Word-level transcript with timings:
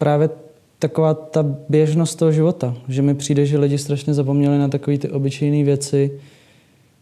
právě 0.00 0.30
taková 0.78 1.14
ta 1.14 1.42
běžnost 1.68 2.18
toho 2.18 2.32
života, 2.32 2.76
že 2.88 3.02
mi 3.02 3.14
přijde, 3.14 3.46
že 3.46 3.58
lidi 3.58 3.78
strašně 3.78 4.14
zapomněli 4.14 4.58
na 4.58 4.68
takové 4.68 4.98
ty 4.98 5.08
obyčejné 5.08 5.64
věci, 5.64 6.10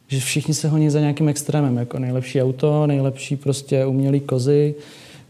že 0.09 0.21
všichni 0.21 0.55
se 0.55 0.69
honí 0.69 0.91
za 0.91 1.01
nějakým 1.01 1.29
extrémem, 1.29 1.77
jako 1.77 1.99
nejlepší 1.99 2.43
auto, 2.43 2.87
nejlepší 2.87 3.37
prostě 3.37 3.87
umělý 3.87 4.21
kozy, 4.21 4.75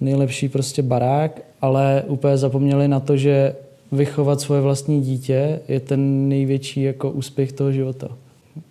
nejlepší 0.00 0.48
prostě 0.48 0.82
barák, 0.82 1.40
ale 1.60 2.02
úplně 2.06 2.36
zapomněli 2.36 2.88
na 2.88 3.00
to, 3.00 3.16
že 3.16 3.54
vychovat 3.92 4.40
svoje 4.40 4.60
vlastní 4.60 5.02
dítě 5.02 5.60
je 5.68 5.80
ten 5.80 6.28
největší 6.28 6.82
jako 6.82 7.10
úspěch 7.10 7.52
toho 7.52 7.72
života. 7.72 8.08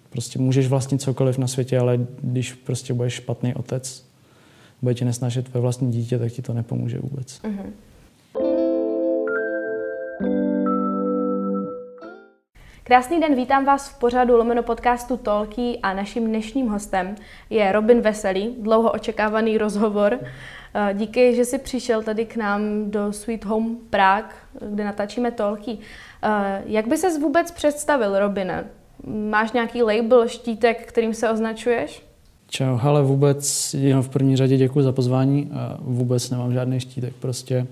Prostě 0.09 0.39
můžeš 0.39 0.67
vlastnit 0.67 1.01
cokoliv 1.01 1.37
na 1.37 1.47
světě, 1.47 1.79
ale 1.79 1.99
když 2.21 2.53
prostě 2.53 2.93
budeš 2.93 3.13
špatný 3.13 3.53
otec, 3.53 4.03
bude 4.81 4.93
tě 4.93 5.05
nesnažit 5.05 5.49
tvoje 5.49 5.61
vlastní 5.61 5.91
dítě, 5.91 6.19
tak 6.19 6.31
ti 6.31 6.41
to 6.41 6.53
nepomůže 6.53 6.99
vůbec. 6.99 7.41
Uh-huh. 7.43 7.71
Krásný 12.87 13.19
den, 13.19 13.35
vítám 13.35 13.65
vás 13.65 13.89
v 13.89 13.99
pořadu 13.99 14.37
Lomeno 14.37 14.63
podcastu 14.63 15.17
Tolky 15.17 15.79
a 15.83 15.93
naším 15.93 16.27
dnešním 16.27 16.67
hostem 16.67 17.15
je 17.49 17.71
Robin 17.71 18.01
Veselý, 18.01 18.55
dlouho 18.59 18.91
očekávaný 18.91 19.57
rozhovor. 19.57 20.19
Eh, 20.73 20.93
díky, 20.93 21.35
že 21.35 21.45
jsi 21.45 21.57
přišel 21.57 22.03
tady 22.03 22.25
k 22.25 22.35
nám 22.35 22.91
do 22.91 23.13
Sweet 23.13 23.45
Home 23.45 23.77
Prague, 23.89 24.29
kde 24.71 24.83
natáčíme 24.83 25.31
Tolky. 25.31 25.77
Eh, 26.23 26.63
jak 26.65 26.87
by 26.87 26.97
ses 26.97 27.19
vůbec 27.19 27.51
představil, 27.51 28.19
Robine? 28.19 28.67
Máš 29.29 29.51
nějaký 29.51 29.83
label, 29.83 30.27
štítek, 30.27 30.85
kterým 30.85 31.13
se 31.13 31.29
označuješ? 31.29 32.03
Čau, 32.49 32.79
ale 32.81 33.03
vůbec 33.03 33.75
v 34.01 34.09
první 34.09 34.35
řadě 34.37 34.57
děkuji 34.57 34.81
za 34.81 34.91
pozvání. 34.91 35.51
Vůbec 35.79 36.29
nemám 36.29 36.53
žádný 36.53 36.79
štítek, 36.79 37.13
prostě 37.19 37.67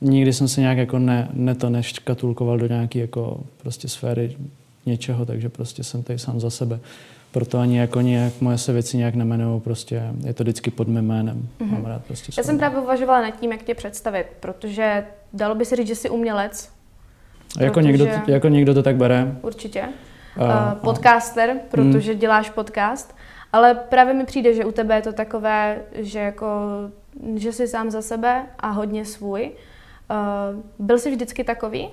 nikdy 0.00 0.32
jsem 0.32 0.48
se 0.48 0.60
nějak 0.60 0.78
jako 0.78 0.98
ne, 0.98 1.28
ne 1.32 1.54
to 1.54 1.70
neškatulkoval 1.70 2.58
do 2.58 2.66
nějaké 2.66 2.98
jako 2.98 3.40
prostě 3.56 3.88
sféry 3.88 4.36
něčeho, 4.86 5.26
takže 5.26 5.48
prostě 5.48 5.84
jsem 5.84 6.02
tady 6.02 6.18
sám 6.18 6.40
za 6.40 6.50
sebe. 6.50 6.80
Proto 7.32 7.58
ani 7.58 7.78
jako 7.78 8.00
nějak 8.00 8.32
moje 8.40 8.58
se 8.58 8.72
věci 8.72 8.96
nějak 8.96 9.14
nemenují, 9.14 9.60
prostě 9.60 10.02
je 10.24 10.34
to 10.34 10.42
vždycky 10.42 10.70
pod 10.70 10.88
mým 10.88 11.04
jménem. 11.04 11.48
Mm-hmm. 11.60 11.70
Mám 11.70 11.84
rád 11.84 12.04
prostě 12.04 12.32
Já 12.36 12.42
jsem 12.42 12.58
právě 12.58 12.78
uvažovala 12.78 13.22
nad 13.22 13.40
tím, 13.40 13.52
jak 13.52 13.62
tě 13.62 13.74
představit, 13.74 14.26
protože 14.40 15.04
dalo 15.32 15.54
by 15.54 15.64
se 15.64 15.76
říct, 15.76 15.86
že 15.86 15.94
jsi 15.94 16.10
umělec. 16.10 16.70
Jako, 17.60 17.74
protože... 17.74 17.88
někdo, 17.88 18.06
jako 18.26 18.48
někdo 18.48 18.74
to 18.74 18.82
tak 18.82 18.96
bere. 18.96 19.36
Určitě. 19.42 19.82
Uh, 20.36 20.44
uh, 20.44 20.50
podcaster, 20.74 21.52
mm. 21.52 21.60
protože 21.70 22.12
mm. 22.12 22.18
děláš 22.18 22.50
podcast. 22.50 23.14
Ale 23.52 23.74
právě 23.74 24.14
mi 24.14 24.24
přijde, 24.24 24.54
že 24.54 24.64
u 24.64 24.72
tebe 24.72 24.94
je 24.94 25.02
to 25.02 25.12
takové, 25.12 25.82
že 25.94 26.18
jako, 26.18 26.46
že 27.34 27.52
jsi 27.52 27.68
sám 27.68 27.90
za 27.90 28.02
sebe 28.02 28.46
a 28.58 28.70
hodně 28.70 29.04
svůj. 29.04 29.50
Uh, 30.10 30.86
byl 30.86 30.98
jsi 30.98 31.10
vždycky 31.10 31.44
takový? 31.44 31.88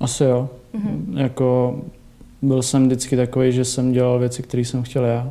Asi 0.00 0.24
jo. 0.24 0.48
Mm-hmm. 0.74 1.18
Jako 1.18 1.78
byl 2.42 2.62
jsem 2.62 2.86
vždycky 2.86 3.16
takový, 3.16 3.52
že 3.52 3.64
jsem 3.64 3.92
dělal 3.92 4.18
věci, 4.18 4.42
které 4.42 4.64
jsem 4.64 4.82
chtěl 4.82 5.04
já. 5.04 5.30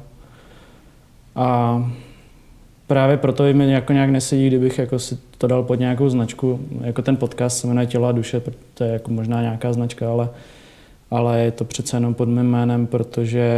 A 1.36 1.84
právě 2.88 3.18
proto 3.18 3.44
mi 3.54 3.72
jako 3.72 3.94
nějak 3.94 4.10
nesedí, 4.10 4.48
kdybych 4.48 4.80
jako 4.80 5.00
si 5.00 5.18
to 5.38 5.48
dal 5.48 5.64
pod 5.64 5.80
nějakou 5.80 6.10
značku. 6.10 6.60
Jako 6.82 7.02
ten 7.02 7.18
podcast 7.18 7.58
se 7.58 7.68
jmenuje 7.68 7.88
Tělo 7.88 8.08
a 8.08 8.12
duše, 8.12 8.42
to 8.74 8.84
je 8.84 8.94
jako 8.94 9.12
možná 9.12 9.42
nějaká 9.42 9.74
značka, 9.74 10.12
ale, 10.12 10.30
ale 11.12 11.40
je 11.40 11.52
to 11.52 11.66
přece 11.66 11.98
jenom 11.98 12.14
pod 12.14 12.30
mým 12.30 12.44
jménem, 12.44 12.88
protože 12.88 13.50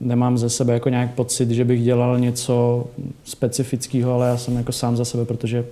nemám 0.00 0.38
ze 0.38 0.50
sebe 0.50 0.72
jako 0.72 0.88
nějak 0.88 1.14
pocit, 1.14 1.50
že 1.50 1.64
bych 1.64 1.84
dělal 1.84 2.18
něco 2.18 2.86
specifického, 3.24 4.12
ale 4.14 4.28
já 4.28 4.36
jsem 4.36 4.56
jako 4.56 4.72
sám 4.72 4.96
za 4.96 5.04
sebe, 5.04 5.24
protože 5.24 5.64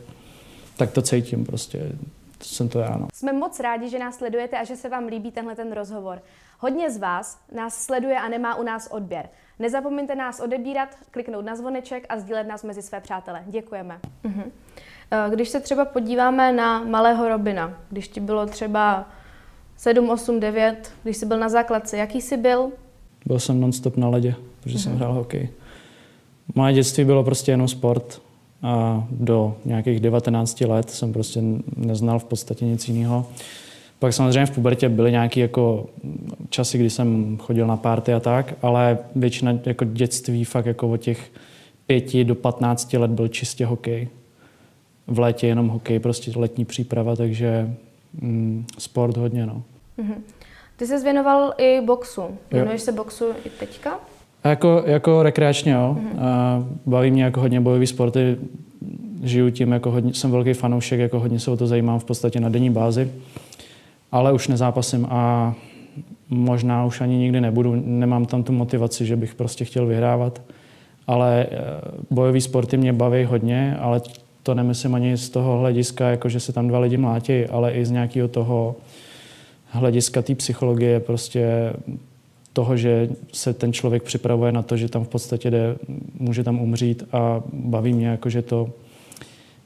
tak 0.76 0.92
to 0.92 1.02
cítím 1.02 1.44
prostě. 1.44 1.92
To 2.38 2.44
jsem 2.44 2.68
to 2.68 2.78
já. 2.78 2.96
No. 2.96 3.08
Jsme 3.14 3.32
moc 3.32 3.60
rádi, 3.60 3.88
že 3.88 3.98
nás 3.98 4.16
sledujete 4.16 4.58
a 4.58 4.64
že 4.64 4.76
se 4.76 4.88
vám 4.88 5.06
líbí 5.06 5.30
tenhle 5.30 5.56
ten 5.56 5.72
rozhovor. 5.72 6.22
Hodně 6.58 6.90
z 6.90 6.98
vás 6.98 7.38
nás 7.54 7.84
sleduje 7.84 8.18
a 8.18 8.28
nemá 8.28 8.54
u 8.54 8.62
nás 8.62 8.88
odběr. 8.90 9.28
Nezapomeňte 9.58 10.14
nás 10.14 10.40
odebírat, 10.40 10.88
kliknout 11.10 11.44
na 11.44 11.56
zvoneček 11.56 12.06
a 12.08 12.18
sdílet 12.18 12.46
nás 12.46 12.62
mezi 12.62 12.82
své 12.82 13.00
přátele. 13.00 13.42
Děkujeme. 13.46 14.00
Uh-huh. 14.24 14.44
Když 15.30 15.48
se 15.48 15.60
třeba 15.60 15.84
podíváme 15.84 16.52
na 16.52 16.84
malého 16.84 17.28
Robina, 17.28 17.78
když 17.90 18.08
ti 18.08 18.20
bylo 18.20 18.46
třeba 18.46 19.08
7, 19.76 20.10
8, 20.10 20.40
9, 20.40 20.92
když 21.02 21.16
jsi 21.16 21.26
byl 21.26 21.38
na 21.38 21.48
základce, 21.48 21.96
jaký 21.96 22.20
jsi 22.20 22.36
byl? 22.36 22.72
Byl 23.26 23.38
jsem 23.38 23.60
nonstop 23.60 23.96
na 23.96 24.08
ledě, 24.08 24.34
protože 24.60 24.76
uh-huh. 24.76 24.82
jsem 24.82 24.92
mhm. 24.92 25.00
hrál 25.00 25.12
hokej. 25.12 25.48
Moje 26.54 26.74
dětství 26.74 27.04
bylo 27.04 27.24
prostě 27.24 27.50
jenom 27.50 27.68
sport 27.68 28.22
a 28.62 29.04
do 29.10 29.56
nějakých 29.64 30.00
19 30.00 30.60
let 30.60 30.90
jsem 30.90 31.12
prostě 31.12 31.40
neznal 31.76 32.18
v 32.18 32.24
podstatě 32.24 32.64
nic 32.64 32.88
jiného. 32.88 33.26
Pak 33.98 34.12
samozřejmě 34.12 34.46
v 34.46 34.50
pubertě 34.50 34.88
byly 34.88 35.10
nějaké 35.10 35.40
jako 35.40 35.86
časy, 36.48 36.78
kdy 36.78 36.90
jsem 36.90 37.38
chodil 37.38 37.66
na 37.66 37.76
párty 37.76 38.12
a 38.12 38.20
tak, 38.20 38.54
ale 38.62 38.98
většina 39.16 39.58
jako 39.66 39.84
dětství 39.84 40.44
fakt 40.44 40.66
jako 40.66 40.88
od 40.88 40.96
těch 40.96 41.30
pěti 41.86 42.24
do 42.24 42.34
15 42.34 42.92
let 42.92 43.10
byl 43.10 43.28
čistě 43.28 43.66
hokej. 43.66 44.08
V 45.06 45.18
létě 45.18 45.46
jenom 45.46 45.68
hokej, 45.68 45.98
prostě 45.98 46.32
letní 46.36 46.64
příprava, 46.64 47.16
takže 47.16 47.74
mm, 48.20 48.66
sport 48.78 49.16
hodně, 49.16 49.46
no. 49.46 49.62
Mm-hmm. 49.98 50.20
Ty 50.76 50.86
jsi 50.86 51.02
věnoval 51.02 51.54
i 51.58 51.80
boxu. 51.80 52.22
Věnuješ 52.50 52.82
se 52.82 52.92
boxu 52.92 53.24
i 53.44 53.50
teďka? 53.50 54.00
Jako, 54.48 54.82
jako 54.86 55.22
rekreačně, 55.22 55.72
jo. 55.72 55.96
Mm-hmm. 56.00 56.22
A 56.22 56.64
baví 56.86 57.10
mě 57.10 57.24
jako 57.24 57.40
hodně 57.40 57.60
bojové 57.60 57.86
sporty. 57.86 58.36
Žiju 59.22 59.50
tím, 59.50 59.72
jako 59.72 59.90
hodně, 59.90 60.14
jsem 60.14 60.30
velký 60.30 60.52
fanoušek, 60.52 61.00
jako 61.00 61.20
hodně 61.20 61.40
se 61.40 61.50
o 61.50 61.56
to 61.56 61.66
zajímám 61.66 61.98
v 61.98 62.04
podstatě 62.04 62.40
na 62.40 62.48
denní 62.48 62.70
bázi. 62.70 63.10
Ale 64.12 64.32
už 64.32 64.48
nezápasím 64.48 65.06
a 65.10 65.54
možná 66.28 66.84
už 66.84 67.00
ani 67.00 67.16
nikdy 67.16 67.40
nebudu. 67.40 67.82
Nemám 67.84 68.26
tam 68.26 68.42
tu 68.42 68.52
motivaci, 68.52 69.06
že 69.06 69.16
bych 69.16 69.34
prostě 69.34 69.64
chtěl 69.64 69.86
vyhrávat. 69.86 70.42
Ale 71.06 71.46
eh, 71.50 71.56
bojové 72.10 72.40
sporty 72.40 72.76
mě 72.76 72.92
baví 72.92 73.24
hodně, 73.24 73.76
ale 73.80 74.00
to 74.42 74.54
nemyslím 74.54 74.94
ani 74.94 75.16
z 75.16 75.30
toho 75.30 75.58
hlediska, 75.58 76.10
jako 76.10 76.28
že 76.28 76.40
se 76.40 76.52
tam 76.52 76.68
dva 76.68 76.78
lidi 76.78 76.96
mlátí, 76.96 77.44
ale 77.46 77.72
i 77.72 77.84
z 77.84 77.90
nějakého 77.90 78.28
toho 78.28 78.76
hlediska 79.70 80.22
té 80.22 80.34
psychologie, 80.34 81.00
prostě 81.00 81.72
toho, 82.56 82.76
že 82.76 83.08
se 83.32 83.52
ten 83.52 83.72
člověk 83.72 84.02
připravuje 84.02 84.52
na 84.52 84.62
to, 84.62 84.76
že 84.76 84.88
tam 84.88 85.04
v 85.04 85.08
podstatě 85.08 85.50
jde, 85.50 85.76
může 86.18 86.44
tam 86.44 86.60
umřít 86.60 87.04
a 87.12 87.42
baví 87.52 87.92
mě, 87.92 88.06
jako 88.06 88.30
že 88.30 88.42
to 88.42 88.70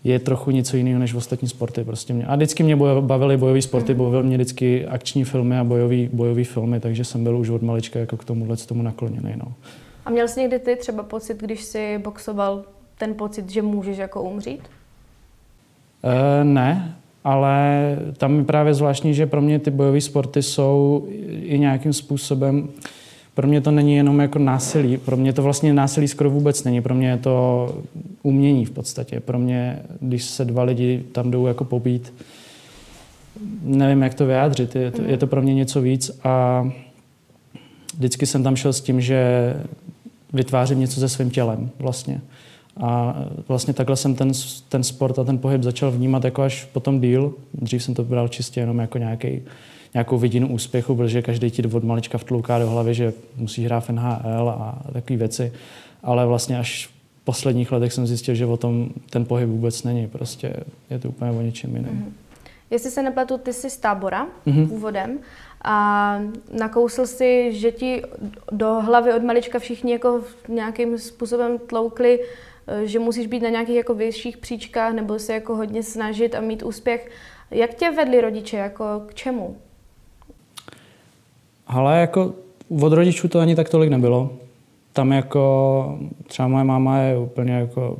je 0.05 0.19
trochu 0.19 0.51
něco 0.51 0.77
jiného 0.77 0.99
než 0.99 1.15
v 1.15 1.17
ostatní 1.17 1.49
sporty. 1.49 1.85
Prostě 1.85 2.13
mě. 2.13 2.27
A 2.27 2.37
vždycky 2.37 2.63
mě 2.63 2.77
bavily 3.01 3.37
bojové 3.37 3.63
sporty, 3.63 3.95
mhm. 3.95 4.03
bavily 4.03 4.25
mě 4.27 4.37
vždycky 4.37 4.87
akční 4.87 5.25
filmy 5.25 5.59
a 5.59 5.65
bojové 5.65 6.09
bojový 6.13 6.45
filmy, 6.45 6.81
takže 6.81 7.05
jsem 7.05 7.25
byl 7.25 7.39
už 7.39 7.49
od 7.49 7.63
malička 7.63 7.99
jako 7.99 8.17
k 8.17 8.25
tomuhle 8.25 8.57
tomu 8.57 8.83
nakloněný. 8.83 9.33
No. 9.37 9.53
A 10.05 10.11
měl 10.11 10.29
jsi 10.29 10.41
někdy 10.41 10.59
ty 10.59 10.77
třeba 10.77 11.03
pocit, 11.03 11.37
když 11.43 11.63
jsi 11.63 11.99
boxoval, 11.99 12.65
ten 12.99 13.15
pocit, 13.15 13.51
že 13.51 13.63
můžeš 13.63 13.99
jako 13.99 14.23
umřít? 14.23 14.63
E, 16.03 16.45
ne, 16.45 16.97
ale 17.25 17.97
tam 18.17 18.39
je 18.39 18.45
právě 18.45 18.75
zvláštní, 18.75 19.15
že 19.15 19.27
pro 19.27 19.41
mě 19.41 19.59
ty 19.59 19.71
bojové 19.71 20.01
sporty 20.01 20.43
jsou 20.43 21.07
i 21.43 21.59
nějakým 21.59 21.93
způsobem, 21.93 22.69
pro 23.35 23.49
mě 23.49 23.61
to 23.61 23.71
není 23.71 23.95
jenom 23.95 24.21
jako 24.21 24.39
násilí, 24.39 24.97
pro 24.97 25.17
mě 25.17 25.33
to 25.33 25.43
vlastně 25.43 25.75
násilí 25.75 26.09
skoro 26.09 26.31
vůbec 26.31 26.65
není, 26.65 26.83
pro 26.83 26.95
mě 26.95 27.09
je 27.09 27.17
to 27.17 27.69
umění 28.23 28.65
v 28.65 28.71
podstatě. 28.71 29.21
Pro 29.21 29.39
mě, 29.39 29.79
když 30.01 30.25
se 30.25 30.45
dva 30.45 30.63
lidi 30.63 31.03
tam 31.13 31.31
jdou 31.31 31.47
jako 31.47 31.65
pobít, 31.65 32.13
nevím, 33.63 34.03
jak 34.03 34.15
to 34.15 34.27
vyjádřit, 34.27 34.77
je 34.77 34.91
to, 34.91 35.03
je 35.03 35.17
to 35.17 35.27
pro 35.27 35.43
mě 35.43 35.55
něco 35.55 35.83
víc 35.83 36.21
a 36.25 36.65
vždycky 37.97 38.27
jsem 38.27 38.43
tam 38.43 38.57
šel 38.57 38.73
s 38.73 38.81
tím, 38.81 39.01
že 39.01 39.55
vytvářím 40.33 40.81
něco 40.81 41.01
se 41.01 41.09
svým 41.09 41.31
tělem 41.31 41.71
vlastně. 41.79 42.21
A 42.77 43.15
vlastně 43.49 43.75
takhle 43.75 43.97
jsem 43.97 44.15
ten, 44.15 44.33
ten 44.69 44.83
sport 44.83 45.19
a 45.19 45.25
ten 45.25 45.39
pohyb 45.39 45.63
začal 45.63 45.91
vnímat 45.91 46.25
jako 46.25 46.43
až 46.43 46.65
potom 46.65 47.01
díl. 47.01 47.35
Dřív 47.55 47.83
jsem 47.83 47.95
to 47.95 48.05
bral 48.05 48.29
čistě 48.29 48.61
jenom 48.61 48.79
jako 48.79 48.99
nějaký, 48.99 49.43
nějakou 49.95 50.19
vidinu 50.19 50.49
úspěchu, 50.49 50.97
protože 50.97 51.23
každý 51.23 51.51
ti 51.51 51.63
od 51.63 51.85
malička 51.85 52.19
vtlouká 52.19 52.59
do 52.59 52.71
hlavy, 52.71 52.95
že 52.95 53.13
musí 53.37 53.65
hrát 53.65 53.81
v 53.81 53.91
NHL 53.91 54.49
a 54.49 54.83
takové 54.93 55.17
věci. 55.17 55.53
Ale 56.03 56.27
vlastně 56.27 56.59
až 56.59 56.87
v 56.87 57.25
posledních 57.25 57.73
letech 57.73 57.93
jsem 57.93 58.07
zjistil, 58.07 58.35
že 58.35 58.47
o 58.47 58.57
tom 58.57 58.89
ten 59.11 59.25
pohyb 59.25 59.49
vůbec 59.49 59.83
není. 59.83 60.07
Prostě 60.07 60.55
je 60.91 60.99
to 60.99 61.09
úplně 61.09 61.31
o 61.31 61.43
něčem 61.43 61.77
jiném. 61.77 61.95
Mm-hmm. 61.95 62.13
Jestli 62.71 62.91
se 62.91 63.03
nepletu, 63.03 63.39
ty 63.39 63.53
jsi 63.53 63.71
z 63.71 63.77
tábora 63.77 64.27
mm-hmm. 64.47 64.69
původem 64.69 65.19
a 65.65 66.19
nakousl 66.59 67.07
si, 67.07 67.53
že 67.53 67.73
ti 67.73 68.03
do 68.53 68.81
hlavy 68.81 69.13
od 69.15 69.23
malička 69.23 69.59
všichni 69.59 69.93
jako 69.93 70.21
nějakým 70.49 70.99
způsobem 70.99 71.59
tloukli 71.67 72.19
Eh, 72.21 72.25
že 72.85 72.99
musíš 72.99 73.27
být 73.27 73.43
na 73.43 73.49
nějakých 73.49 73.77
jako 73.77 73.95
vyšších 73.95 74.37
příčkách 74.37 74.95
nebo 74.95 75.19
se 75.19 75.35
jako 75.35 75.57
hodně 75.57 75.83
snažit 75.83 76.35
a 76.35 76.41
mít 76.41 76.63
úspěch. 76.63 77.11
Jak 77.51 77.75
tě 77.75 77.91
vedli 77.91 78.21
rodiče, 78.21 78.57
jako 78.57 78.85
k 79.07 79.15
čemu? 79.15 79.57
Ale 81.67 82.01
jako 82.01 82.35
od 82.83 82.93
rodičů 82.93 83.29
to 83.29 83.39
ani 83.39 83.57
tak 83.57 83.69
tolik 83.69 83.91
nebylo. 83.91 84.31
Tam 84.93 85.13
jako 85.13 85.99
třeba 86.27 86.49
moje 86.49 86.65
máma 86.65 86.99
je 86.99 87.19
úplně 87.19 87.53
jako 87.53 87.99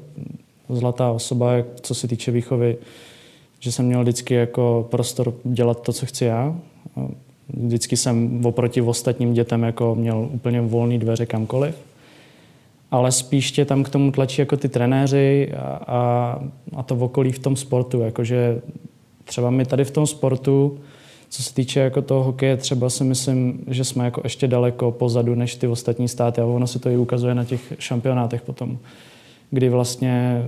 zlatá 0.69 1.11
osoba, 1.11 1.53
co 1.81 1.95
se 1.95 2.09
týče 2.09 2.31
výchovy 2.31 2.77
že 3.61 3.73
jsem 3.73 3.87
měl 3.87 4.03
vždycky 4.03 4.35
jako 4.35 4.87
prostor 4.91 5.35
dělat 5.45 5.83
to, 5.83 5.93
co 5.93 6.07
chci 6.07 6.25
já. 6.25 6.57
Vždycky 7.49 7.97
jsem 7.97 8.47
oproti 8.47 8.83
ostatním 8.83 9.35
dětem 9.35 9.63
jako 9.63 9.95
měl 9.95 10.29
úplně 10.33 10.61
volný 10.61 10.99
dveře 10.99 11.27
kamkoliv. 11.27 11.75
Ale 12.91 13.13
spíš 13.13 13.53
tě 13.53 13.65
tam 13.65 13.83
k 13.83 13.89
tomu 13.89 14.13
tlačí 14.13 14.43
jako 14.43 14.57
ty 14.57 14.69
trenéři 14.69 15.53
a, 15.57 15.61
a, 15.87 16.39
a 16.77 16.83
to 16.83 16.97
okolí 16.97 17.33
v 17.33 17.39
tom 17.39 17.57
sportu. 17.57 18.01
Jakože 18.01 18.61
třeba 19.25 19.51
my 19.51 19.65
tady 19.65 19.85
v 19.85 19.91
tom 19.91 20.07
sportu, 20.07 20.79
co 21.29 21.43
se 21.43 21.55
týče 21.55 21.81
jako 21.81 22.03
toho 22.03 22.25
hokeje, 22.25 22.57
třeba 22.57 22.91
si 22.91 23.05
myslím, 23.05 23.65
že 23.67 23.85
jsme 23.85 24.05
jako 24.05 24.21
ještě 24.25 24.49
daleko 24.49 24.91
pozadu 24.91 25.35
než 25.35 25.57
ty 25.57 25.67
ostatní 25.67 26.09
státy 26.09 26.41
a 26.41 26.45
ono 26.45 26.67
se 26.67 26.79
to 26.79 26.91
i 26.91 26.97
ukazuje 26.97 27.35
na 27.35 27.45
těch 27.45 27.73
šampionátech 27.79 28.43
potom, 28.43 28.79
kdy 29.51 29.69
vlastně 29.69 30.45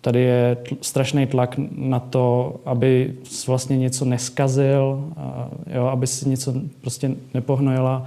tady 0.00 0.20
je 0.20 0.56
tl- 0.62 0.76
strašný 0.80 1.26
tlak 1.26 1.54
na 1.76 2.00
to, 2.00 2.54
aby 2.64 3.14
vlastně 3.46 3.78
něco 3.78 4.04
neskazil, 4.04 5.04
a, 5.16 5.48
jo, 5.74 5.86
aby 5.86 6.06
si 6.06 6.28
něco 6.28 6.54
prostě 6.80 7.10
nepohnojila, 7.34 8.06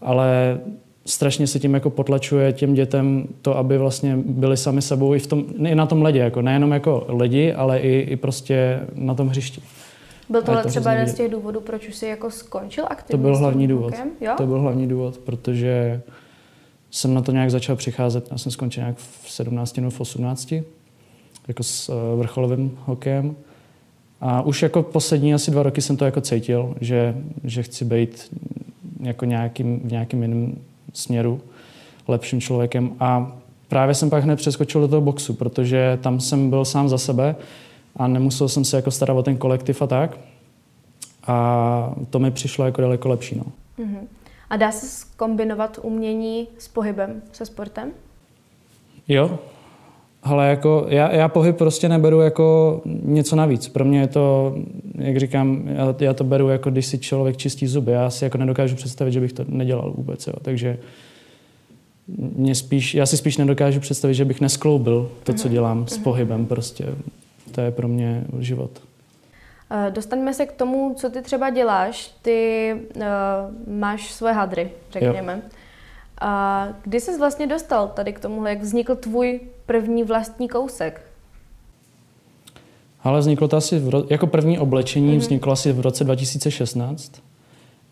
ale 0.00 0.58
strašně 1.06 1.46
se 1.46 1.58
tím 1.58 1.74
jako 1.74 1.90
potlačuje 1.90 2.52
těm 2.52 2.74
dětem 2.74 3.28
to, 3.42 3.56
aby 3.56 3.78
vlastně 3.78 4.16
byli 4.16 4.56
sami 4.56 4.82
sebou 4.82 5.14
i, 5.14 5.18
v 5.18 5.26
tom, 5.26 5.44
i 5.66 5.74
na 5.74 5.86
tom 5.86 6.02
ledě, 6.02 6.18
jako 6.18 6.42
nejenom 6.42 6.72
jako 6.72 7.06
lidi, 7.08 7.52
ale 7.52 7.78
i, 7.78 8.00
i 8.00 8.16
prostě 8.16 8.80
na 8.94 9.14
tom 9.14 9.28
hřišti. 9.28 9.60
Byl 10.28 10.42
tohle 10.42 10.62
to 10.62 10.68
třeba 10.68 10.92
jeden 10.92 11.08
z 11.08 11.14
těch 11.14 11.30
důvodů, 11.30 11.60
proč 11.60 11.88
už 11.88 11.94
jsi 11.94 12.06
jako 12.06 12.30
skončil 12.30 12.84
aktivně? 12.88 13.22
To 13.22 13.28
byl 13.28 13.36
hlavní 13.36 13.68
důvod. 13.68 13.94
To 14.36 14.46
byl 14.46 14.60
hlavní 14.60 14.88
důvod, 14.88 15.18
protože 15.18 16.00
jsem 16.90 17.14
na 17.14 17.22
to 17.22 17.32
nějak 17.32 17.50
začal 17.50 17.76
přicházet. 17.76 18.28
Já 18.30 18.38
jsem 18.38 18.52
skončil 18.52 18.82
nějak 18.82 18.96
v 18.96 19.30
17 19.30 19.76
nebo 19.76 19.90
v 19.90 20.00
18 20.00 20.54
jako 21.48 21.62
s 21.62 21.88
eh, 21.88 22.16
vrcholovým 22.16 22.78
hokejem. 22.84 23.36
A 24.20 24.42
už 24.42 24.62
jako 24.62 24.82
poslední 24.82 25.34
asi 25.34 25.50
dva 25.50 25.62
roky 25.62 25.82
jsem 25.82 25.96
to 25.96 26.04
jako 26.04 26.20
cítil, 26.20 26.74
že, 26.80 27.14
že 27.44 27.62
chci 27.62 27.84
být 27.84 28.36
jako 29.00 29.24
nějakým, 29.24 29.80
v 29.80 29.92
nějakým 29.92 30.22
jiném 30.22 30.58
směru 30.96 31.40
lepším 32.08 32.40
člověkem. 32.40 32.90
A 33.00 33.36
právě 33.68 33.94
jsem 33.94 34.10
pak 34.10 34.24
hned 34.24 34.36
přeskočil 34.36 34.80
do 34.80 34.88
toho 34.88 35.00
boxu, 35.00 35.34
protože 35.34 35.98
tam 36.02 36.20
jsem 36.20 36.50
byl 36.50 36.64
sám 36.64 36.88
za 36.88 36.98
sebe 36.98 37.36
a 37.96 38.06
nemusel 38.06 38.48
jsem 38.48 38.64
se 38.64 38.76
jako 38.76 38.90
starat 38.90 39.16
o 39.16 39.22
ten 39.22 39.36
kolektiv 39.36 39.82
a 39.82 39.86
tak. 39.86 40.18
A 41.26 41.94
to 42.10 42.18
mi 42.18 42.30
přišlo 42.30 42.64
jako 42.64 42.80
daleko 42.80 43.08
lepší. 43.08 43.36
No. 43.38 43.44
Uh-huh. 43.84 44.06
A 44.50 44.56
dá 44.56 44.72
se 44.72 45.06
kombinovat 45.16 45.78
umění 45.82 46.48
s 46.58 46.68
pohybem, 46.68 47.22
se 47.32 47.46
sportem? 47.46 47.90
Jo, 49.08 49.38
ale 50.26 50.48
jako 50.48 50.86
já, 50.88 51.14
já 51.14 51.28
pohyb 51.28 51.56
prostě 51.56 51.88
neberu 51.88 52.20
jako 52.20 52.80
něco 53.02 53.36
navíc. 53.36 53.68
Pro 53.68 53.84
mě 53.84 54.00
je 54.00 54.06
to, 54.06 54.56
jak 54.94 55.16
říkám, 55.16 55.62
já, 55.66 55.94
já 56.00 56.14
to 56.14 56.24
beru 56.24 56.48
jako 56.48 56.70
když 56.70 56.86
si 56.86 56.98
člověk 56.98 57.36
čistí 57.36 57.66
zuby. 57.66 57.92
Já 57.92 58.10
si 58.10 58.24
jako 58.24 58.38
nedokážu 58.38 58.76
představit, 58.76 59.12
že 59.12 59.20
bych 59.20 59.32
to 59.32 59.44
nedělal 59.48 59.92
vůbec. 59.96 60.26
Jo. 60.26 60.32
Takže 60.42 60.78
mě 62.18 62.54
spíš, 62.54 62.94
já 62.94 63.06
si 63.06 63.16
spíš 63.16 63.36
nedokážu 63.36 63.80
představit, 63.80 64.14
že 64.14 64.24
bych 64.24 64.40
neskloubil 64.40 65.10
to, 65.24 65.32
co 65.32 65.48
mhm. 65.48 65.54
dělám 65.54 65.86
s 65.86 65.94
mhm. 65.94 66.04
pohybem. 66.04 66.46
Prostě 66.46 66.86
to 67.52 67.60
je 67.60 67.70
pro 67.70 67.88
mě 67.88 68.24
život. 68.38 68.70
Eh, 69.70 69.90
dostaňme 69.90 70.34
se 70.34 70.46
k 70.46 70.52
tomu, 70.52 70.94
co 70.96 71.10
ty 71.10 71.22
třeba 71.22 71.50
děláš. 71.50 72.14
Ty 72.22 72.72
uh, 72.96 73.02
máš 73.74 74.12
svoje 74.12 74.34
hadry, 74.34 74.70
řekněme. 74.90 75.42
Jo. 75.44 75.50
A 76.20 76.68
kdy 76.82 77.00
jsi 77.00 77.18
vlastně 77.18 77.46
dostal 77.46 77.88
tady 77.88 78.12
k 78.12 78.20
tomuhle? 78.20 78.50
Jak 78.50 78.62
vznikl 78.62 78.96
tvůj 78.96 79.40
první 79.66 80.04
vlastní 80.04 80.48
kousek? 80.48 81.00
Ale 83.02 83.20
vzniklo 83.20 83.48
to 83.48 83.56
asi, 83.56 83.78
v 83.78 83.88
ro- 83.88 84.06
jako 84.10 84.26
první 84.26 84.58
oblečení 84.58 85.14
mm-hmm. 85.14 85.20
vzniklo 85.20 85.52
asi 85.52 85.72
v 85.72 85.80
roce 85.80 86.04
2016, 86.04 87.22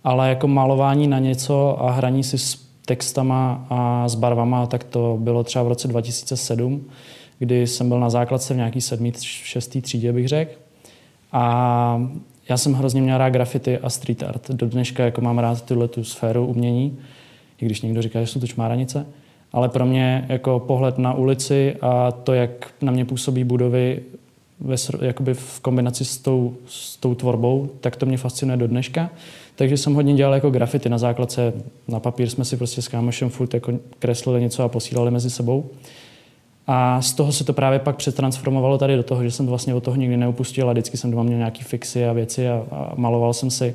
ale 0.04 0.28
jako 0.28 0.48
malování 0.48 1.08
na 1.08 1.18
něco 1.18 1.82
a 1.82 1.90
hraní 1.90 2.24
si 2.24 2.38
s 2.38 2.64
textama 2.86 3.66
a 3.70 4.08
s 4.08 4.14
barvama, 4.14 4.66
tak 4.66 4.84
to 4.84 5.16
bylo 5.20 5.44
třeba 5.44 5.62
v 5.62 5.68
roce 5.68 5.88
2007, 5.88 6.84
kdy 7.38 7.66
jsem 7.66 7.88
byl 7.88 8.00
na 8.00 8.10
základce 8.10 8.54
v 8.54 8.56
nějaký 8.56 8.80
sedmý, 8.80 9.12
šestý 9.20 9.80
třídě, 9.80 10.12
bych 10.12 10.28
řekl. 10.28 10.52
A 11.32 12.08
já 12.48 12.56
jsem 12.56 12.72
hrozně 12.72 13.02
měl 13.02 13.18
rád 13.18 13.30
grafity 13.30 13.78
a 13.78 13.90
street 13.90 14.22
art. 14.22 14.50
Do 14.50 14.66
dneška 14.66 15.04
jako 15.04 15.20
mám 15.20 15.38
rád 15.38 15.62
tuhle 15.62 15.88
tu 15.88 16.04
sféru 16.04 16.46
umění 16.46 16.98
i 17.60 17.66
když 17.66 17.82
někdo 17.82 18.02
říká, 18.02 18.20
že 18.20 18.26
jsou 18.26 18.40
to 18.40 18.46
čmáranice. 18.46 19.06
Ale 19.54 19.68
pro 19.68 19.86
mě 19.86 20.26
jako 20.28 20.60
pohled 20.60 20.98
na 20.98 21.14
ulici 21.14 21.76
a 21.80 22.10
to, 22.10 22.32
jak 22.32 22.50
na 22.82 22.92
mě 22.92 23.04
působí 23.04 23.44
budovy 23.44 24.00
ve, 24.60 24.76
jakoby 25.02 25.34
v 25.34 25.60
kombinaci 25.60 26.04
s 26.04 26.18
tou, 26.18 26.54
s 26.66 26.96
tou 26.96 27.14
tvorbou, 27.14 27.68
tak 27.80 27.96
to 27.96 28.06
mě 28.06 28.16
fascinuje 28.16 28.56
do 28.56 28.68
dneška. 28.68 29.10
Takže 29.56 29.76
jsem 29.76 29.94
hodně 29.94 30.14
dělal 30.14 30.34
jako 30.34 30.50
grafity 30.50 30.88
na 30.88 30.98
základce. 30.98 31.52
Na 31.88 32.00
papír 32.00 32.30
jsme 32.30 32.44
si 32.44 32.56
prostě 32.56 32.82
s 32.82 32.88
kámošem 32.88 33.30
furt 33.30 33.54
jako 33.54 33.72
kreslili 33.98 34.40
něco 34.40 34.62
a 34.62 34.68
posílali 34.68 35.10
mezi 35.10 35.30
sebou. 35.30 35.70
A 36.66 37.02
z 37.02 37.12
toho 37.12 37.32
se 37.32 37.44
to 37.44 37.52
právě 37.52 37.78
pak 37.78 37.96
přetransformovalo 37.96 38.78
tady 38.78 38.96
do 38.96 39.02
toho, 39.02 39.22
že 39.22 39.30
jsem 39.30 39.46
vlastně 39.46 39.74
od 39.74 39.84
toho 39.84 39.96
nikdy 39.96 40.16
neupustil 40.16 40.70
a 40.70 40.72
vždycky 40.72 40.96
jsem 40.96 41.10
doma 41.10 41.22
měl 41.22 41.38
nějaký 41.38 41.64
fixy 41.64 42.06
a 42.06 42.12
věci 42.12 42.48
a, 42.48 42.64
a 42.70 42.92
maloval 42.96 43.32
jsem 43.32 43.50
si 43.50 43.74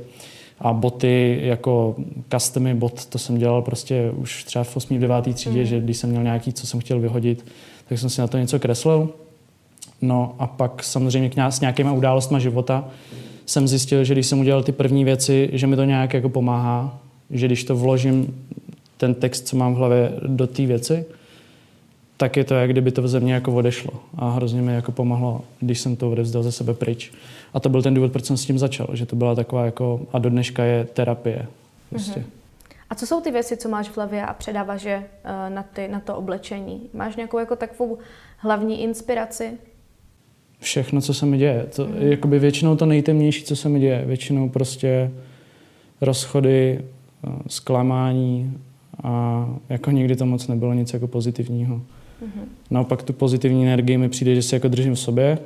a 0.62 0.74
boty 0.74 1.40
jako 1.42 1.96
customy 2.32 2.74
bot, 2.74 3.06
to 3.06 3.18
jsem 3.18 3.38
dělal 3.38 3.62
prostě 3.62 4.12
už 4.12 4.44
třeba 4.44 4.64
v 4.64 4.78
8. 4.78 5.00
9. 5.00 5.36
třídě, 5.36 5.60
mm. 5.60 5.66
že 5.66 5.80
když 5.80 5.98
jsem 5.98 6.10
měl 6.10 6.24
nějaký, 6.24 6.54
co 6.54 6.68
jsem 6.68 6.80
chtěl 6.80 7.00
vyhodit, 7.00 7.46
tak 7.90 8.00
jsem 8.00 8.10
si 8.10 8.22
na 8.22 8.28
to 8.28 8.38
něco 8.38 8.60
kreslil. 8.60 9.10
No 10.02 10.36
a 10.40 10.48
pak 10.48 10.84
samozřejmě 10.84 11.32
s 11.50 11.60
nějakýma 11.60 11.94
událostmi 11.94 12.42
života 12.42 12.88
jsem 13.46 13.68
zjistil, 13.68 14.04
že 14.04 14.14
když 14.14 14.28
jsem 14.28 14.40
udělal 14.40 14.64
ty 14.64 14.72
první 14.72 15.04
věci, 15.06 15.50
že 15.54 15.68
mi 15.68 15.76
to 15.76 15.84
nějak 15.84 16.14
jako 16.14 16.30
pomáhá, 16.30 17.00
že 17.30 17.46
když 17.46 17.64
to 17.64 17.76
vložím 17.76 18.46
ten 18.98 19.14
text, 19.14 19.48
co 19.48 19.58
mám 19.58 19.74
v 19.74 19.78
hlavě, 19.78 20.12
do 20.28 20.48
té 20.48 20.66
věci, 20.66 21.06
tak 22.18 22.38
je 22.38 22.44
to, 22.44 22.54
jak 22.54 22.70
kdyby 22.70 22.92
to 22.92 23.08
ze 23.08 23.20
mě 23.20 23.34
jako 23.34 23.54
odešlo. 23.54 23.94
A 24.18 24.30
hrozně 24.30 24.62
mi 24.62 24.74
jako 24.74 24.92
pomohlo, 24.92 25.42
když 25.60 25.80
jsem 25.80 25.96
to 25.96 26.12
odevzdal 26.12 26.44
ze 26.44 26.52
sebe 26.52 26.74
pryč. 26.74 27.12
A 27.54 27.60
to 27.60 27.70
byl 27.70 27.82
ten 27.82 27.94
důvod, 27.94 28.12
proč 28.12 28.26
jsem 28.26 28.38
s 28.38 28.46
tím 28.46 28.60
začal, 28.60 28.88
že 28.94 29.06
to 29.06 29.16
byla 29.16 29.36
taková 29.36 29.66
jako, 29.66 30.02
a 30.14 30.20
do 30.20 30.30
dneška 30.30 30.64
je 30.64 30.86
terapie. 30.86 31.46
Prostě. 31.90 32.20
Mm-hmm. 32.20 32.40
A 32.90 32.96
co 32.96 33.08
jsou 33.08 33.22
ty 33.22 33.32
věci, 33.32 33.58
co 33.58 33.70
máš 33.70 33.90
v 33.90 33.98
hlavě 33.98 34.26
a 34.26 34.34
předáváš 34.34 34.84
je 34.84 34.98
uh, 34.98 35.56
na, 35.56 35.64
ty, 35.64 35.88
na 35.88 36.00
to 36.00 36.16
oblečení? 36.16 36.82
Máš 36.94 37.16
nějakou 37.16 37.40
jako 37.40 37.56
takovou 37.56 37.98
hlavní 38.38 38.84
inspiraci? 38.84 39.52
Všechno, 40.60 41.02
co 41.02 41.14
se 41.14 41.26
mi 41.26 41.38
děje. 41.38 41.66
To, 41.76 41.88
mm. 41.88 41.96
jakoby 41.98 42.40
většinou 42.40 42.76
to 42.76 42.86
nejtemnější, 42.86 43.44
co 43.44 43.56
se 43.56 43.70
mi 43.70 43.80
děje. 43.80 44.04
Většinou 44.06 44.50
prostě 44.50 45.12
rozchody, 46.02 46.86
uh, 47.28 47.34
zklamání 47.48 48.58
a 49.04 49.46
jako 49.70 49.92
nikdy 49.92 50.16
to 50.16 50.26
moc 50.26 50.48
nebylo 50.48 50.74
nic 50.74 50.94
jako 50.94 51.08
pozitivního. 51.08 51.76
Mm-hmm. 51.76 52.46
Naopak 52.72 53.04
tu 53.04 53.14
pozitivní 53.14 53.64
energii 53.64 53.98
mi 53.98 54.10
přijde, 54.10 54.36
že 54.36 54.42
si 54.42 54.56
jako 54.56 54.68
držím 54.68 54.96
v 54.96 55.00
sobě 55.00 55.38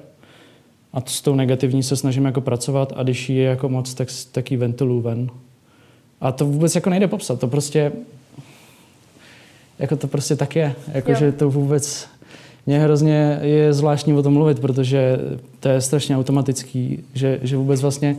a 0.94 1.02
s 1.06 1.22
tou 1.22 1.36
negativní 1.36 1.84
se 1.84 1.96
snažím 1.96 2.26
jako 2.26 2.42
pracovat 2.42 2.94
a 2.96 3.04
když 3.04 3.30
je 3.30 3.44
jako 3.44 3.70
moc, 3.70 3.94
tak, 3.94 4.08
tak 4.32 4.52
ji 4.52 4.58
ventiluji 4.58 5.02
ven. 5.02 5.30
A 6.22 6.32
to 6.32 6.46
vůbec 6.46 6.76
jako 6.76 6.90
nejde 6.90 7.08
popsat, 7.08 7.40
to 7.40 7.48
prostě 7.48 7.92
jako 9.80 9.96
to 9.96 10.08
prostě 10.08 10.36
tak 10.36 10.56
je. 10.56 10.76
Jako, 10.94 11.14
že 11.14 11.32
to 11.32 11.50
vůbec 11.50 12.08
mě 12.66 12.80
hrozně 12.80 13.40
je 13.42 13.74
zvláštní 13.74 14.14
o 14.14 14.24
tom 14.24 14.34
mluvit, 14.34 14.60
protože 14.60 15.18
to 15.60 15.70
je 15.70 15.82
strašně 15.82 16.18
automatický, 16.18 17.04
že, 17.14 17.40
že 17.42 17.58
vůbec 17.58 17.82
vlastně 17.82 18.18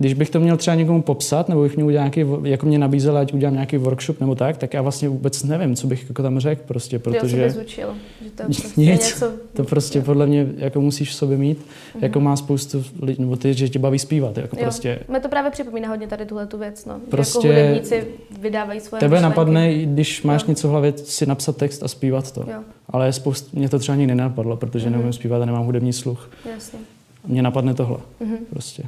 když 0.00 0.14
bych 0.14 0.30
to 0.30 0.40
měl 0.40 0.56
třeba 0.56 0.74
někomu 0.74 1.02
popsat, 1.02 1.48
nebo 1.48 1.62
bych 1.62 1.76
měl 1.76 1.86
udělat 1.86 2.14
nějaký, 2.14 2.50
jako 2.50 2.66
mě 2.66 2.78
nabízel, 2.78 3.16
ať 3.16 3.32
udělám 3.32 3.54
nějaký 3.54 3.76
workshop 3.76 4.20
nebo 4.20 4.34
tak, 4.34 4.56
tak 4.56 4.74
já 4.74 4.82
vlastně 4.82 5.08
vůbec 5.08 5.44
nevím, 5.44 5.76
co 5.76 5.86
bych 5.86 6.08
jako 6.08 6.22
tam 6.22 6.38
řekl, 6.38 6.62
prostě, 6.66 6.98
protože... 6.98 7.42
Jo, 7.42 7.62
učil, 7.62 7.88
že 8.24 8.30
to 8.30 8.42
prostě 8.42 8.80
nic, 8.80 8.90
něco... 8.90 9.32
To 9.52 9.64
prostě 9.64 9.98
jo. 9.98 10.04
podle 10.04 10.26
mě 10.26 10.46
jako 10.56 10.80
musíš 10.80 11.10
v 11.10 11.14
sobě 11.14 11.36
mít, 11.36 11.58
mm-hmm. 11.58 12.02
jako 12.02 12.20
má 12.20 12.36
spoustu 12.36 12.84
lidí, 13.02 13.22
nebo 13.22 13.36
ty, 13.36 13.54
že 13.54 13.68
tě 13.68 13.78
baví 13.78 13.98
zpívat, 13.98 14.36
jako 14.36 14.56
jo. 14.56 14.62
prostě... 14.62 14.98
Mě 15.08 15.20
to 15.20 15.28
právě 15.28 15.50
připomíná 15.50 15.88
hodně 15.88 16.06
tady 16.06 16.26
tuhle 16.26 16.46
tu 16.46 16.58
věc, 16.58 16.84
no. 16.84 16.92
Jako 16.92 17.06
prostě... 17.10 17.48
Jako 17.48 17.60
hudebníci 17.60 18.06
vydávají 18.40 18.80
svoje 18.80 19.00
Tebe 19.00 19.16
myšlenky. 19.16 19.30
napadne, 19.30 19.74
když 19.74 20.22
máš 20.22 20.42
jo. 20.42 20.48
něco 20.48 20.68
v 20.68 20.70
hlavě, 20.70 20.92
si 20.96 21.26
napsat 21.26 21.56
text 21.56 21.82
a 21.82 21.88
zpívat 21.88 22.32
to. 22.32 22.40
Jo. 22.40 22.60
Ale 22.88 23.12
spoustu, 23.12 23.58
mě 23.58 23.68
to 23.68 23.78
třeba 23.78 23.94
ani 23.94 24.06
nenapadlo, 24.06 24.56
protože 24.56 24.86
mm-hmm. 24.86 24.92
neumím 24.92 25.12
zpívat 25.12 25.42
a 25.42 25.44
nemám 25.44 25.64
hudební 25.64 25.92
sluch. 25.92 26.30
Jasně. 26.52 26.78
Mně 27.26 27.42
napadne 27.42 27.74
tohle, 27.74 27.98
mm-hmm. 28.20 28.38
prostě. 28.50 28.82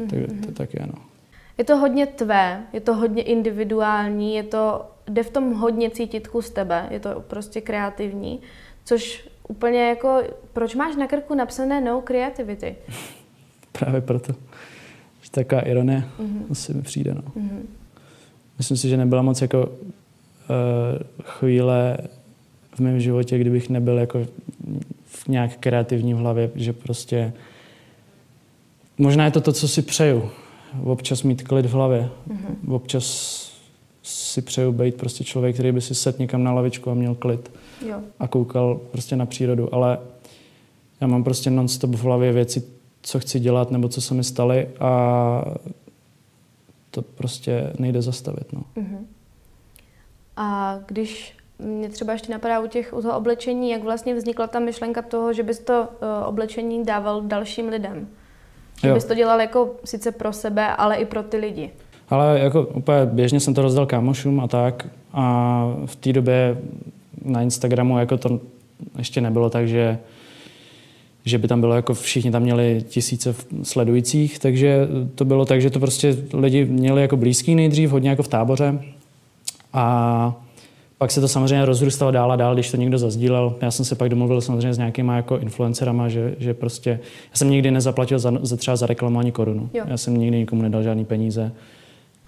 Mm-hmm. 0.00 0.26
Tak, 0.26 0.46
to 0.46 0.52
tak 0.52 0.74
je, 0.74 0.86
no. 0.86 0.94
Je 1.58 1.64
to 1.64 1.76
hodně 1.76 2.06
tvé, 2.06 2.62
je 2.72 2.80
to 2.80 2.94
hodně 2.94 3.22
individuální, 3.22 4.34
je 4.34 4.42
to, 4.42 4.86
jde 5.08 5.22
v 5.22 5.30
tom 5.30 5.54
hodně 5.54 5.90
cítit 5.90 6.28
kus 6.28 6.50
tebe, 6.50 6.86
je 6.90 7.00
to 7.00 7.20
prostě 7.20 7.60
kreativní, 7.60 8.40
což 8.84 9.28
úplně 9.48 9.88
jako, 9.88 10.22
proč 10.52 10.74
máš 10.74 10.96
na 10.96 11.06
krku 11.06 11.34
napsané 11.34 11.80
no 11.80 12.00
creativity? 12.00 12.76
Právě 13.72 14.00
proto. 14.00 14.32
Že 15.22 15.30
taková 15.30 15.60
ironie 15.60 16.04
mm-hmm. 16.20 16.44
asi 16.50 16.74
mi 16.74 16.82
přijde, 16.82 17.14
no. 17.14 17.22
Mm-hmm. 17.22 17.62
Myslím 18.58 18.76
si, 18.76 18.88
že 18.88 18.96
nebyla 18.96 19.22
moc 19.22 19.42
jako 19.42 19.66
uh, 19.66 19.66
chvíle 21.22 21.98
v 22.74 22.80
mém 22.80 23.00
životě, 23.00 23.38
kdybych 23.38 23.70
nebyl 23.70 23.98
jako 23.98 24.26
v 25.04 25.28
nějak 25.28 25.56
kreativní 25.56 26.14
v 26.14 26.16
hlavě, 26.16 26.50
že 26.54 26.72
prostě 26.72 27.32
možná 28.98 29.24
je 29.24 29.30
to 29.30 29.40
to, 29.40 29.52
co 29.52 29.68
si 29.68 29.82
přeju. 29.82 30.30
Občas 30.84 31.22
mít 31.22 31.42
klid 31.42 31.66
v 31.66 31.72
hlavě. 31.72 32.10
Mm-hmm. 32.28 32.74
Občas 32.74 33.06
si 34.02 34.42
přeju 34.42 34.72
být 34.72 34.94
prostě 34.94 35.24
člověk, 35.24 35.54
který 35.54 35.72
by 35.72 35.80
si 35.80 35.94
sedl 35.94 36.16
někam 36.18 36.44
na 36.44 36.52
lavičku 36.52 36.90
a 36.90 36.94
měl 36.94 37.14
klid. 37.14 37.52
Jo. 37.86 38.00
A 38.18 38.28
koukal 38.28 38.80
prostě 38.90 39.16
na 39.16 39.26
přírodu. 39.26 39.74
Ale 39.74 39.98
já 41.00 41.06
mám 41.06 41.24
prostě 41.24 41.50
non-stop 41.50 41.90
v 41.90 42.02
hlavě 42.02 42.32
věci, 42.32 42.64
co 43.02 43.20
chci 43.20 43.40
dělat 43.40 43.70
nebo 43.70 43.88
co 43.88 44.00
se 44.00 44.14
mi 44.14 44.24
staly 44.24 44.68
a 44.80 45.42
to 46.90 47.02
prostě 47.02 47.72
nejde 47.78 48.02
zastavit. 48.02 48.52
No. 48.52 48.64
Uh-huh. 48.76 48.98
A 50.36 50.78
když 50.86 51.36
mě 51.58 51.88
třeba 51.88 52.12
ještě 52.12 52.32
napadá 52.32 52.60
u 52.60 52.66
těch 52.66 52.92
u 52.92 53.02
toho 53.02 53.18
oblečení, 53.18 53.70
jak 53.70 53.82
vlastně 53.82 54.14
vznikla 54.14 54.46
ta 54.46 54.58
myšlenka 54.58 55.02
toho, 55.02 55.32
že 55.32 55.42
bys 55.42 55.58
to 55.58 55.82
uh, 55.82 56.28
oblečení 56.28 56.84
dával 56.84 57.22
dalším 57.22 57.68
lidem. 57.68 58.08
Že 58.82 58.92
bys 58.92 59.04
to 59.04 59.14
dělal 59.14 59.40
jako 59.40 59.70
sice 59.84 60.12
pro 60.12 60.32
sebe, 60.32 60.66
ale 60.66 60.96
i 60.96 61.04
pro 61.04 61.22
ty 61.22 61.36
lidi. 61.36 61.70
Ale 62.10 62.38
jako 62.40 62.62
úplně 62.62 63.06
běžně 63.06 63.40
jsem 63.40 63.54
to 63.54 63.62
rozdal 63.62 63.86
kámošům 63.86 64.40
a 64.40 64.48
tak. 64.48 64.86
A 65.12 65.74
v 65.86 65.96
té 65.96 66.12
době 66.12 66.58
na 67.24 67.42
Instagramu 67.42 67.98
jako 67.98 68.16
to 68.16 68.40
ještě 68.98 69.20
nebylo 69.20 69.50
tak, 69.50 69.68
že 69.68 69.98
že 71.24 71.38
by 71.38 71.48
tam 71.48 71.60
bylo 71.60 71.74
jako 71.74 71.94
všichni 71.94 72.30
tam 72.30 72.42
měli 72.42 72.84
tisíce 72.88 73.34
sledujících, 73.62 74.38
takže 74.38 74.88
to 75.14 75.24
bylo 75.24 75.44
tak, 75.44 75.60
že 75.60 75.70
to 75.70 75.80
prostě 75.80 76.16
lidi 76.32 76.64
měli 76.64 77.02
jako 77.02 77.16
blízký 77.16 77.54
nejdřív, 77.54 77.90
hodně 77.90 78.10
jako 78.10 78.22
v 78.22 78.28
táboře 78.28 78.78
a 79.72 80.45
pak 80.98 81.10
se 81.10 81.20
to 81.20 81.28
samozřejmě 81.28 81.64
rozrůstalo 81.64 82.10
dál 82.10 82.32
a 82.32 82.36
dál, 82.36 82.54
když 82.54 82.70
to 82.70 82.76
někdo 82.76 82.98
zazdílel. 82.98 83.56
Já 83.62 83.70
jsem 83.70 83.84
se 83.84 83.94
pak 83.94 84.08
domluvil 84.08 84.40
samozřejmě 84.40 84.74
s 84.74 84.78
nějakýma 84.78 85.16
jako 85.16 85.38
influencerama, 85.38 86.08
že, 86.08 86.34
že 86.38 86.54
prostě, 86.54 86.90
já 87.30 87.36
jsem 87.36 87.50
nikdy 87.50 87.70
nezaplatil 87.70 88.18
za, 88.18 88.32
za 88.42 88.56
třeba 88.56 88.76
za 88.76 88.86
reklamu 88.86 89.18
ani 89.18 89.32
korunu. 89.32 89.70
Jo. 89.74 89.84
Já 89.88 89.96
jsem 89.96 90.16
nikdy 90.16 90.36
nikomu 90.36 90.62
nedal 90.62 90.82
žádný 90.82 91.04
peníze. 91.04 91.52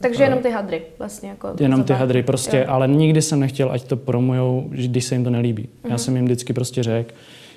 Takže 0.01 0.23
jenom 0.23 0.39
ty 0.39 0.51
hadry 0.51 0.83
vlastně. 0.99 1.29
Jako 1.29 1.49
jenom 1.61 1.85
ty 1.85 1.93
hadry 1.93 2.23
prostě, 2.23 2.59
jo. 2.59 2.65
ale 2.69 2.89
nikdy 2.89 3.23
jsem 3.23 3.41
nechtěl, 3.41 3.73
ať 3.73 3.85
to 3.85 3.97
promujou, 3.97 4.65
když 4.69 5.05
se 5.05 5.15
jim 5.15 5.25
to 5.25 5.31
nelíbí. 5.31 5.63
Mm-hmm. 5.63 5.85
Já 5.85 5.91
mhm. 5.91 5.99
jsem 5.99 6.17
jim 6.17 6.25
vždycky 6.25 6.53
prostě 6.53 6.83
řekl, 6.83 7.15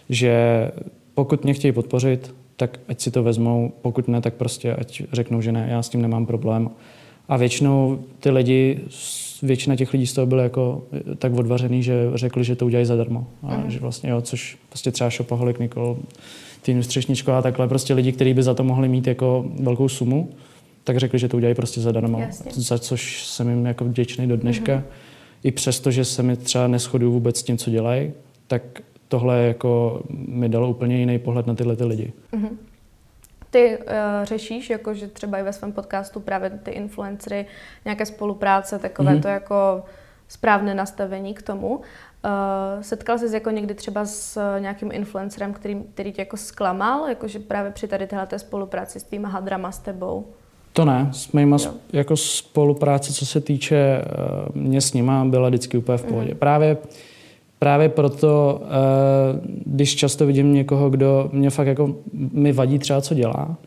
že 0.10 0.72
pokud 1.14 1.44
mě 1.44 1.54
chtějí 1.54 1.72
podpořit, 1.72 2.36
tak 2.56 2.80
ať 2.88 3.02
si 3.02 3.12
to 3.12 3.24
vezmou, 3.24 3.72
pokud 3.82 4.08
ne, 4.08 4.22
tak 4.22 4.34
prostě 4.34 4.76
ať 4.76 5.04
řeknou, 5.12 5.42
že 5.42 5.52
ne, 5.52 5.68
já 5.72 5.84
s 5.84 5.90
tím 5.90 6.02
nemám 6.02 6.26
problém. 6.26 6.70
A 7.30 7.38
většinou 7.38 8.00
ty 8.20 8.30
lidi, 8.30 8.80
většina 9.42 9.76
těch 9.76 9.94
lidí 9.94 10.08
z 10.08 10.14
toho 10.14 10.28
byly 10.28 10.44
jako 10.44 10.84
tak 11.18 11.34
odvařený, 11.34 11.84
že 11.84 12.12
řekli, 12.16 12.44
že 12.44 12.56
to 12.56 12.66
udělají 12.66 12.86
zadarmo. 12.86 13.28
A 13.44 13.58
mm. 13.58 13.72
že 13.72 13.80
vlastně 13.80 14.10
jo, 14.10 14.22
což 14.22 14.58
prostě 14.70 14.92
třeba 14.92 15.10
Šopaholik, 15.10 15.60
Nikol, 15.60 15.98
Týnu 16.62 16.84
Střešničko 16.84 17.32
a 17.32 17.42
takhle 17.42 17.68
prostě 17.68 17.94
lidi, 17.94 18.12
kteří 18.12 18.34
by 18.34 18.44
za 18.44 18.54
to 18.54 18.64
mohli 18.64 18.88
mít 18.88 19.08
jako 19.08 19.46
velkou 19.60 19.90
sumu, 19.90 20.30
tak 20.84 20.98
řekli, 20.98 21.20
že 21.20 21.28
to 21.28 21.38
udělají 21.38 21.56
prostě 21.56 21.82
zadarmo. 21.82 22.20
Jasně. 22.20 22.52
Za 22.56 22.80
což 22.80 23.26
jsem 23.28 23.50
jim 23.50 23.66
jako 23.66 23.86
vděčný 23.86 24.28
do 24.28 24.38
dneška. 24.38 24.76
Mm. 24.76 24.84
I 25.44 25.52
přesto, 25.52 25.92
že 25.92 26.06
se 26.06 26.24
mi 26.24 26.38
třeba 26.38 26.68
neschoduju 26.68 27.12
vůbec 27.12 27.38
s 27.38 27.44
tím, 27.44 27.58
co 27.58 27.72
dělají, 27.72 28.12
tak 28.48 28.82
tohle 29.08 29.44
jako 29.44 30.02
mi 30.28 30.50
dalo 30.50 30.70
úplně 30.70 31.00
jiný 31.00 31.20
pohled 31.20 31.48
na 31.48 31.56
tyhle 31.56 31.76
ty 31.76 31.84
lidi. 31.84 32.14
Mm-hmm. 32.34 32.50
Ty 33.52 33.78
uh, 33.78 33.84
řešíš, 34.24 34.70
jako, 34.70 34.94
že 34.94 35.08
třeba 35.08 35.38
i 35.38 35.44
ve 35.44 35.54
svém 35.54 35.72
podcastu 35.72 36.20
právě 36.20 36.50
ty 36.50 36.72
influencery, 36.72 37.46
nějaké 37.86 38.06
spolupráce, 38.06 38.80
takové 38.80 39.12
mm-hmm. 39.12 39.22
to 39.22 39.28
jako 39.28 39.84
správné 40.28 40.76
nastavení 40.76 41.34
k 41.34 41.42
tomu. 41.42 41.76
Uh, 41.76 41.82
setkal 42.82 43.18
jsi 43.18 43.34
jako 43.34 43.50
někdy 43.50 43.74
třeba 43.74 44.06
s 44.06 44.58
nějakým 44.60 44.92
influencerem, 44.92 45.54
který, 45.54 45.84
který 45.94 46.12
tě 46.12 46.22
jako 46.22 46.38
zklamal, 46.38 47.10
jakože 47.10 47.40
právě 47.40 47.72
při 47.72 47.88
tady 47.88 48.08
téhle 48.08 48.28
spolupráci 48.38 49.00
s 49.00 49.04
týma 49.04 49.30
hadrama 49.30 49.72
s 49.72 49.80
tebou? 49.80 50.26
To 50.74 50.86
ne, 50.86 51.10
s 51.12 51.32
mýma 51.32 51.58
jo. 51.66 51.74
jako 51.94 52.18
spolupráce, 52.18 53.14
co 53.14 53.26
se 53.26 53.42
týče 53.42 54.02
uh, 54.02 54.62
mě 54.62 54.82
s 54.82 54.94
nima, 54.94 55.26
byla 55.26 55.50
vždycky 55.50 55.78
úplně 55.78 55.98
v 55.98 56.04
pohodě. 56.04 56.34
Mm. 56.34 56.40
Právě 56.40 56.78
právě 57.64 57.90
proto, 57.90 58.62
uh, 58.62 58.70
když 59.66 59.96
často 59.96 60.26
vidím 60.26 60.54
někoho, 60.54 60.90
kdo 60.90 61.30
mě 61.34 61.50
fakt 61.50 61.68
jako 61.68 61.96
mi 62.14 62.52
vadí 62.52 62.80
třeba, 62.80 63.02
co 63.02 63.14
dělá, 63.14 63.58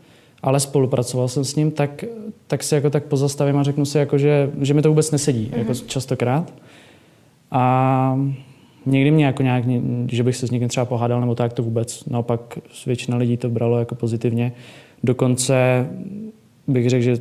ale 0.43 0.59
spolupracoval 0.59 1.27
jsem 1.27 1.43
s 1.43 1.55
ním, 1.55 1.71
tak, 1.71 2.05
tak 2.47 2.63
si 2.63 2.75
jako 2.75 2.89
tak 2.89 3.03
pozastavím 3.03 3.57
a 3.57 3.63
řeknu 3.63 3.85
si, 3.85 3.97
jako, 3.97 4.17
že, 4.17 4.51
že 4.61 4.73
mi 4.73 4.81
to 4.81 4.89
vůbec 4.89 5.11
nesedí, 5.11 5.51
mm-hmm. 5.53 5.57
jako 5.57 5.73
častokrát. 5.73 6.53
A 7.51 8.19
někdy 8.85 9.11
mě 9.11 9.25
jako 9.25 9.43
nějak, 9.43 9.63
že 10.11 10.23
bych 10.23 10.35
se 10.35 10.47
s 10.47 10.51
někým 10.51 10.67
třeba 10.67 10.85
pohádal 10.85 11.21
nebo 11.21 11.35
tak, 11.35 11.53
to 11.53 11.63
vůbec. 11.63 12.05
Naopak 12.05 12.59
většina 12.85 13.17
lidí 13.17 13.37
to 13.37 13.49
bralo 13.49 13.79
jako 13.79 13.95
pozitivně. 13.95 14.51
Dokonce 15.03 15.87
bych 16.67 16.89
řekl, 16.89 17.03
že 17.03 17.17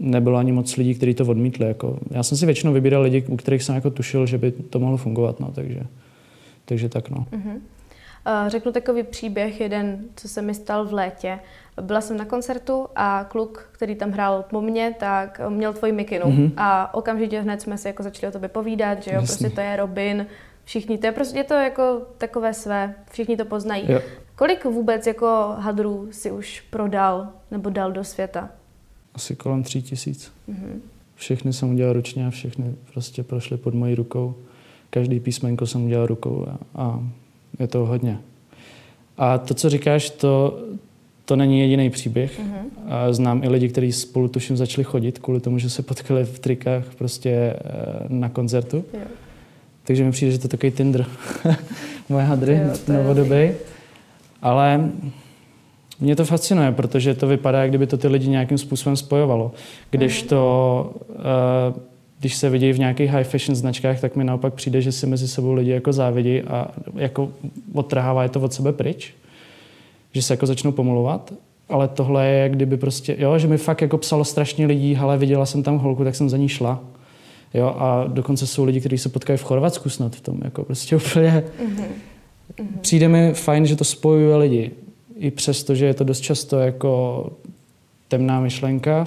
nebylo 0.00 0.38
ani 0.38 0.52
moc 0.52 0.76
lidí, 0.76 0.94
kteří 0.94 1.14
to 1.14 1.24
odmítli. 1.24 1.66
Jako. 1.66 1.98
Já 2.10 2.22
jsem 2.22 2.38
si 2.38 2.46
většinou 2.46 2.72
vybíral 2.72 3.02
lidi, 3.02 3.24
u 3.28 3.36
kterých 3.36 3.62
jsem 3.62 3.74
jako 3.74 3.90
tušil, 3.90 4.26
že 4.26 4.38
by 4.38 4.50
to 4.50 4.78
mohlo 4.78 4.96
fungovat. 4.96 5.40
No, 5.40 5.52
takže, 5.54 5.80
takže 6.64 6.88
tak. 6.88 7.10
No. 7.10 7.26
Uh-huh. 7.32 7.60
Uh, 8.26 8.48
řeknu 8.48 8.72
takový 8.72 9.02
příběh, 9.02 9.60
jeden, 9.60 10.04
co 10.16 10.28
se 10.28 10.42
mi 10.42 10.54
stal 10.54 10.84
v 10.84 10.92
létě. 10.92 11.38
Byla 11.80 12.00
jsem 12.00 12.16
na 12.16 12.24
koncertu 12.24 12.86
a 12.96 13.24
kluk, 13.24 13.68
který 13.72 13.94
tam 13.94 14.10
hrál 14.10 14.44
po 14.50 14.60
mně, 14.60 14.94
tak 15.00 15.40
měl 15.48 15.72
tvoji 15.72 15.92
mikinu. 15.92 16.26
Uh-huh. 16.26 16.52
A 16.56 16.94
okamžitě 16.94 17.40
hned 17.40 17.62
jsme 17.62 17.78
si 17.78 17.88
jako 17.88 18.02
začali 18.02 18.28
o 18.28 18.32
tobě 18.32 18.48
povídat, 18.48 19.02
že 19.02 19.10
jo, 19.14 19.20
prostě 19.20 19.50
to 19.50 19.60
je 19.60 19.76
Robin, 19.76 20.26
všichni, 20.64 20.98
to 20.98 21.06
je 21.06 21.12
prostě 21.12 21.38
je 21.38 21.44
to 21.44 21.54
jako 21.54 22.02
takové 22.18 22.54
své, 22.54 22.94
všichni 23.10 23.36
to 23.36 23.44
poznají. 23.44 23.92
Jo. 23.92 24.00
Kolik 24.36 24.64
vůbec 24.64 25.06
jako 25.06 25.54
hadrů 25.58 26.08
si 26.10 26.30
už 26.30 26.60
prodal 26.60 27.28
nebo 27.50 27.70
dal 27.70 27.92
do 27.92 28.04
světa? 28.04 28.50
Asi 29.20 29.36
kolem 29.36 29.62
tří 29.62 29.82
tisíc. 29.82 30.32
Mm-hmm. 30.48 30.80
Všechny 31.14 31.52
jsem 31.52 31.70
udělal 31.70 31.92
ručně 31.92 32.26
a 32.26 32.30
všechny 32.30 32.64
prostě 32.92 33.22
prošly 33.22 33.56
pod 33.56 33.74
mojí 33.74 33.94
rukou. 33.94 34.34
Každý 34.90 35.20
písmenko 35.20 35.66
jsem 35.66 35.84
udělal 35.84 36.06
rukou 36.06 36.46
a, 36.48 36.58
a 36.74 37.00
je 37.58 37.66
to 37.66 37.86
hodně. 37.86 38.18
A 39.18 39.38
to, 39.38 39.54
co 39.54 39.70
říkáš, 39.70 40.10
to, 40.10 40.60
to 41.24 41.36
není 41.36 41.60
jediný 41.60 41.90
příběh. 41.90 42.40
Mm-hmm. 42.40 42.64
A 42.88 43.12
znám 43.12 43.44
i 43.44 43.48
lidi, 43.48 43.68
kteří 43.68 43.92
spolu 43.92 44.28
tuším 44.28 44.56
začali 44.56 44.84
chodit 44.84 45.18
kvůli 45.18 45.40
tomu, 45.40 45.58
že 45.58 45.70
se 45.70 45.82
potkali 45.82 46.24
v 46.24 46.38
trikách 46.38 46.94
prostě 46.94 47.30
eh, 47.30 47.56
na 48.08 48.28
koncertu. 48.28 48.84
Jo. 48.94 49.00
Takže 49.84 50.04
mi 50.04 50.10
přijde, 50.10 50.32
že 50.32 50.38
to 50.38 50.44
je 50.44 50.48
takový 50.48 50.72
Tinder. 50.72 51.06
Moje 52.08 52.24
hadry 52.24 52.60
novodobý. 52.88 53.50
Ale 54.42 54.90
mě 56.00 56.16
to 56.16 56.24
fascinuje, 56.24 56.72
protože 56.72 57.14
to 57.14 57.26
vypadá, 57.26 57.60
jak 57.60 57.70
kdyby 57.70 57.86
to 57.86 57.96
ty 57.96 58.08
lidi 58.08 58.28
nějakým 58.28 58.58
způsobem 58.58 58.96
spojovalo. 58.96 59.52
Když 59.90 60.20
mhm. 60.20 60.28
to, 60.28 60.92
uh, 61.08 61.82
když 62.20 62.36
se 62.36 62.50
vidí 62.50 62.72
v 62.72 62.78
nějakých 62.78 63.10
high 63.10 63.24
fashion 63.24 63.56
značkách, 63.56 64.00
tak 64.00 64.16
mi 64.16 64.24
naopak 64.24 64.54
přijde, 64.54 64.82
že 64.82 64.92
si 64.92 65.06
mezi 65.06 65.28
sebou 65.28 65.52
lidi 65.52 65.70
jako 65.70 65.92
závidí 65.92 66.40
a 66.40 66.68
jako 66.94 67.28
odtrhává 67.74 68.22
je 68.22 68.28
to 68.28 68.40
od 68.40 68.52
sebe 68.52 68.72
pryč. 68.72 69.14
Že 70.12 70.22
se 70.22 70.32
jako 70.32 70.46
začnou 70.46 70.72
pomluvat. 70.72 71.32
Ale 71.68 71.88
tohle 71.88 72.26
je, 72.26 72.38
jak 72.38 72.52
kdyby 72.52 72.76
prostě, 72.76 73.16
jo, 73.18 73.38
že 73.38 73.48
mi 73.48 73.58
fakt 73.58 73.82
jako 73.82 73.98
psalo 73.98 74.24
strašně 74.24 74.66
lidí, 74.66 74.96
ale 74.96 75.18
viděla 75.18 75.46
jsem 75.46 75.62
tam 75.62 75.78
holku, 75.78 76.04
tak 76.04 76.14
jsem 76.14 76.28
za 76.28 76.36
ní 76.36 76.48
šla. 76.48 76.80
Jo, 77.54 77.74
a 77.78 78.04
dokonce 78.08 78.46
jsou 78.46 78.64
lidi, 78.64 78.80
kteří 78.80 78.98
se 78.98 79.08
potkají 79.08 79.36
v 79.36 79.42
Chorvatsku 79.42 79.88
snad 79.88 80.16
v 80.16 80.20
tom, 80.20 80.40
jako 80.44 80.64
prostě 80.64 80.96
úplně. 80.96 81.44
Mm-hmm. 81.62 82.64
Přijde 82.80 83.08
mi 83.08 83.32
fajn, 83.34 83.66
že 83.66 83.76
to 83.76 83.84
spojuje 83.84 84.36
lidi 84.36 84.70
i 85.20 85.30
přesto, 85.30 85.74
že 85.74 85.86
je 85.86 85.94
to 85.94 86.04
dost 86.04 86.20
často 86.20 86.58
jako 86.58 87.32
temná 88.08 88.40
myšlenka 88.40 89.04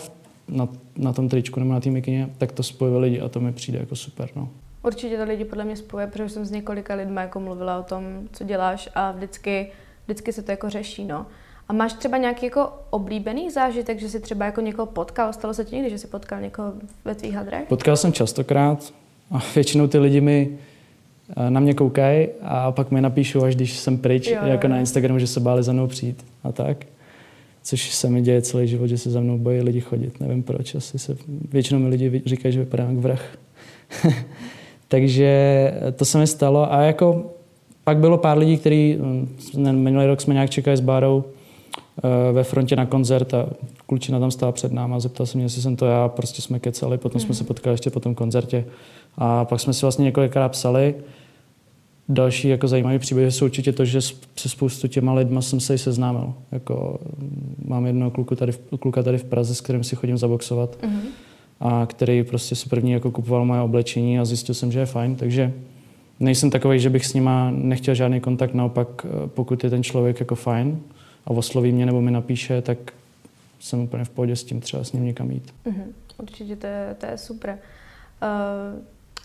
na, 0.48 0.67
na 0.98 1.13
tom 1.13 1.29
tričku 1.29 1.60
nebo 1.60 1.74
na 1.74 1.79
té 1.79 1.89
mikině, 1.89 2.29
tak 2.38 2.51
to 2.51 2.63
spojuje 2.63 3.00
lidi 3.00 3.22
a 3.22 3.29
to 3.29 3.39
mi 3.39 3.53
přijde 3.53 3.79
jako 3.79 3.96
super. 3.96 4.29
No. 4.36 4.50
Určitě 4.84 5.17
to 5.17 5.24
lidi 5.24 5.46
podle 5.46 5.63
mě 5.65 5.75
spojuje, 5.75 6.08
protože 6.08 6.29
jsem 6.29 6.46
s 6.46 6.51
několika 6.51 6.96
lidmi 6.96 7.22
jako 7.22 7.39
mluvila 7.39 7.79
o 7.79 7.84
tom, 7.84 8.03
co 8.32 8.43
děláš 8.43 8.89
a 8.96 9.12
vždycky, 9.12 9.72
vždycky 10.05 10.34
se 10.34 10.43
to 10.43 10.51
jako 10.51 10.70
řeší. 10.70 11.05
No. 11.05 11.25
A 11.67 11.74
máš 11.74 11.93
třeba 11.93 12.17
nějaký 12.17 12.46
jako 12.46 12.70
oblíbený 12.89 13.51
zážitek, 13.51 14.00
že 14.00 14.10
jsi 14.10 14.20
třeba 14.20 14.46
jako 14.46 14.62
někoho 14.62 14.86
potkal? 14.86 15.34
Stalo 15.34 15.53
se 15.53 15.65
ti 15.65 15.75
někdy, 15.75 15.89
že 15.89 15.98
jsi 15.98 16.08
potkal 16.08 16.41
někoho 16.41 16.74
ve 17.05 17.15
tvých 17.15 17.34
hadrech? 17.34 17.67
Potkal 17.67 17.98
jsem 17.98 18.13
častokrát 18.13 18.93
a 19.32 19.43
většinou 19.55 19.88
ty 19.88 19.98
lidi 20.00 20.22
mi 20.22 20.58
na 21.50 21.60
mě 21.60 21.74
koukají 21.74 22.27
a 22.42 22.72
pak 22.72 22.92
mi 22.92 23.01
napíšou, 23.01 23.44
až 23.44 23.56
když 23.56 23.77
jsem 23.77 23.98
pryč, 23.98 24.27
jo, 24.27 24.38
jako 24.46 24.68
jo. 24.68 24.72
na 24.72 24.80
Instagramu, 24.80 25.20
že 25.20 25.27
se 25.27 25.39
báli 25.39 25.63
za 25.63 25.74
mnou 25.74 25.88
přijít 25.88 26.25
a 26.44 26.51
tak. 26.51 26.86
Což 27.63 27.89
se 27.89 28.10
mi 28.10 28.22
děje 28.22 28.42
celý 28.42 28.68
život, 28.68 28.88
že 28.88 28.98
se 28.98 29.12
za 29.12 29.20
mnou 29.20 29.38
bojí 29.38 29.62
lidi 29.62 29.82
chodit. 29.82 30.20
Nevím 30.20 30.44
proč, 30.44 30.75
asi 30.75 31.00
se, 31.00 31.18
většinou 31.51 31.80
mi 31.80 31.89
lidi 31.89 32.22
říkají, 32.25 32.53
že 32.53 32.60
vypadám 32.60 32.89
jak 32.89 32.98
vrah. 32.98 33.38
Takže 34.88 35.72
to 35.96 36.06
se 36.06 36.18
mi 36.18 36.27
stalo 36.27 36.74
a 36.74 36.82
jako 36.82 37.32
pak 37.84 37.98
bylo 37.98 38.18
pár 38.18 38.38
lidí, 38.38 38.58
kteří 38.58 38.98
mm, 39.00 39.38
minulý 39.72 40.06
rok 40.06 40.22
jsme 40.22 40.34
nějak 40.34 40.50
čekali 40.50 40.77
s 40.77 40.82
Bárou 40.82 41.24
eh, 41.24 42.32
ve 42.32 42.44
frontě 42.44 42.75
na 42.75 42.86
koncert 42.86 43.34
a 43.34 43.46
klučina 43.94 44.20
tam 44.20 44.32
stála 44.32 44.52
před 44.52 44.72
náma 44.72 44.96
a 44.96 45.00
zeptal 45.00 45.26
se 45.26 45.38
mě, 45.38 45.46
jestli 45.46 45.62
jsem 45.62 45.76
to 45.76 45.86
já, 45.86 46.08
prostě 46.08 46.42
jsme 46.42 46.60
kecali, 46.60 46.98
potom 46.98 47.20
mm. 47.20 47.26
jsme 47.26 47.36
se 47.36 47.44
potkali 47.44 47.74
ještě 47.74 47.90
po 47.90 48.00
tom 48.00 48.16
koncertě 48.16 48.66
a 49.18 49.46
pak 49.46 49.60
jsme 49.60 49.74
si 49.74 49.82
vlastně 49.82 50.04
několikrát 50.04 50.50
psali. 50.50 50.96
Další 52.10 52.48
jako 52.48 52.68
zajímavý 52.68 53.00
příběh 53.00 53.34
jsou 53.34 53.46
určitě 53.46 53.72
to, 53.72 53.86
že 53.86 54.02
se 54.36 54.50
spoustu 54.50 54.88
těma 54.88 55.14
lidma 55.14 55.42
jsem 55.42 55.60
se 55.60 55.74
i 55.74 55.78
seznámil. 55.78 56.34
Jako 56.52 57.00
mám 57.66 57.86
jednoho 57.86 58.12
kluku 58.12 58.36
tady, 58.36 58.54
kluka 58.80 59.04
tady 59.04 59.18
v 59.18 59.24
Praze, 59.24 59.56
s 59.56 59.62
kterým 59.62 59.84
si 59.84 59.96
chodím 59.96 60.18
zaboxovat 60.18 60.78
Mhm. 60.84 61.02
a 61.60 61.86
který 61.86 62.24
prostě 62.24 62.56
si 62.56 62.70
první 62.70 62.92
jako 62.92 63.12
kupoval 63.12 63.46
moje 63.46 63.62
oblečení 63.62 64.20
a 64.20 64.26
zjistil 64.26 64.56
jsem, 64.56 64.72
že 64.72 64.80
je 64.80 64.86
fajn, 64.86 65.16
takže 65.16 65.54
nejsem 66.20 66.50
takový, 66.50 66.80
že 66.80 66.90
bych 66.90 67.06
s 67.06 67.14
nima 67.14 67.52
nechtěl 67.52 67.96
žádný 67.96 68.20
kontakt, 68.20 68.54
naopak 68.54 69.06
eh, 69.06 69.28
pokud 69.28 69.64
je 69.64 69.70
ten 69.70 69.84
člověk 69.84 70.20
jako 70.20 70.36
fajn 70.36 70.80
a 71.26 71.30
osloví 71.30 71.72
mě 71.72 71.86
nebo 71.86 72.02
mi 72.02 72.12
napíše, 72.12 72.62
tak 72.62 72.78
jsem 73.63 73.79
úplně 73.79 74.03
v 74.05 74.10
pohodě 74.10 74.36
s 74.36 74.43
tím 74.43 74.62
třeba 74.62 74.84
s 74.84 74.91
ním 74.91 75.05
někam 75.05 75.32
jít. 75.32 75.53
Mhm. 75.65 75.84
Určitě 76.17 76.55
to 76.55 76.67
je, 76.67 76.96
to 77.00 77.05
je 77.05 77.17
super. 77.17 77.50
Uh, 77.50 78.79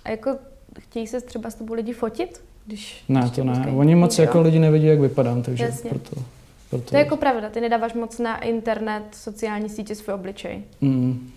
a 0.04 0.10
jako 0.10 0.36
chtějí 0.80 1.06
se 1.06 1.20
třeba 1.20 1.50
s 1.50 1.54
tebou 1.54 1.74
lidi 1.74 1.92
fotit? 1.92 2.40
Když, 2.66 3.04
Ne, 3.08 3.20
když 3.20 3.32
to 3.32 3.44
ne. 3.44 3.66
Oni 3.76 3.94
moc 3.94 4.18
Jo. 4.18 4.24
jako 4.24 4.40
lidi 4.40 4.58
nevidí, 4.58 4.86
jak 4.86 5.00
vypadám, 5.00 5.42
takže 5.42 5.64
Jasně. 5.64 5.90
proto, 5.90 6.22
proto. 6.70 6.90
To 6.90 6.96
je 6.96 7.02
jako 7.04 7.16
pravda, 7.16 7.50
ty 7.50 7.60
nedáváš 7.60 7.94
moc 7.94 8.18
na 8.18 8.38
internet, 8.38 9.02
sociální 9.12 9.68
sítě 9.68 9.94
svůj 9.94 10.14
obličej. 10.14 10.62
Mm. 10.80 11.30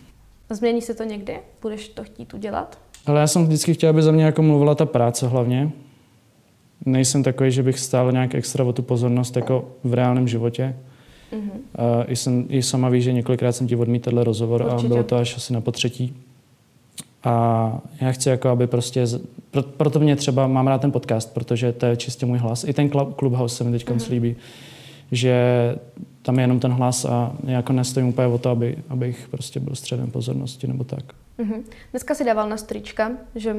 Změní 0.50 0.82
se 0.82 0.94
to 0.94 1.04
někdy? 1.04 1.40
Budeš 1.62 1.90
to 1.90 2.04
chtít 2.04 2.34
udělat? 2.34 2.80
Ale 3.06 3.20
já 3.20 3.28
jsem 3.28 3.46
vždycky 3.46 3.74
chtěl, 3.74 3.90
aby 3.90 4.04
za 4.04 4.12
mě 4.12 4.24
jako 4.26 4.42
mluvila 4.42 4.76
ta 4.76 4.86
práce 4.86 5.28
hlavně. 5.28 5.72
Nejsem 6.86 7.24
takový, 7.24 7.52
že 7.52 7.64
bych 7.64 7.80
stál 7.80 8.12
nějak 8.12 8.36
extra 8.36 8.64
o 8.64 8.74
tu 8.74 8.82
pozornost 8.82 9.36
jako 9.36 9.72
v 9.84 9.94
reálném 9.94 10.28
životě. 10.28 10.76
Mhm. 11.32 11.52
Uh, 11.52 11.60
i, 12.08 12.16
jsem, 12.16 12.46
I 12.50 12.64
sama 12.64 12.90
víš, 12.90 13.04
že 13.04 13.14
několikrát 13.14 13.52
jsem 13.52 13.68
ti 13.68 13.76
odmítl 13.76 14.04
tenhle 14.04 14.24
rozhovor 14.24 14.62
Určitě. 14.66 14.86
a 14.86 14.90
bylo 14.90 15.04
to 15.04 15.16
až 15.18 15.38
asi 15.38 15.54
na 15.54 15.62
potřetí. 15.62 16.14
A 17.24 17.80
já 18.02 18.12
chci, 18.12 18.30
jako 18.30 18.50
aby 18.50 18.68
prostě, 18.68 19.04
pro, 19.52 19.64
proto 19.64 20.00
mě 20.00 20.16
třeba, 20.16 20.48
mám 20.48 20.68
rád 20.68 20.82
ten 20.82 20.92
podcast, 20.92 21.34
protože 21.34 21.72
to 21.72 21.86
je 21.86 21.96
čistě 21.98 22.26
můj 22.26 22.38
hlas. 22.38 22.64
I 22.64 22.74
ten 22.74 22.88
Club- 22.88 23.14
Clubhouse 23.20 23.56
se 23.56 23.64
mi 23.64 23.72
teď 23.72 23.90
Mhm. 23.90 23.98
mm-hmm. 23.98 24.12
líbí, 24.12 24.36
že 25.12 25.36
tam 26.22 26.36
je 26.36 26.44
jenom 26.44 26.60
ten 26.60 26.72
hlas 26.72 27.06
a 27.06 27.34
já 27.44 27.52
jako 27.52 27.74
nestojím 27.74 28.10
úplně 28.10 28.28
o 28.28 28.38
to, 28.38 28.50
aby, 28.50 28.78
abych 28.90 29.28
prostě 29.32 29.60
byl 29.60 29.76
středem 29.76 30.12
pozornosti 30.12 30.68
nebo 30.68 30.84
tak. 30.84 31.04
Mhm. 31.38 31.64
Dneska 31.92 32.16
si 32.16 32.24
dával 32.26 32.50
na 32.50 32.58
strička, 32.58 33.12
že 33.36 33.56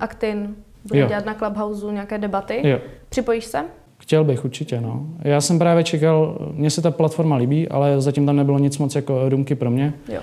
Actin 0.00 0.54
bude 0.88 1.00
Jo. 1.00 1.08
dělat 1.08 1.26
na 1.26 1.34
Clubhouse 1.34 1.92
nějaké 1.92 2.18
debaty. 2.18 2.68
Jo. 2.68 2.78
Připojíš 3.08 3.44
se? 3.44 3.64
Chtěl 3.98 4.24
bych 4.24 4.44
určitě, 4.44 4.80
no. 4.80 5.06
Já 5.22 5.40
jsem 5.40 5.58
právě 5.58 5.84
čekal, 5.84 6.38
mně 6.54 6.70
se 6.70 6.82
ta 6.82 6.90
platforma 6.90 7.36
líbí, 7.36 7.68
ale 7.68 8.00
zatím 8.00 8.26
tam 8.26 8.36
nebylo 8.36 8.58
nic 8.58 8.78
moc 8.78 8.94
jako 8.94 9.28
rumky 9.28 9.54
pro 9.54 9.70
mě. 9.70 9.94
Jo. 10.12 10.20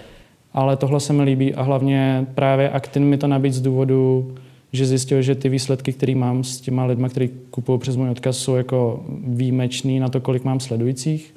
Ale 0.53 0.77
tohle 0.77 0.99
se 0.99 1.13
mi 1.13 1.23
líbí 1.23 1.55
a 1.55 1.61
hlavně 1.61 2.27
právě 2.35 2.69
Actin 2.69 3.05
mi 3.05 3.17
to 3.17 3.27
nabíd 3.27 3.53
z 3.53 3.61
důvodu, 3.61 4.33
že 4.73 4.85
zjistil, 4.85 5.21
že 5.21 5.35
ty 5.35 5.49
výsledky, 5.49 5.93
které 5.93 6.15
mám 6.15 6.43
s 6.43 6.61
těma 6.61 6.85
lidma, 6.85 7.09
kteří 7.09 7.29
kupují 7.51 7.79
přes 7.79 7.95
můj 7.95 8.09
odkaz, 8.09 8.37
jsou 8.37 8.55
jako 8.55 9.05
výjimečný 9.27 9.99
na 9.99 10.09
to, 10.09 10.21
kolik 10.21 10.43
mám 10.43 10.59
sledujících. 10.59 11.33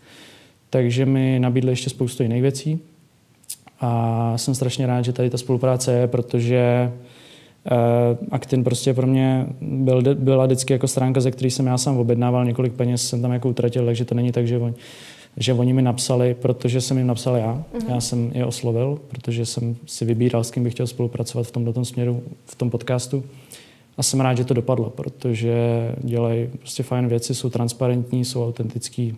Takže 0.71 1.07
mi 1.07 1.39
nabídli 1.39 1.73
ještě 1.73 1.91
spoustu 1.91 2.23
jiných 2.23 2.43
věcí. 2.43 2.79
A 3.81 4.33
jsem 4.39 4.55
strašně 4.55 4.87
rád, 4.87 5.03
že 5.03 5.13
tady 5.13 5.31
ta 5.31 5.39
spolupráce 5.39 5.93
je, 5.93 6.07
protože 6.07 6.93
uh, 6.95 7.01
Actin 8.31 8.65
prostě 8.65 8.95
pro 8.95 9.07
mě 9.07 9.47
byl, 9.61 10.03
byla 10.15 10.47
vždycky 10.47 10.73
jako 10.73 10.89
stránka, 10.89 11.21
ze 11.21 11.31
které 11.31 11.51
jsem 11.51 11.67
já 11.67 11.79
sám 11.79 11.99
objednával, 11.99 12.45
několik 12.45 12.73
peněz 12.73 13.09
jsem 13.09 13.23
tam 13.23 13.33
jako 13.33 13.49
utratil, 13.49 13.87
takže 13.87 14.05
to 14.05 14.15
není 14.15 14.33
tak, 14.33 14.47
že 14.47 14.59
oni, 14.59 14.75
že 15.37 15.53
oni 15.53 15.73
mi 15.73 15.83
napsali, 15.83 16.35
protože 16.35 16.81
jsem 16.81 16.99
jim 16.99 17.07
napsal 17.07 17.37
já. 17.37 17.65
Mm-hmm. 17.75 17.95
Já 17.95 18.01
jsem 18.01 18.31
je 18.35 18.45
oslovil, 18.45 18.99
protože 19.09 19.47
jsem 19.47 19.77
si 19.87 20.05
vybíral, 20.05 20.45
s 20.45 20.51
kým 20.51 20.65
bych 20.65 20.73
chtěl 20.73 20.87
spolupracovat 20.87 21.47
v 21.47 21.51
tomto 21.51 21.85
směru, 21.85 22.23
v 22.45 22.55
tom 22.55 22.71
podcastu. 22.71 23.25
A 23.99 24.03
jsem 24.03 24.21
rád, 24.21 24.35
že 24.35 24.45
to 24.45 24.55
dopadlo, 24.55 24.91
protože 24.91 25.55
dělají 26.03 26.49
prostě 26.59 26.83
fajn 26.83 27.09
věci, 27.09 27.35
jsou 27.35 27.51
transparentní, 27.51 28.25
jsou 28.25 28.47
autentický 28.47 29.17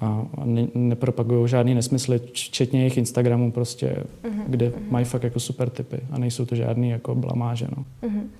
a 0.00 0.26
ne, 0.44 0.66
nepropagují 0.74 1.48
žádný 1.48 1.74
nesmysly, 1.74 2.18
včetně 2.18 2.80
jejich 2.80 2.96
Instagramů 2.96 3.52
prostě, 3.52 3.96
mm-hmm. 4.22 4.44
kde 4.46 4.72
mají 4.90 5.04
fakt 5.04 5.22
jako 5.22 5.40
super 5.40 5.70
typy 5.70 6.00
a 6.10 6.18
nejsou 6.18 6.44
to 6.44 6.54
žádný 6.54 6.90
jako 6.90 7.14
blamáže. 7.14 7.66
No. 7.76 7.84
Mhm. 8.08 8.30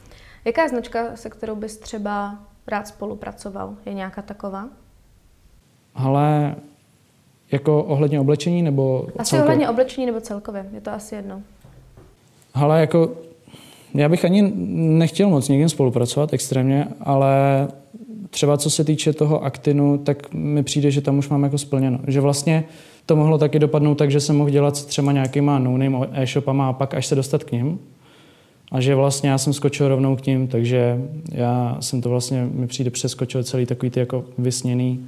Jaká 0.44 0.62
je 0.62 0.68
značka, 0.68 1.16
se 1.16 1.30
kterou 1.30 1.56
bys 1.56 1.76
třeba 1.76 2.38
rád 2.66 2.88
spolupracoval? 2.88 3.74
Je 3.86 3.94
nějaká 3.94 4.22
taková? 4.22 4.68
Ale 5.94 6.56
jako 7.52 7.84
ohledně 7.84 8.20
oblečení 8.20 8.62
nebo 8.62 9.06
Asi 9.18 9.30
celkově? 9.30 9.44
ohledně 9.44 9.68
oblečení 9.68 10.06
nebo 10.06 10.20
celkově, 10.20 10.66
je 10.72 10.80
to 10.80 10.90
asi 10.90 11.14
jedno. 11.14 11.42
Ale 12.54 12.80
jako 12.80 13.10
já 13.94 14.08
bych 14.08 14.24
ani 14.24 14.52
nechtěl 14.98 15.28
moc 15.28 15.48
někým 15.48 15.68
spolupracovat 15.68 16.32
extrémně, 16.32 16.88
ale 17.00 17.68
třeba 18.30 18.56
co 18.56 18.70
se 18.70 18.84
týče 18.84 19.12
toho 19.12 19.44
aktinu, 19.44 19.98
tak 19.98 20.34
mi 20.34 20.62
přijde, 20.62 20.90
že 20.90 21.00
tam 21.00 21.18
už 21.18 21.28
mám 21.28 21.42
jako 21.42 21.58
splněno. 21.58 22.00
Že 22.06 22.20
vlastně 22.20 22.64
to 23.06 23.16
mohlo 23.16 23.38
taky 23.38 23.58
dopadnout 23.58 23.94
tak, 23.94 24.10
že 24.10 24.20
jsem 24.20 24.36
mohl 24.36 24.50
dělat 24.50 24.76
s 24.76 24.84
třeba 24.84 25.12
nějakýma 25.12 25.58
no-name 25.58 26.08
e-shopama 26.12 26.68
a 26.68 26.72
pak 26.72 26.94
až 26.94 27.06
se 27.06 27.14
dostat 27.14 27.44
k 27.44 27.52
ním. 27.52 27.78
A 28.72 28.80
že 28.80 28.94
vlastně 28.94 29.30
já 29.30 29.38
jsem 29.38 29.52
skočil 29.52 29.88
rovnou 29.88 30.16
k 30.16 30.26
ním, 30.26 30.48
takže 30.48 31.00
já 31.32 31.76
jsem 31.80 32.00
to 32.00 32.08
vlastně, 32.08 32.48
mi 32.52 32.66
přijde 32.66 32.90
přeskočil 32.90 33.44
celý 33.44 33.66
takový 33.66 33.90
ty 33.90 34.00
jako 34.00 34.24
vysněný, 34.38 35.06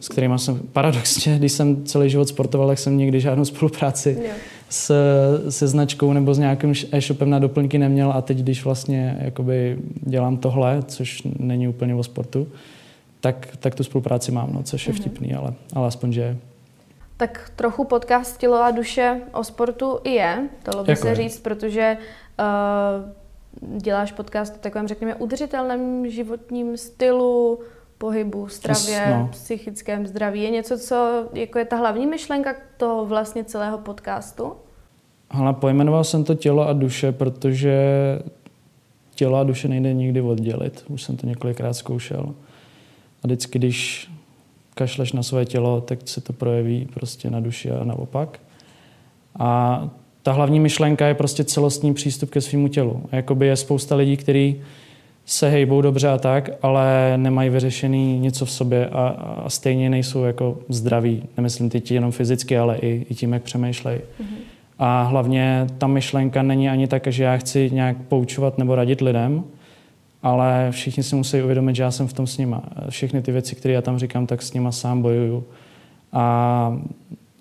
s 0.00 0.08
kterými 0.08 0.38
jsem 0.38 0.60
paradoxně, 0.72 1.38
když 1.38 1.52
jsem 1.52 1.84
celý 1.84 2.10
život 2.10 2.28
sportoval, 2.28 2.68
tak 2.68 2.78
jsem 2.78 2.96
nikdy 2.96 3.20
žádnou 3.20 3.44
spolupráci 3.44 4.18
Jo. 4.24 4.30
S, 4.72 4.92
se 5.48 5.68
značkou 5.68 6.12
nebo 6.12 6.34
s 6.34 6.38
nějakým 6.38 6.74
e-shopem 6.92 7.30
na 7.30 7.38
doplňky 7.38 7.78
neměl 7.78 8.12
a 8.12 8.22
teď, 8.22 8.38
když 8.38 8.64
vlastně 8.64 9.18
jakoby 9.20 9.78
dělám 9.94 10.36
tohle, 10.36 10.82
což 10.86 11.22
není 11.38 11.68
úplně 11.68 11.94
o 11.94 12.02
sportu, 12.02 12.48
tak, 13.20 13.48
tak 13.60 13.74
tu 13.74 13.84
spolupráci 13.84 14.32
mám, 14.32 14.52
no, 14.52 14.62
což 14.62 14.86
je 14.86 14.92
vtipný, 14.92 15.34
ale, 15.34 15.54
ale 15.74 15.86
aspoň, 15.86 16.12
že 16.12 16.20
je. 16.20 16.36
Tak 17.16 17.50
trochu 17.56 17.84
podcast 17.84 18.38
Tělo 18.38 18.62
a 18.62 18.70
duše 18.70 19.20
o 19.32 19.44
sportu 19.44 20.00
i 20.04 20.10
je, 20.10 20.48
dalo 20.64 20.84
by 20.84 20.92
Jako 20.92 21.02
se 21.02 21.08
je. 21.08 21.14
říct, 21.14 21.40
protože 21.40 21.96
uh, 22.40 23.76
děláš 23.80 24.12
podcast 24.12 24.56
o 24.56 24.58
takovém, 24.58 24.88
řekněme, 24.88 25.14
udržitelném 25.14 26.10
životním 26.10 26.76
stylu, 26.76 27.60
pohybu, 28.02 28.48
stravě, 28.48 29.06
no. 29.10 29.28
psychickém 29.32 30.06
zdraví. 30.06 30.42
Je 30.42 30.50
něco, 30.50 30.78
co 30.78 31.26
jako 31.34 31.58
je 31.58 31.64
ta 31.64 31.76
hlavní 31.76 32.06
myšlenka 32.06 32.54
toho 32.76 33.06
vlastně 33.06 33.44
celého 33.44 33.78
podcastu? 33.78 34.52
Ale 35.30 35.52
pojmenoval 35.52 36.04
jsem 36.04 36.24
to 36.24 36.34
tělo 36.34 36.68
a 36.68 36.72
duše, 36.72 37.12
protože 37.12 37.78
tělo 39.14 39.38
a 39.38 39.44
duše 39.44 39.68
nejde 39.68 39.92
nikdy 39.92 40.20
oddělit. 40.20 40.84
Už 40.88 41.02
jsem 41.02 41.16
to 41.16 41.26
několikrát 41.26 41.72
zkoušel. 41.72 42.34
A 43.22 43.26
vždycky, 43.26 43.58
když 43.58 44.10
kašleš 44.74 45.12
na 45.12 45.22
své 45.22 45.44
tělo, 45.44 45.80
tak 45.80 45.98
se 46.04 46.20
to 46.20 46.32
projeví 46.32 46.88
prostě 46.94 47.30
na 47.30 47.40
duši 47.40 47.70
a 47.70 47.84
naopak. 47.84 48.40
A 49.38 49.88
ta 50.22 50.32
hlavní 50.32 50.60
myšlenka 50.60 51.06
je 51.06 51.14
prostě 51.14 51.44
celostní 51.44 51.94
přístup 51.94 52.30
ke 52.30 52.40
svému 52.40 52.68
tělu. 52.68 53.02
A 53.12 53.16
Jakoby 53.16 53.46
je 53.46 53.56
spousta 53.56 53.96
lidí, 53.96 54.16
kteří 54.16 54.60
se 55.26 55.48
hejbou 55.48 55.80
dobře 55.80 56.08
a 56.08 56.18
tak, 56.18 56.50
ale 56.62 57.12
nemají 57.16 57.50
vyřešený 57.50 58.18
něco 58.18 58.44
v 58.44 58.50
sobě 58.50 58.88
a, 58.88 59.08
a 59.44 59.50
stejně 59.50 59.90
nejsou 59.90 60.24
jako 60.24 60.58
zdraví. 60.68 61.22
Nemyslím 61.36 61.70
teď 61.70 61.90
jenom 61.90 62.12
fyzicky, 62.12 62.58
ale 62.58 62.78
i, 62.78 63.06
i 63.10 63.14
tím, 63.14 63.32
jak 63.32 63.42
přemýšlejí. 63.42 64.00
A 64.78 65.02
hlavně 65.02 65.66
ta 65.78 65.86
myšlenka 65.86 66.42
není 66.42 66.68
ani 66.68 66.86
tak, 66.86 67.06
že 67.06 67.24
já 67.24 67.36
chci 67.36 67.70
nějak 67.72 67.96
poučovat 68.08 68.58
nebo 68.58 68.74
radit 68.74 69.00
lidem, 69.00 69.44
ale 70.22 70.68
všichni 70.70 71.02
si 71.02 71.16
musí 71.16 71.42
uvědomit, 71.42 71.76
že 71.76 71.82
já 71.82 71.90
jsem 71.90 72.08
v 72.08 72.12
tom 72.12 72.26
s 72.26 72.38
nima. 72.38 72.62
Všechny 72.88 73.22
ty 73.22 73.32
věci, 73.32 73.54
které 73.54 73.74
já 73.74 73.82
tam 73.82 73.98
říkám, 73.98 74.26
tak 74.26 74.42
s 74.42 74.52
nima 74.52 74.72
sám 74.72 75.02
bojuju. 75.02 75.44
A 76.12 76.78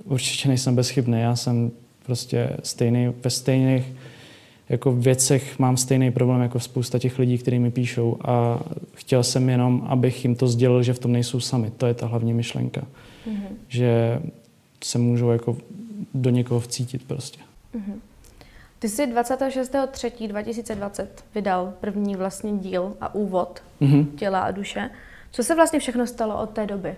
určitě 0.06 0.48
nejsem 0.48 0.76
bezchybný. 0.76 1.22
Já 1.22 1.36
jsem 1.36 1.72
prostě 2.06 2.50
stejný, 2.64 3.14
ve 3.24 3.30
stejných 3.30 3.94
jako 4.72 4.92
věcech 4.92 5.60
mám 5.60 5.78
stejný 5.78 6.12
problém 6.12 6.42
jako 6.42 6.60
spousta 6.60 7.00
těch 7.00 7.20
lidí, 7.20 7.38
kteří 7.38 7.60
mi 7.60 7.72
píšou 7.72 8.18
a 8.26 8.60
chtěl 8.94 9.24
jsem 9.24 9.50
jenom, 9.50 9.84
abych 9.88 10.26
jim 10.26 10.36
to 10.36 10.48
sdělil, 10.48 10.84
že 10.84 10.94
v 10.94 11.00
tom 11.00 11.12
nejsou 11.12 11.40
sami. 11.40 11.72
To 11.78 11.86
je 11.86 11.94
ta 11.94 12.08
hlavní 12.08 12.34
myšlenka. 12.34 12.82
Mm-hmm. 12.82 13.48
Že 13.68 14.22
se 14.84 14.98
můžou 14.98 15.30
jako 15.30 15.58
do 16.14 16.30
někoho 16.30 16.60
vcítit 16.60 17.04
prostě. 17.08 17.40
Mm-hmm. 17.76 17.96
Ty 18.80 18.90
jsi 18.90 19.08
26.3.2020 19.08 21.08
vydal 21.36 21.74
první 21.82 22.16
vlastně 22.16 22.58
díl 22.58 22.94
a 23.02 23.16
úvod 23.16 23.64
Mhm. 23.80 24.06
těla 24.06 24.42
a 24.42 24.52
duše. 24.52 24.90
Co 25.32 25.44
se 25.44 25.56
vlastně 25.56 25.80
všechno 25.80 26.08
stalo 26.08 26.42
od 26.42 26.50
té 26.50 26.66
doby? 26.68 26.96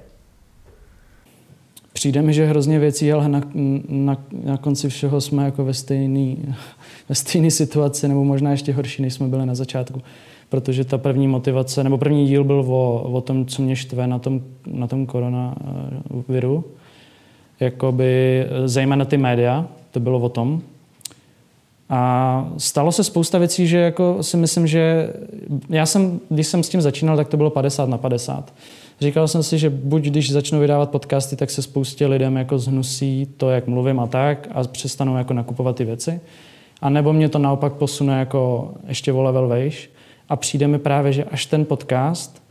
Přijde 2.04 2.22
mi, 2.22 2.34
že 2.34 2.46
hrozně 2.46 2.80
věcí, 2.80 3.14
ale 3.14 3.30
na, 3.30 3.42
na, 3.88 4.18
na 4.44 4.58
konci 4.58 4.90
všeho 4.90 5.22
jsme 5.22 5.46
jako 5.46 5.66
ve 5.66 5.74
stejné 5.74 6.36
ve 7.10 7.16
stejný 7.16 7.52
situaci, 7.52 8.08
nebo 8.08 8.24
možná 8.24 8.52
ještě 8.52 8.74
horší, 8.74 9.02
než 9.02 9.14
jsme 9.14 9.28
byli 9.28 9.46
na 9.46 9.56
začátku. 9.56 10.02
Protože 10.50 10.84
ta 10.84 10.98
první 10.98 11.28
motivace, 11.28 11.84
nebo 11.84 11.98
první 11.98 12.28
díl 12.28 12.44
byl 12.44 12.60
o, 12.60 13.02
o 13.02 13.22
tom, 13.22 13.46
co 13.46 13.62
mě 13.62 13.76
štve 13.76 14.08
na 14.08 14.20
tom, 14.20 14.42
na 14.68 14.88
tom 14.88 15.06
koronaviru. 15.06 16.66
Jakoby, 17.60 18.46
zejména 18.66 19.06
ty 19.06 19.18
média, 19.18 19.68
to 19.92 20.00
bylo 20.00 20.20
o 20.20 20.30
tom. 20.30 20.62
A 21.90 22.52
stalo 22.58 22.92
se 22.92 23.04
spousta 23.04 23.38
věcí, 23.38 23.68
že 23.68 23.78
jako 23.78 24.24
si 24.24 24.38
myslím, 24.38 24.68
že 24.68 25.14
já 25.70 25.86
jsem, 25.86 26.20
když 26.30 26.48
jsem 26.48 26.64
s 26.64 26.70
tím 26.70 26.82
začínal, 26.82 27.18
tak 27.18 27.28
to 27.28 27.38
bylo 27.38 27.50
50 27.50 27.90
na 27.90 27.98
50. 27.98 28.54
Říkal 29.04 29.28
jsem 29.28 29.44
si, 29.44 29.58
že 29.58 29.70
buď 29.70 30.02
když 30.02 30.32
začnu 30.32 30.60
vydávat 30.60 30.90
podcasty, 30.90 31.36
tak 31.36 31.50
se 31.50 31.62
spoustě 31.62 32.08
lidem 32.08 32.38
jako 32.38 32.60
zhnusí 32.60 33.28
to, 33.38 33.50
jak 33.50 33.68
mluvím 33.68 34.00
a 34.00 34.08
tak 34.08 34.48
a 34.52 34.64
přestanou 34.64 35.18
jako 35.18 35.34
nakupovat 35.34 35.76
ty 35.76 35.86
věci. 35.86 36.22
A 36.82 36.90
nebo 36.90 37.14
mě 37.14 37.30
to 37.30 37.40
naopak 37.40 37.74
posune 37.74 38.20
jako 38.20 38.74
ještě 38.88 39.14
o 39.14 39.22
level 39.22 39.48
vejš 39.48 39.90
a 40.30 40.36
přijde 40.36 40.68
mi 40.68 40.80
právě, 40.80 41.14
že 41.14 41.24
až 41.24 41.46
ten 41.46 41.66
podcast 41.66 42.44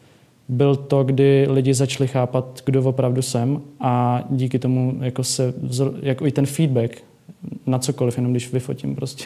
byl 0.48 0.76
to, 0.76 1.04
kdy 1.04 1.46
lidi 1.50 1.74
začali 1.74 2.08
chápat, 2.08 2.62
kdo 2.64 2.82
opravdu 2.82 3.22
jsem 3.22 3.60
a 3.80 4.22
díky 4.30 4.58
tomu 4.58 4.98
jako 5.00 5.24
se, 5.24 5.54
jako 6.02 6.26
i 6.26 6.32
ten 6.32 6.46
feedback 6.46 7.02
na 7.66 7.78
cokoliv, 7.78 8.16
jenom 8.16 8.32
když 8.32 8.52
vyfotím 8.52 8.94
prostě. 8.94 9.24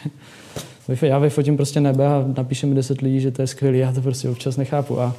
Já 1.03 1.19
vyfotím 1.19 1.57
prostě 1.57 1.81
nebe 1.81 2.07
a 2.07 2.25
napíše 2.37 2.67
mi 2.67 2.75
deset 2.75 3.01
lidí, 3.01 3.21
že 3.21 3.31
to 3.31 3.43
je 3.43 3.47
skvělé, 3.47 3.77
já 3.77 3.93
to 3.93 4.01
prostě 4.01 4.29
občas 4.29 4.57
nechápu. 4.57 5.01
A 5.01 5.15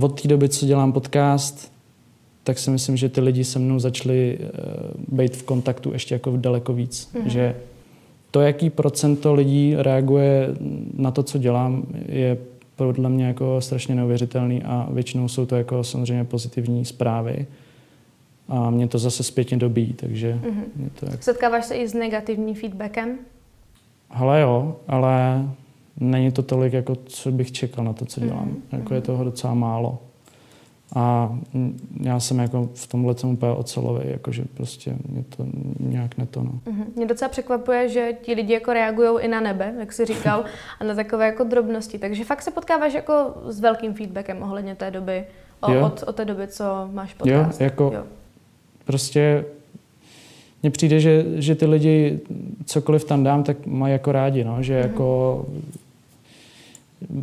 od 0.00 0.20
té 0.20 0.28
doby, 0.28 0.48
co 0.48 0.66
dělám 0.66 0.92
podcast, 0.92 1.72
tak 2.44 2.58
si 2.58 2.70
myslím, 2.70 2.96
že 2.96 3.08
ty 3.08 3.20
lidi 3.20 3.44
se 3.44 3.58
mnou 3.58 3.78
začali 3.78 4.38
uh, 4.38 5.16
být 5.16 5.36
v 5.36 5.42
kontaktu 5.42 5.92
ještě 5.92 6.14
jako 6.14 6.36
daleko 6.36 6.72
víc. 6.72 7.10
Mm-hmm. 7.14 7.26
Že 7.26 7.56
to, 8.30 8.40
jaký 8.40 8.70
procento 8.70 9.34
lidí 9.34 9.74
reaguje 9.78 10.48
na 10.96 11.10
to, 11.10 11.22
co 11.22 11.38
dělám, 11.38 11.86
je 12.06 12.38
podle 12.76 13.08
mě 13.08 13.24
jako 13.26 13.60
strašně 13.60 13.94
neuvěřitelný 13.94 14.62
a 14.62 14.88
většinou 14.90 15.28
jsou 15.28 15.46
to 15.46 15.56
jako 15.56 15.84
samozřejmě 15.84 16.24
pozitivní 16.24 16.84
zprávy. 16.84 17.46
A 18.48 18.70
mě 18.70 18.88
to 18.88 18.98
zase 18.98 19.22
zpětně 19.22 19.56
dobí, 19.56 19.92
takže... 19.92 20.40
Mm-hmm. 20.42 20.88
to 21.00 21.06
jako... 21.06 21.22
Setkáváš 21.22 21.64
se 21.64 21.74
i 21.74 21.88
s 21.88 21.94
negativním 21.94 22.54
feedbackem? 22.54 23.18
Ale 24.10 24.40
jo, 24.40 24.76
ale 24.88 25.44
není 26.00 26.32
to 26.32 26.42
tolik, 26.42 26.72
jako 26.72 26.96
co 26.96 27.32
bych 27.32 27.52
čekal 27.52 27.84
na 27.84 27.92
to, 27.92 28.04
co 28.04 28.20
dělám. 28.20 28.48
Mm-hmm. 28.48 28.78
Jako 28.78 28.94
je 28.94 29.00
toho 29.00 29.24
docela 29.24 29.54
málo. 29.54 29.98
A 30.94 31.38
já 32.00 32.20
jsem 32.20 32.38
jako 32.38 32.68
v 32.74 32.86
tomhle 32.86 33.16
jsem 33.16 33.30
úplně 33.30 33.52
ocelový, 33.52 34.00
jakože 34.04 34.44
prostě 34.54 34.94
mě 35.08 35.24
to 35.36 35.46
nějak 35.80 36.18
neto. 36.18 36.42
No. 36.42 36.50
Mm-hmm. 36.66 36.84
Mě 36.96 37.06
docela 37.06 37.28
překvapuje, 37.28 37.88
že 37.88 38.12
ti 38.22 38.34
lidi 38.34 38.52
jako 38.52 38.72
reagují 38.72 39.20
i 39.20 39.28
na 39.28 39.40
nebe, 39.40 39.74
jak 39.78 39.92
jsi 39.92 40.04
říkal, 40.04 40.44
a 40.80 40.84
na 40.84 40.94
takové 40.94 41.26
jako 41.26 41.44
drobnosti. 41.44 41.98
Takže 41.98 42.24
fakt 42.24 42.42
se 42.42 42.50
potkáváš 42.50 42.94
jako 42.94 43.34
s 43.46 43.60
velkým 43.60 43.94
feedbackem 43.94 44.42
ohledně 44.42 44.74
té 44.74 44.90
doby, 44.90 45.24
o, 45.60 45.86
od, 45.86 46.04
od 46.06 46.16
té 46.16 46.24
doby, 46.24 46.46
co 46.46 46.64
máš 46.92 47.14
podcast. 47.14 47.60
Jo, 47.60 47.64
jako 47.64 47.90
jo. 47.94 48.04
prostě 48.84 49.44
mně 50.62 50.70
přijde, 50.70 51.00
že, 51.00 51.24
že 51.34 51.54
ty 51.54 51.66
lidi 51.66 52.20
cokoliv 52.66 53.04
tam 53.04 53.24
dám, 53.24 53.42
tak 53.42 53.66
mají 53.66 53.92
jako 53.92 54.12
rádi, 54.12 54.44
no? 54.44 54.62
že 54.62 54.74
mm-hmm. 54.74 54.88
jako 54.90 55.46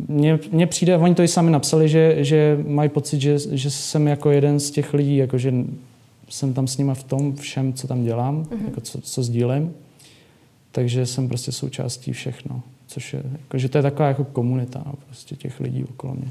mně, 0.08 0.38
mně 0.52 0.66
přijde, 0.66 0.96
oni 0.96 1.14
to 1.14 1.22
i 1.22 1.28
sami 1.28 1.50
napsali, 1.50 1.88
že, 1.88 2.24
že 2.24 2.58
mají 2.66 2.88
pocit, 2.88 3.20
že, 3.20 3.38
že 3.50 3.70
jsem 3.70 4.08
jako 4.08 4.30
jeden 4.30 4.60
z 4.60 4.70
těch 4.70 4.94
lidí, 4.94 5.16
jako 5.16 5.38
že 5.38 5.54
jsem 6.28 6.54
tam 6.54 6.66
s 6.66 6.78
nima 6.78 6.94
v 6.94 7.02
tom 7.02 7.36
všem, 7.36 7.72
co 7.72 7.88
tam 7.88 8.04
dělám, 8.04 8.44
mm-hmm. 8.44 8.64
jako 8.64 8.80
co, 8.80 9.00
co 9.00 9.22
sdílím. 9.22 9.74
Takže 10.72 11.06
jsem 11.06 11.28
prostě 11.28 11.52
součástí 11.52 12.12
všechno. 12.12 12.62
Což 12.86 13.12
je, 13.12 13.22
jako, 13.32 13.58
že 13.58 13.68
to 13.68 13.78
je 13.78 13.82
taková 13.82 14.08
jako 14.08 14.24
komunita 14.24 14.82
no, 14.86 14.92
prostě 15.06 15.36
těch 15.36 15.60
lidí 15.60 15.84
okolo 15.84 16.14
mě. 16.14 16.28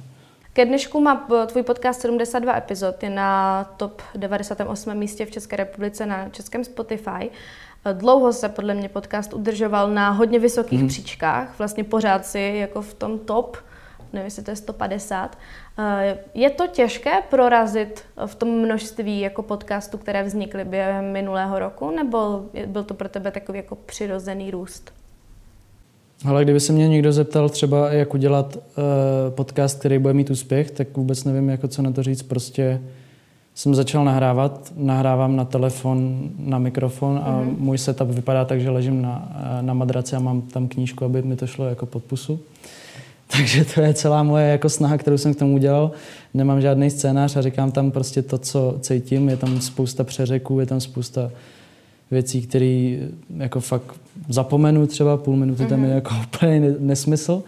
Ke 0.53 0.65
dnešku 0.65 1.01
má 1.01 1.27
tvůj 1.47 1.63
podcast 1.63 2.01
72 2.01 2.57
epizod, 2.57 3.03
je 3.03 3.09
na 3.09 3.63
top 3.63 4.01
98. 4.15 4.95
místě 4.97 5.25
v 5.25 5.31
České 5.31 5.55
republice 5.55 6.05
na 6.05 6.29
českém 6.29 6.63
Spotify. 6.63 7.29
Dlouho 7.93 8.33
se 8.33 8.49
podle 8.49 8.73
mě 8.73 8.89
podcast 8.89 9.33
udržoval 9.33 9.91
na 9.91 10.09
hodně 10.09 10.39
vysokých 10.39 10.81
mm. 10.81 10.87
příčkách, 10.87 11.57
vlastně 11.57 11.83
pořád 11.83 12.25
si 12.25 12.39
jako 12.39 12.81
v 12.81 12.93
tom 12.93 13.19
top, 13.19 13.57
nevím, 14.13 14.25
jestli 14.25 14.43
to 14.43 14.51
je 14.51 14.55
150. 14.55 15.37
Eh, 15.79 16.17
je 16.33 16.49
to 16.49 16.67
těžké 16.67 17.11
prorazit 17.29 18.03
v 18.25 18.35
tom 18.35 18.49
množství 18.49 19.19
jako 19.19 19.41
podcastů, 19.41 19.97
které 19.97 20.23
vznikly 20.23 20.65
během 20.65 21.11
minulého 21.11 21.59
roku, 21.59 21.91
nebo 21.91 22.45
byl 22.65 22.83
to 22.83 22.93
pro 22.93 23.09
tebe 23.09 23.31
takový 23.31 23.57
jako 23.57 23.75
přirozený 23.75 24.51
růst? 24.51 24.93
Ale 26.25 26.43
kdyby 26.43 26.59
se 26.59 26.73
mě 26.73 26.87
někdo 26.87 27.11
zeptal 27.11 27.49
třeba, 27.49 27.93
jak 27.93 28.13
udělat 28.13 28.55
uh, 28.55 28.61
podcast, 29.29 29.79
který 29.79 29.99
bude 29.99 30.13
mít 30.13 30.29
úspěch, 30.29 30.71
tak 30.71 30.97
vůbec 30.97 31.23
nevím, 31.23 31.49
jako 31.49 31.67
co 31.67 31.81
na 31.81 31.91
to 31.91 32.03
říct. 32.03 32.23
Prostě 32.23 32.81
jsem 33.59 33.75
začal 33.75 34.05
nahrávat, 34.05 34.73
nahrávám 34.77 35.35
na 35.35 35.45
telefon, 35.45 36.29
na 36.39 36.59
mikrofon 36.59 37.21
a 37.23 37.41
mm-hmm. 37.41 37.57
můj 37.57 37.77
setup 37.77 38.09
vypadá 38.09 38.45
tak, 38.45 38.61
že 38.61 38.69
ležím 38.69 39.01
na, 39.01 39.31
na 39.61 39.73
madraci 39.73 40.15
a 40.15 40.19
mám 40.19 40.41
tam 40.41 40.67
knížku, 40.67 41.05
aby 41.05 41.21
mi 41.21 41.35
to 41.35 41.47
šlo 41.47 41.65
jako 41.65 41.85
pod 41.85 42.03
pusu. 42.03 42.39
Takže 43.37 43.65
to 43.65 43.81
je 43.81 43.93
celá 43.93 44.23
moje 44.23 44.47
jako 44.47 44.69
snaha, 44.69 44.97
kterou 44.97 45.17
jsem 45.17 45.33
k 45.33 45.39
tomu 45.39 45.55
udělal. 45.55 45.91
Nemám 46.33 46.61
žádný 46.61 46.89
scénář 46.89 47.35
a 47.35 47.41
říkám 47.41 47.71
tam 47.71 47.91
prostě 47.91 48.21
to, 48.21 48.37
co 48.37 48.77
cítím. 48.81 49.29
Je 49.29 49.37
tam 49.37 49.61
spousta 49.61 50.03
přeřeků, 50.03 50.59
je 50.59 50.65
tam 50.65 50.79
spousta 50.79 51.31
věcí, 52.11 52.41
které 52.41 52.97
jako 53.37 53.59
fakt 53.59 53.95
zapomenu 54.29 54.87
třeba 54.87 55.17
půl 55.17 55.35
minuty, 55.35 55.63
mm-hmm. 55.63 55.69
tam 55.69 55.79
je 55.79 55.87
mhm. 55.87 55.95
jako 55.95 56.15
úplně 56.23 56.75
nesmysl. 56.79 57.43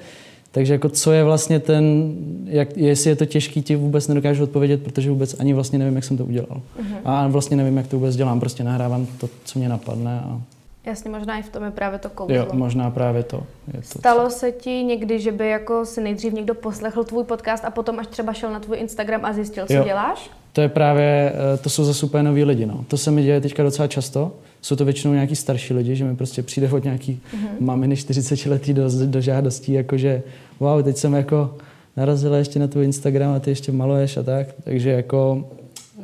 Takže 0.51 0.73
jako 0.73 0.89
co 0.89 1.11
je 1.11 1.23
vlastně 1.23 1.59
ten, 1.59 2.13
jak, 2.45 2.77
jestli 2.77 3.09
je 3.09 3.15
to 3.15 3.25
těžký, 3.25 3.61
ti 3.61 3.75
vůbec 3.75 4.07
nedokážu 4.07 4.43
odpovědět, 4.43 4.83
protože 4.83 5.09
vůbec 5.09 5.39
ani 5.39 5.53
vlastně 5.53 5.79
nevím, 5.79 5.95
jak 5.95 6.03
jsem 6.03 6.17
to 6.17 6.25
udělal. 6.25 6.61
Uh-huh. 6.81 6.97
A 7.05 7.27
vlastně 7.27 7.57
nevím, 7.57 7.77
jak 7.77 7.87
to 7.87 7.95
vůbec 7.95 8.15
dělám, 8.15 8.39
prostě 8.39 8.63
nahrávám 8.63 9.05
to, 9.05 9.29
co 9.45 9.59
mě 9.59 9.69
napadne. 9.69 10.19
A... 10.19 10.41
Jasně, 10.85 11.11
možná 11.11 11.39
i 11.39 11.43
v 11.43 11.49
tom 11.49 11.63
je 11.63 11.71
právě 11.71 11.99
to 11.99 12.09
kouzlo. 12.09 12.35
Jo, 12.35 12.47
možná 12.53 12.89
právě 12.89 13.23
to. 13.23 13.43
Je 13.73 13.79
to 13.79 13.99
Stalo 13.99 14.23
co... 14.23 14.29
se 14.29 14.51
ti 14.51 14.69
někdy, 14.69 15.19
že 15.19 15.31
by 15.31 15.49
jako 15.49 15.85
si 15.85 16.01
nejdřív 16.01 16.33
někdo 16.33 16.55
poslechl 16.55 17.03
tvůj 17.03 17.23
podcast 17.23 17.65
a 17.65 17.69
potom 17.69 17.99
až 17.99 18.07
třeba 18.07 18.33
šel 18.33 18.51
na 18.51 18.59
tvůj 18.59 18.77
Instagram 18.77 19.25
a 19.25 19.33
zjistil, 19.33 19.67
co 19.67 19.73
jo. 19.73 19.83
děláš? 19.83 20.29
To 20.53 20.61
je 20.61 20.69
právě, 20.69 21.33
eh, 21.53 21.57
to 21.57 21.69
jsou 21.69 21.83
zase 21.83 22.05
úplně 22.05 22.23
noví 22.23 22.43
lidi. 22.43 22.65
No. 22.65 22.85
To 22.87 22.97
se 22.97 23.11
mi 23.11 23.23
děje 23.23 23.41
teďka 23.41 23.63
docela 23.63 23.87
často. 23.87 24.31
Jsou 24.61 24.75
to 24.75 24.85
většinou 24.85 25.13
nějaký 25.13 25.35
starší 25.35 25.73
lidi, 25.73 25.95
že 25.95 26.05
mi 26.05 26.15
prostě 26.15 26.43
přijde 26.43 26.69
od 26.71 26.83
nějaký 26.83 27.21
mm-hmm. 27.33 27.49
maminy 27.59 27.97
40 27.97 28.45
letý 28.45 28.73
do, 28.73 28.83
do 29.05 29.21
žádostí, 29.21 29.73
jakože 29.73 30.23
wow, 30.59 30.83
teď 30.83 30.97
jsem 30.97 31.13
jako 31.13 31.55
narazila 31.97 32.37
ještě 32.37 32.59
na 32.59 32.67
tvůj 32.67 32.85
Instagram 32.85 33.33
a 33.33 33.39
ty 33.39 33.51
ještě 33.51 33.71
maluješ 33.71 34.17
a 34.17 34.23
tak. 34.23 34.47
Takže 34.63 34.89
jako, 34.89 35.49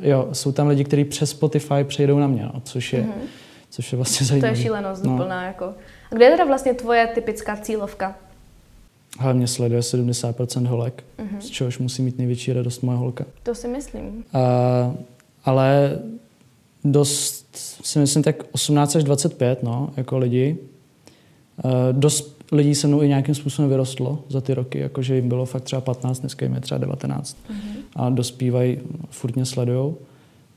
jo, 0.00 0.28
jsou 0.32 0.52
tam 0.52 0.68
lidi, 0.68 0.84
kteří 0.84 1.04
přes 1.04 1.30
Spotify 1.30 1.84
přejdou 1.84 2.18
na 2.18 2.26
mě, 2.26 2.42
no, 2.42 2.62
což 2.64 2.92
je, 2.92 3.00
mm-hmm. 3.00 3.26
což 3.70 3.92
je 3.92 3.96
vlastně 3.96 4.26
zajímavé. 4.26 4.52
To 4.52 4.58
je 4.58 4.62
šílenost 4.64 5.04
no. 5.04 5.16
plná, 5.16 5.44
jako. 5.44 5.64
A 6.12 6.14
kde 6.14 6.24
je 6.24 6.30
teda 6.30 6.44
vlastně 6.44 6.74
tvoje 6.74 7.06
typická 7.06 7.56
cílovka? 7.56 8.14
Hlavně 9.18 9.46
sleduje 9.46 9.80
70% 9.80 10.66
holek, 10.66 11.04
mm-hmm. 11.18 11.38
z 11.38 11.46
čehož 11.46 11.78
musí 11.78 12.02
mít 12.02 12.18
největší 12.18 12.52
radost 12.52 12.82
moje 12.82 12.98
holka. 12.98 13.24
To 13.42 13.54
si 13.54 13.68
myslím. 13.68 14.24
A, 14.32 14.94
ale 15.44 15.98
dost, 16.84 17.47
si 17.82 17.98
myslím, 17.98 18.22
tak 18.22 18.36
18 18.52 18.96
až 18.96 19.04
25, 19.04 19.62
no, 19.62 19.90
jako 19.96 20.18
lidi. 20.18 20.56
Uh, 21.64 21.70
dost 21.92 22.38
lidí 22.52 22.74
se 22.74 22.86
mnou 22.86 23.02
i 23.02 23.08
nějakým 23.08 23.34
způsobem 23.34 23.70
vyrostlo 23.70 24.18
za 24.28 24.40
ty 24.40 24.54
roky, 24.54 24.78
jakože 24.78 25.14
jim 25.14 25.28
bylo 25.28 25.46
fakt 25.46 25.62
třeba 25.62 25.80
15, 25.80 26.20
dneska 26.20 26.44
jim 26.44 26.54
je 26.54 26.60
třeba 26.60 26.78
19 26.78 27.36
mm-hmm. 27.36 27.56
a 27.96 28.10
dospívají, 28.10 28.78
furt 29.10 29.36
mě 29.36 29.44
sledujou, 29.44 29.96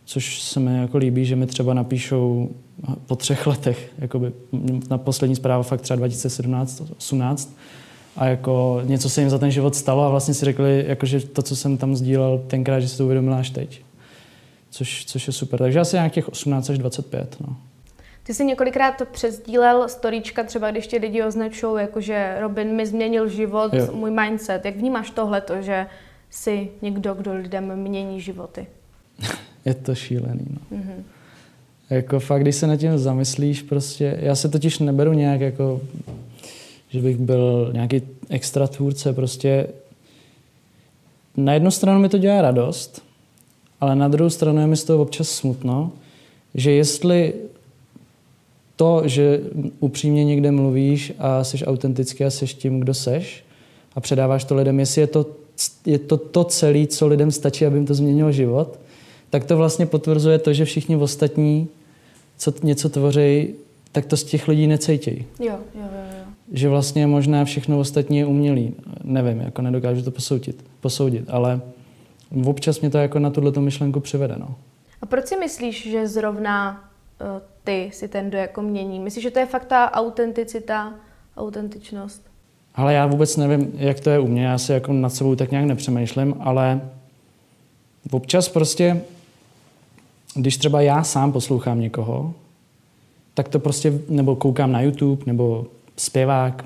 což 0.05 0.41
se 0.41 0.59
mi 0.59 0.77
jako 0.77 0.97
líbí, 0.97 1.25
že 1.25 1.35
mi 1.35 1.45
třeba 1.45 1.73
napíšou 1.73 2.49
po 3.07 3.15
třech 3.15 3.47
letech, 3.47 3.91
jakoby 3.99 4.31
na 4.89 4.97
poslední 4.97 5.35
zpráva 5.35 5.63
fakt 5.63 5.81
třeba 5.81 5.97
2017, 5.97 6.83
18 6.97 7.57
a 8.15 8.25
jako 8.25 8.81
něco 8.85 9.09
se 9.09 9.21
jim 9.21 9.29
za 9.29 9.37
ten 9.37 9.51
život 9.51 9.75
stalo 9.75 10.03
a 10.03 10.09
vlastně 10.09 10.33
si 10.33 10.45
řekli, 10.45 10.85
jakože 10.87 11.19
to, 11.19 11.41
co 11.41 11.55
jsem 11.55 11.77
tam 11.77 11.95
sdílel 11.95 12.41
tenkrát, 12.47 12.79
že 12.79 12.87
se 12.87 12.97
to 12.97 13.03
uvědomil 13.03 13.33
až 13.33 13.49
teď. 13.49 13.81
Což, 14.71 15.05
což 15.05 15.27
je 15.27 15.33
super. 15.33 15.59
Takže 15.59 15.79
asi 15.79 15.95
nějakých 15.95 16.29
18 16.29 16.69
až 16.69 16.77
25. 16.77 17.35
No. 17.47 17.55
Ty 18.23 18.33
jsi 18.33 18.45
několikrát 18.45 19.01
přesdílel 19.11 19.89
storíčka, 19.89 20.43
třeba 20.43 20.71
když 20.71 20.87
tě 20.87 20.97
lidi 20.97 21.23
označují, 21.23 21.81
jakože 21.81 22.37
Robin 22.39 22.75
mi 22.75 22.85
změnil 22.85 23.29
život, 23.29 23.73
jo. 23.73 23.87
můj 23.93 24.11
mindset. 24.11 24.65
Jak 24.65 24.75
vnímáš 24.75 25.09
tohle, 25.09 25.41
to, 25.41 25.61
že 25.61 25.85
jsi 26.29 26.69
někdo, 26.81 27.13
kdo 27.13 27.33
lidem 27.33 27.75
mění 27.75 28.21
životy? 28.21 28.67
Je 29.65 29.73
to 29.73 29.95
šílený, 29.95 30.45
no. 30.49 30.77
Mm-hmm. 30.77 31.03
Jako 31.89 32.19
fakt, 32.19 32.41
když 32.41 32.55
se 32.55 32.67
nad 32.67 32.77
tím 32.77 32.97
zamyslíš, 32.97 33.61
prostě, 33.61 34.17
já 34.21 34.35
se 34.35 34.49
totiž 34.49 34.79
neberu 34.79 35.13
nějak 35.13 35.41
jako, 35.41 35.81
že 36.89 36.99
bych 37.01 37.17
byl 37.17 37.69
nějaký 37.73 38.01
extra 38.29 38.67
tvůrce, 38.67 39.13
prostě 39.13 39.67
na 41.37 41.53
jednu 41.53 41.71
stranu 41.71 41.99
mi 41.99 42.09
to 42.09 42.17
dělá 42.17 42.41
radost, 42.41 43.03
ale 43.81 43.95
na 43.95 44.07
druhou 44.07 44.29
stranu 44.29 44.61
je 44.61 44.67
mi 44.67 44.77
z 44.77 44.83
toho 44.83 45.01
občas 45.01 45.29
smutno, 45.29 45.91
že 46.55 46.71
jestli 46.71 47.33
to, 48.75 49.01
že 49.05 49.41
upřímně 49.79 50.25
někde 50.25 50.51
mluvíš 50.51 51.13
a 51.19 51.43
jsi 51.43 51.65
autentický 51.65 52.23
a 52.23 52.29
jsi 52.29 52.45
tím, 52.45 52.79
kdo 52.79 52.93
seš 52.93 53.43
a 53.95 53.99
předáváš 53.99 54.43
to 54.43 54.55
lidem, 54.55 54.79
jestli 54.79 55.01
je 55.01 55.07
to, 55.07 55.25
je 55.85 55.99
to 55.99 56.17
to 56.17 56.43
celé, 56.43 56.87
co 56.87 57.07
lidem 57.07 57.31
stačí, 57.31 57.65
aby 57.65 57.77
jim 57.77 57.85
to 57.85 57.93
změnilo 57.93 58.31
život, 58.31 58.79
tak 59.29 59.45
to 59.45 59.57
vlastně 59.57 59.85
potvrzuje 59.85 60.39
to, 60.39 60.53
že 60.53 60.65
všichni 60.65 60.95
ostatní, 60.95 61.67
co 62.37 62.53
něco 62.63 62.89
tvoří, 62.89 63.47
tak 63.91 64.05
to 64.05 64.17
z 64.17 64.23
těch 64.23 64.47
lidí 64.47 64.67
necejtějí. 64.67 65.25
Jo, 65.39 65.45
jo, 65.45 65.81
jo, 65.81 66.03
jo. 66.17 66.25
že 66.51 66.69
vlastně 66.69 67.07
možná 67.07 67.45
všechno 67.45 67.79
ostatní 67.79 68.17
je 68.17 68.25
umělý. 68.25 68.73
Nevím, 69.03 69.39
jako 69.39 69.61
nedokážu 69.61 70.01
to 70.01 70.11
posoudit, 70.11 70.65
posoudit 70.81 71.25
ale 71.27 71.61
občas 72.45 72.81
mě 72.81 72.89
to 72.89 72.97
jako 72.97 73.19
na 73.19 73.29
tuhle 73.29 73.51
myšlenku 73.59 73.99
přivede. 73.99 74.35
No. 74.37 74.55
A 75.01 75.05
proč 75.05 75.27
si 75.27 75.37
myslíš, 75.37 75.89
že 75.91 76.07
zrovna 76.07 76.83
uh, 77.21 77.27
ty 77.63 77.89
si 77.93 78.07
ten, 78.07 78.29
kdo 78.29 78.37
jako 78.37 78.61
mění? 78.61 78.99
Myslíš, 78.99 79.23
že 79.23 79.31
to 79.31 79.39
je 79.39 79.45
fakt 79.45 79.65
ta 79.65 79.91
autenticita, 79.91 80.93
autentičnost? 81.37 82.21
Ale 82.75 82.93
já 82.93 83.05
vůbec 83.05 83.37
nevím, 83.37 83.71
jak 83.75 83.99
to 83.99 84.09
je 84.09 84.19
u 84.19 84.27
mě, 84.27 84.45
já 84.45 84.57
si 84.57 84.71
jako 84.71 84.93
nad 84.93 85.09
sebou 85.09 85.35
tak 85.35 85.51
nějak 85.51 85.65
nepřemýšlím, 85.65 86.35
ale 86.39 86.81
občas 88.11 88.49
prostě, 88.49 89.01
když 90.35 90.57
třeba 90.57 90.81
já 90.81 91.03
sám 91.03 91.31
poslouchám 91.31 91.79
někoho, 91.79 92.33
tak 93.33 93.47
to 93.47 93.59
prostě, 93.59 93.93
nebo 94.09 94.35
koukám 94.35 94.71
na 94.71 94.81
YouTube, 94.81 95.23
nebo 95.25 95.65
zpěvák, 95.97 96.65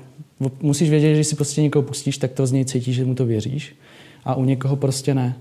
musíš 0.62 0.90
vědět, 0.90 1.08
že 1.08 1.14
když 1.14 1.26
si 1.26 1.36
prostě 1.36 1.62
někoho 1.62 1.82
pustíš, 1.82 2.18
tak 2.18 2.32
to 2.32 2.46
z 2.46 2.52
něj 2.52 2.64
cítíš, 2.64 2.96
že 2.96 3.04
mu 3.04 3.14
to 3.14 3.26
věříš 3.26 3.76
a 4.24 4.34
u 4.34 4.44
někoho 4.44 4.76
prostě 4.76 5.14
ne. 5.14 5.36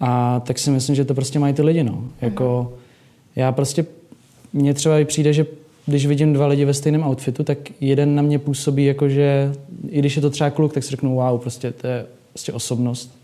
A 0.00 0.40
tak 0.46 0.58
si 0.58 0.70
myslím, 0.70 0.96
že 0.96 1.04
to 1.04 1.14
prostě 1.14 1.38
mají 1.38 1.54
ty 1.54 1.62
lidi, 1.62 1.84
no. 1.84 2.04
Jako, 2.20 2.72
já 3.36 3.52
prostě, 3.52 3.86
mně 4.52 4.74
třeba 4.74 4.98
i 4.98 5.04
přijde, 5.04 5.32
že 5.32 5.46
když 5.86 6.06
vidím 6.06 6.32
dva 6.32 6.46
lidi 6.46 6.64
ve 6.64 6.74
stejném 6.74 7.02
outfitu, 7.02 7.44
tak 7.44 7.58
jeden 7.80 8.14
na 8.14 8.22
mě 8.22 8.38
působí 8.38 8.84
jako, 8.84 9.08
že 9.08 9.52
i 9.88 9.98
když 9.98 10.16
je 10.16 10.22
to 10.22 10.30
třeba 10.30 10.50
kluk, 10.50 10.72
tak 10.72 10.84
si 10.84 10.90
řeknu, 10.90 11.14
wow, 11.14 11.40
prostě 11.40 11.72
to 11.72 11.86
je 11.86 12.06
prostě 12.32 12.52
osobnost. 12.52 13.18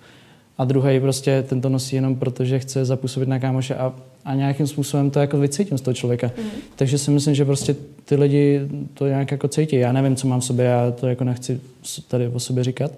A 0.59 0.65
druhý 0.65 1.01
prostě 1.01 1.45
ten 1.49 1.61
to 1.61 1.69
nosí 1.69 1.97
jenom 1.97 2.17
proto, 2.17 2.45
že 2.45 2.59
chce 2.59 2.85
zapůsobit 2.85 3.29
na 3.29 3.39
kámoše 3.39 3.75
a, 3.75 3.93
a 4.25 4.35
nějakým 4.35 4.67
způsobem 4.67 5.11
to 5.11 5.21
jako 5.21 5.39
vycítím 5.39 5.79
z 5.79 5.81
toho 5.81 5.95
člověka. 5.95 6.31
Mm. 6.39 6.45
Takže 6.77 6.99
si 6.99 7.11
myslím, 7.11 7.35
že 7.35 7.45
prostě 7.45 7.77
ty 8.05 8.17
lidi 8.17 8.61
to 8.95 9.07
nějak 9.07 9.31
jako 9.31 9.49
cítí. 9.49 9.77
Já 9.77 9.93
nevím, 9.93 10.17
co 10.17 10.29
mám 10.29 10.41
v 10.41 10.45
sobě, 10.45 10.67
já 10.67 10.91
to 10.91 11.07
jako 11.07 11.25
nechci 11.25 11.61
tady 12.09 12.29
o 12.29 12.41
sobě 12.41 12.65
říkat. 12.65 12.93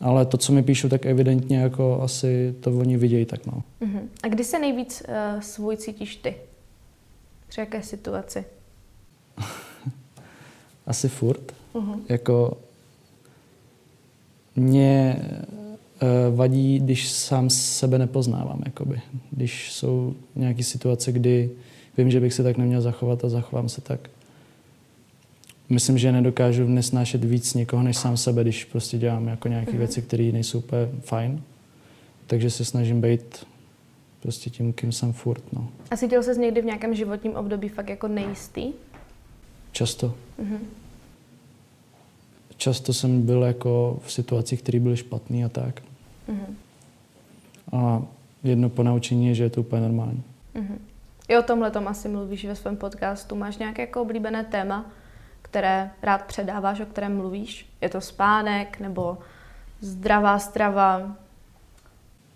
Ale 0.00 0.26
to, 0.26 0.36
co 0.36 0.52
mi 0.52 0.62
píšu, 0.62 0.88
tak 0.88 1.06
evidentně 1.06 1.58
jako 1.58 2.02
asi 2.02 2.54
to 2.60 2.78
oni 2.78 2.96
vidějí 2.96 3.24
tak 3.24 3.46
no. 3.46 3.62
Uh-huh. 3.80 4.08
A 4.22 4.28
kdy 4.28 4.44
se 4.44 4.58
nejvíc 4.58 5.02
uh, 5.08 5.40
svůj 5.40 5.76
cítíš 5.76 6.16
ty? 6.16 6.36
Při 7.48 7.60
jaké 7.60 7.82
situaci? 7.82 8.44
asi 10.86 11.08
furt. 11.08 11.54
Uh-huh. 11.74 11.98
Jako 12.08 12.58
mě 14.56 15.22
uh, 16.02 16.36
vadí, 16.36 16.78
když 16.78 17.08
sám 17.08 17.50
sebe 17.50 17.98
nepoznávám. 17.98 18.62
Jakoby. 18.66 19.00
Když 19.30 19.72
jsou 19.72 20.14
nějaké 20.36 20.62
situace, 20.62 21.12
kdy 21.12 21.50
vím, 21.96 22.10
že 22.10 22.20
bych 22.20 22.34
se 22.34 22.42
tak 22.42 22.56
neměl 22.56 22.80
zachovat 22.80 23.24
a 23.24 23.28
zachovám 23.28 23.68
se 23.68 23.80
tak 23.80 24.10
myslím, 25.70 25.98
že 25.98 26.12
nedokážu 26.12 26.68
nesnášet 26.68 27.24
víc 27.24 27.54
někoho 27.54 27.82
než 27.82 27.96
sám 27.96 28.16
sebe, 28.16 28.42
když 28.42 28.64
prostě 28.64 28.98
dělám 28.98 29.28
jako 29.28 29.48
nějaké 29.48 29.72
mm-hmm. 29.72 29.78
věci, 29.78 30.02
které 30.02 30.24
nejsou 30.24 30.58
úplně 30.58 30.88
fajn. 31.00 31.42
Takže 32.26 32.50
se 32.50 32.64
snažím 32.64 33.00
být 33.00 33.46
prostě 34.20 34.50
tím, 34.50 34.72
kým 34.72 34.92
jsem 34.92 35.12
furt. 35.12 35.52
No. 35.52 35.68
A 35.90 35.96
cítil 35.96 36.22
ses 36.22 36.38
někdy 36.38 36.62
v 36.62 36.64
nějakém 36.64 36.94
životním 36.94 37.36
období 37.36 37.68
fakt 37.68 37.88
jako 37.88 38.08
nejistý? 38.08 38.72
Často. 39.72 40.14
Mm-hmm. 40.42 40.58
Často 42.56 42.92
jsem 42.92 43.22
byl 43.22 43.42
jako 43.42 44.00
v 44.04 44.12
situacích, 44.12 44.62
které 44.62 44.80
byly 44.80 44.96
špatné 44.96 45.44
a 45.44 45.48
tak. 45.48 45.82
Mm-hmm. 46.28 46.54
A 47.72 48.02
jedno 48.44 48.68
ponaučení 48.68 49.28
je, 49.28 49.34
že 49.34 49.42
je 49.42 49.50
to 49.50 49.60
úplně 49.60 49.82
normální. 49.82 50.22
Mm-hmm. 50.54 50.78
I 51.28 51.38
o 51.38 51.42
tomhle 51.42 51.70
tom 51.70 51.88
asi 51.88 52.08
mluvíš 52.08 52.44
ve 52.44 52.56
svém 52.56 52.76
podcastu. 52.76 53.36
Máš 53.36 53.58
nějaké 53.58 53.82
jako 53.82 54.02
oblíbené 54.02 54.44
téma, 54.44 54.90
které 55.50 55.90
rád 56.02 56.22
předáváš, 56.22 56.80
o 56.80 56.86
kterém 56.86 57.16
mluvíš? 57.16 57.66
Je 57.80 57.88
to 57.88 58.00
spánek 58.00 58.80
nebo 58.80 59.18
zdravá 59.80 60.38
strava? 60.38 61.16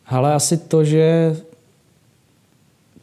Ale 0.07 0.35
asi 0.35 0.57
to, 0.57 0.85
že 0.85 1.37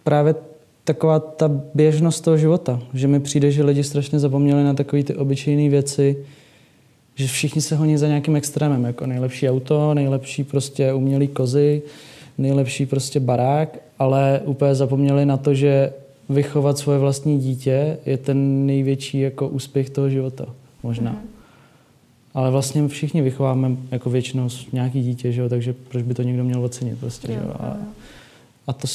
právě 0.03 0.35
taková 0.83 1.19
ta 1.19 1.47
běžnost 1.73 2.23
toho 2.23 2.37
života, 2.37 2.79
že 2.93 3.07
mi 3.07 3.19
přijde, 3.19 3.51
že 3.51 3.63
lidi 3.63 3.83
strašně 3.83 4.19
zapomněli 4.19 4.63
na 4.63 4.73
takové 4.73 5.03
ty 5.03 5.15
obyčejné 5.15 5.69
věci, 5.69 6.25
že 7.15 7.27
všichni 7.27 7.61
se 7.61 7.75
honí 7.75 7.97
za 7.97 8.07
nějakým 8.07 8.35
extrémem, 8.35 8.83
jako 8.83 9.05
nejlepší 9.05 9.49
auto, 9.49 9.93
nejlepší 9.93 10.43
prostě 10.43 10.93
umělý 10.93 11.27
kozy, 11.27 11.81
nejlepší 12.37 12.85
prostě 12.85 13.19
barák, 13.19 13.77
ale 13.99 14.41
úplně 14.45 14.75
zapomněli 14.75 15.25
na 15.25 15.37
to, 15.37 15.53
že 15.53 15.93
vychovat 16.33 16.77
svoje 16.77 16.99
vlastní 16.99 17.39
dítě 17.39 17.97
je 18.05 18.17
ten 18.17 18.65
největší 18.65 19.19
jako 19.19 19.47
úspěch 19.47 19.89
toho 19.89 20.09
života, 20.09 20.45
možná. 20.83 21.11
Mm-hmm. 21.11 21.31
Ale 22.33 22.51
vlastně 22.51 22.87
všichni 22.87 23.21
vychováme 23.21 23.71
jako 23.91 24.09
většinou 24.09 24.47
nějaký 24.73 25.03
dítě, 25.03 25.31
že 25.31 25.41
jo? 25.41 25.49
takže 25.49 25.73
proč 25.73 26.03
by 26.03 26.13
to 26.13 26.21
někdo 26.21 26.43
měl 26.43 26.63
ocenit 26.63 26.99
prostě, 26.99 27.31
jo, 27.31 27.39
že 27.39 27.47
jo? 27.47 27.53
A, 27.59 27.77
a 28.67 28.73
to, 28.73 28.87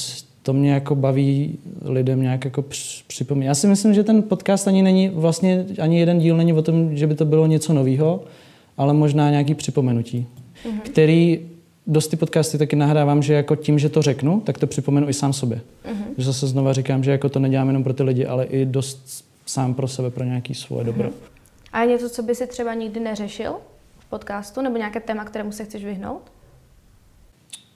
to 0.43 0.53
mě 0.53 0.73
jako 0.73 0.95
baví 0.95 1.59
lidem 1.83 2.23
nějak 2.23 2.45
jako 2.45 2.65
připomínat. 3.07 3.49
Já 3.49 3.55
si 3.55 3.67
myslím, 3.67 3.95
že 3.95 4.05
ten 4.05 4.23
podcast 4.23 4.69
ani 4.69 4.83
není 4.83 5.09
vlastně, 5.09 5.67
ani 5.79 6.01
jeden 6.01 6.19
díl 6.19 6.37
není 6.37 6.53
o 6.53 6.63
tom, 6.63 6.97
že 6.97 7.07
by 7.07 7.15
to 7.15 7.25
bylo 7.25 7.47
něco 7.47 7.73
nového, 7.73 8.25
ale 8.77 8.95
možná 8.95 9.31
nějaký 9.31 9.55
připomenutí, 9.55 10.27
mm-hmm. 10.65 10.81
který 10.81 11.41
dost 11.87 12.09
ty 12.09 12.17
podcasty 12.17 12.59
taky 12.59 12.77
nahrávám, 12.77 13.23
že 13.23 13.35
jako 13.35 13.57
tím, 13.57 13.79
že 13.79 13.89
to 13.89 14.03
řeknu, 14.03 14.41
tak 14.41 14.59
to 14.59 14.67
připomenu 14.67 15.09
i 15.09 15.15
sám 15.15 15.33
sobě. 15.33 15.61
Uh-huh. 15.85 16.05
Že 16.19 16.25
zase 16.25 16.47
znova 16.47 16.73
říkám, 16.73 17.05
že 17.05 17.11
jako 17.11 17.29
to 17.29 17.39
nedělám 17.39 17.67
jenom 17.67 17.85
pro 17.85 17.93
ty 17.93 18.03
lidi, 18.03 18.27
ale 18.27 18.45
i 18.45 18.65
dost 18.67 19.25
sám 19.47 19.75
pro 19.75 19.89
sebe, 19.89 20.11
pro 20.11 20.25
nějaký 20.25 20.55
svoje 20.55 20.83
uh-huh. 20.83 20.87
dobro. 20.87 21.11
A 21.73 21.83
je 21.83 21.89
něco, 21.89 22.11
co 22.11 22.23
by 22.23 22.35
si 22.35 22.47
třeba 22.47 22.75
nikdy 22.75 23.01
neřešil 23.01 23.57
v 23.99 24.05
podcastu, 24.05 24.63
nebo 24.63 24.77
nějaké 24.77 25.01
téma, 25.01 25.25
kterému 25.25 25.53
se 25.53 25.65
chceš 25.65 25.85
vyhnout? 25.85 26.23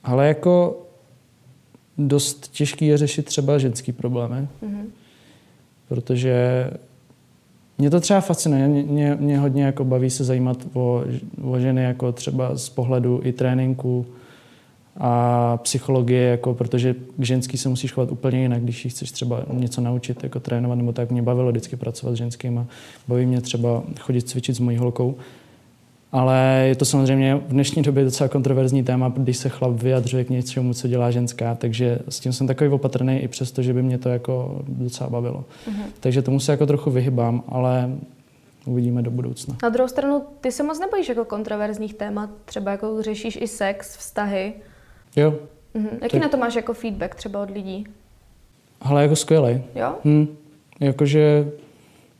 Ale 0.04 0.28
jako 0.28 0.82
dost 1.98 2.48
těžký 2.48 2.86
je 2.86 2.98
řešit 2.98 3.26
třeba 3.26 3.58
ženský 3.58 3.92
problémy, 3.92 4.48
uh-huh. 4.62 4.84
protože 5.88 6.70
mě 7.80 7.90
to 7.90 8.00
třeba 8.00 8.20
fascinuje, 8.20 8.68
mě, 8.68 9.16
mě, 9.20 9.38
hodně 9.38 9.64
jako 9.64 9.84
baví 9.84 10.10
se 10.10 10.24
zajímat 10.24 10.66
o, 10.72 11.04
o 11.42 11.58
ženy 11.58 11.82
jako 11.82 12.12
třeba 12.12 12.56
z 12.56 12.68
pohledu 12.68 13.20
i 13.24 13.32
tréninku 13.32 14.06
a 14.96 15.56
psychologie, 15.56 16.22
jako, 16.22 16.54
protože 16.54 16.94
k 17.18 17.22
ženský 17.24 17.56
se 17.56 17.68
musíš 17.68 17.92
chovat 17.92 18.12
úplně 18.12 18.42
jinak, 18.42 18.62
když 18.62 18.84
jí 18.84 18.90
chceš 18.90 19.10
třeba 19.12 19.42
něco 19.52 19.80
naučit, 19.80 20.22
jako 20.22 20.40
trénovat, 20.40 20.78
nebo 20.78 20.92
tak 20.92 21.10
mě 21.10 21.22
bavilo 21.22 21.50
vždycky 21.50 21.76
pracovat 21.76 22.12
s 22.12 22.18
ženskými. 22.18 22.60
Baví 23.08 23.26
mě 23.26 23.40
třeba 23.40 23.82
chodit 24.00 24.28
cvičit 24.28 24.56
s 24.56 24.60
mojí 24.60 24.76
holkou. 24.76 25.16
Ale 26.12 26.64
je 26.68 26.74
to 26.74 26.84
samozřejmě 26.84 27.34
v 27.34 27.48
dnešní 27.48 27.82
době 27.82 28.04
docela 28.04 28.28
kontroverzní 28.28 28.82
téma, 28.82 29.12
když 29.16 29.36
se 29.36 29.48
chlap 29.48 29.72
vyjadřuje 29.72 30.24
k 30.24 30.30
něčemu, 30.30 30.74
co 30.74 30.88
dělá 30.88 31.10
ženská, 31.10 31.54
takže 31.54 31.98
s 32.08 32.20
tím 32.20 32.32
jsem 32.32 32.46
takový 32.46 32.70
opatrný 32.70 33.18
i 33.18 33.28
přesto, 33.28 33.62
že 33.62 33.72
by 33.72 33.82
mě 33.82 33.98
to 33.98 34.08
jako 34.08 34.62
docela 34.68 35.10
bavilo. 35.10 35.44
Uh-huh. 35.68 35.82
Takže 36.00 36.22
tomu 36.22 36.40
se 36.40 36.52
jako 36.52 36.66
trochu 36.66 36.90
vyhybám, 36.90 37.42
ale 37.48 37.90
uvidíme 38.64 39.02
do 39.02 39.10
budoucna. 39.10 39.56
Na 39.62 39.68
druhou 39.68 39.88
stranu, 39.88 40.22
ty 40.40 40.52
se 40.52 40.62
moc 40.62 40.80
nebojíš 40.80 41.08
jako 41.08 41.24
kontroverzních 41.24 41.94
témat, 41.94 42.30
třeba 42.44 42.70
jako 42.70 43.02
řešíš 43.02 43.38
i 43.40 43.48
sex, 43.48 43.96
vztahy. 43.96 44.52
Jo. 45.16 45.30
Uh-huh. 45.74 45.88
Jaký 46.02 46.12
tak... 46.12 46.22
na 46.22 46.28
to 46.28 46.36
máš 46.36 46.56
jako 46.56 46.74
feedback 46.74 47.14
třeba 47.14 47.42
od 47.42 47.50
lidí? 47.50 47.86
Ale 48.80 49.02
jako 49.02 49.16
skvělý. 49.16 49.62
Jo? 49.74 49.94
Hm. 50.04 50.26
Jakože 50.80 51.50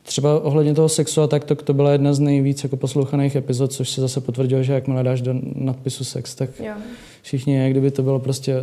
Třeba 0.03 0.43
ohledně 0.43 0.73
toho 0.73 0.89
sexu 0.89 1.21
a 1.21 1.27
tak 1.27 1.43
to, 1.43 1.55
to 1.55 1.73
byla 1.73 1.91
jedna 1.91 2.13
z 2.13 2.19
nejvíc 2.19 2.63
jako 2.63 2.77
poslouchaných 2.77 3.35
epizod, 3.35 3.73
což 3.73 3.89
se 3.89 4.01
zase 4.01 4.21
potvrdilo, 4.21 4.63
že 4.63 4.73
jakmile 4.73 5.03
dáš 5.03 5.21
do 5.21 5.33
nadpisu 5.55 6.03
sex, 6.03 6.35
tak 6.35 6.49
jo. 6.59 6.73
všichni, 7.21 7.63
jak 7.63 7.71
kdyby 7.71 7.91
to 7.91 8.03
bylo 8.03 8.19
prostě 8.19 8.55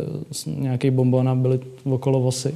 nějaký 0.45 0.91
bonbon 0.91 1.29
a 1.29 1.35
byli 1.35 1.59
okolo 1.83 2.19
vosy. 2.19 2.55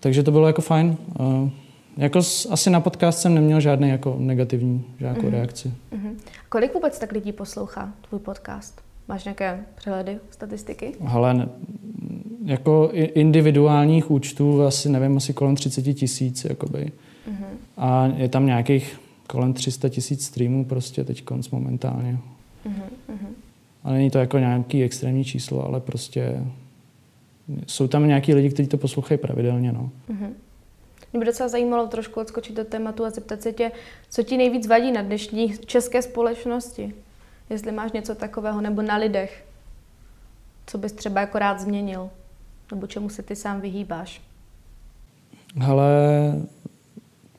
Takže 0.00 0.22
to 0.22 0.30
bylo 0.30 0.46
jako 0.46 0.62
fajn. 0.62 0.96
Uh, 1.20 1.48
jako 1.96 2.22
s, 2.22 2.46
asi 2.50 2.70
na 2.70 2.80
podcast 2.80 3.18
jsem 3.18 3.34
neměl 3.34 3.60
žádný 3.60 3.88
jako 3.88 4.16
negativní 4.18 4.84
žádnou 5.00 5.22
mm-hmm. 5.22 5.30
reakci. 5.30 5.72
Mm-hmm. 5.92 6.14
Kolik 6.48 6.74
vůbec 6.74 6.98
tak 6.98 7.12
lidí 7.12 7.32
poslouchá 7.32 7.92
tvůj 8.08 8.20
podcast? 8.20 8.80
Máš 9.08 9.24
nějaké 9.24 9.64
přehledy, 9.74 10.18
statistiky? 10.30 10.94
Ale 11.06 11.34
ne, 11.34 11.48
jako 12.44 12.90
individuálních 12.92 14.10
účtů 14.10 14.62
asi 14.62 14.88
nevím, 14.88 15.16
asi 15.16 15.32
kolem 15.32 15.54
30 15.54 15.82
tisíc. 15.82 16.44
Jakoby. 16.44 16.78
Mm-hmm. 16.78 17.13
A 17.76 18.06
je 18.06 18.28
tam 18.28 18.46
nějakých 18.46 19.00
kolem 19.26 19.52
300 19.52 19.88
tisíc 19.88 20.26
streamů 20.26 20.64
prostě 20.64 21.04
teď 21.04 21.24
konc 21.24 21.50
momentálně. 21.50 22.18
Mm-hmm. 22.66 23.26
A 23.84 23.92
není 23.92 24.10
to 24.10 24.18
jako 24.18 24.38
nějaký 24.38 24.82
extrémní 24.82 25.24
číslo, 25.24 25.66
ale 25.66 25.80
prostě 25.80 26.44
jsou 27.66 27.88
tam 27.88 28.08
nějaký 28.08 28.34
lidi, 28.34 28.50
kteří 28.50 28.68
to 28.68 28.78
poslouchají 28.78 29.18
pravidelně. 29.18 29.72
No. 29.72 29.90
Mm-hmm. 30.10 30.30
Mě 31.12 31.20
by 31.20 31.26
docela 31.26 31.48
zajímalo 31.48 31.86
trošku 31.86 32.20
odskočit 32.20 32.56
do 32.56 32.64
tématu 32.64 33.04
a 33.04 33.10
zeptat 33.10 33.42
se 33.42 33.52
tě, 33.52 33.72
co 34.10 34.22
ti 34.22 34.36
nejvíc 34.36 34.66
vadí 34.66 34.92
na 34.92 35.02
dnešní 35.02 35.58
české 35.58 36.02
společnosti? 36.02 36.94
Jestli 37.50 37.72
máš 37.72 37.92
něco 37.92 38.14
takového, 38.14 38.60
nebo 38.60 38.82
na 38.82 38.96
lidech, 38.96 39.44
co 40.66 40.78
bys 40.78 40.92
třeba 40.92 41.20
jako 41.20 41.38
rád 41.38 41.60
změnil, 41.60 42.10
nebo 42.70 42.86
čemu 42.86 43.08
se 43.08 43.22
ty 43.22 43.36
sám 43.36 43.60
vyhýbáš? 43.60 44.22
Ale 45.66 45.86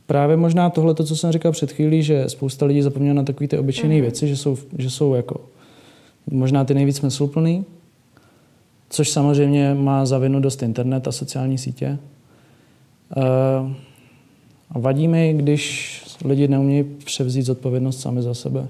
právě 0.08 0.38
možná 0.38 0.70
tohle, 0.70 0.94
to, 0.94 1.04
co 1.04 1.16
jsem 1.16 1.32
říkal 1.32 1.52
před 1.52 1.72
chvílí, 1.72 2.04
že 2.04 2.30
spousta 2.30 2.66
lidí 2.66 2.82
zapomněla 2.82 3.14
na 3.14 3.24
takové 3.24 3.48
ty 3.48 3.58
obyčejné 3.58 3.96
Mhm. 3.96 4.02
věci, 4.02 4.28
že 4.28 4.38
jsou, 4.38 4.58
že 4.78 4.90
jsou 4.90 5.14
jako 5.14 5.42
možná 6.32 6.66
ty 6.66 6.74
nejvíc 6.74 6.98
smysluplný, 6.98 7.66
což 8.90 9.10
samozřejmě 9.10 9.74
má 9.74 10.06
za 10.06 10.18
vinu 10.18 10.40
dost 10.40 10.64
internet 10.64 11.08
a 11.08 11.12
sociální 11.12 11.58
sítě. 11.58 11.98
Uh, 13.18 13.24
a 14.72 14.80
vadí 14.80 15.08
mi, 15.08 15.34
když 15.38 16.02
lidi 16.26 16.48
neumějí 16.48 16.84
převzít 16.84 17.42
zodpovědnost 17.42 18.00
sami 18.00 18.22
za 18.22 18.34
sebe. 18.34 18.68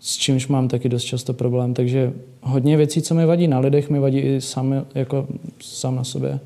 S 0.00 0.16
čímž 0.16 0.48
mám 0.48 0.68
taky 0.68 0.88
dost 0.88 1.04
často 1.04 1.32
problém. 1.34 1.74
Takže 1.74 2.12
hodně 2.42 2.76
věcí, 2.76 3.02
co 3.02 3.14
mi 3.14 3.26
vadí 3.26 3.48
na 3.48 3.58
lidech, 3.58 3.90
mi 3.90 3.98
vadí 3.98 4.18
i 4.18 4.40
sami, 4.40 4.76
jako 4.94 5.26
sám 5.60 5.96
na 5.96 6.04
sobě. 6.04 6.40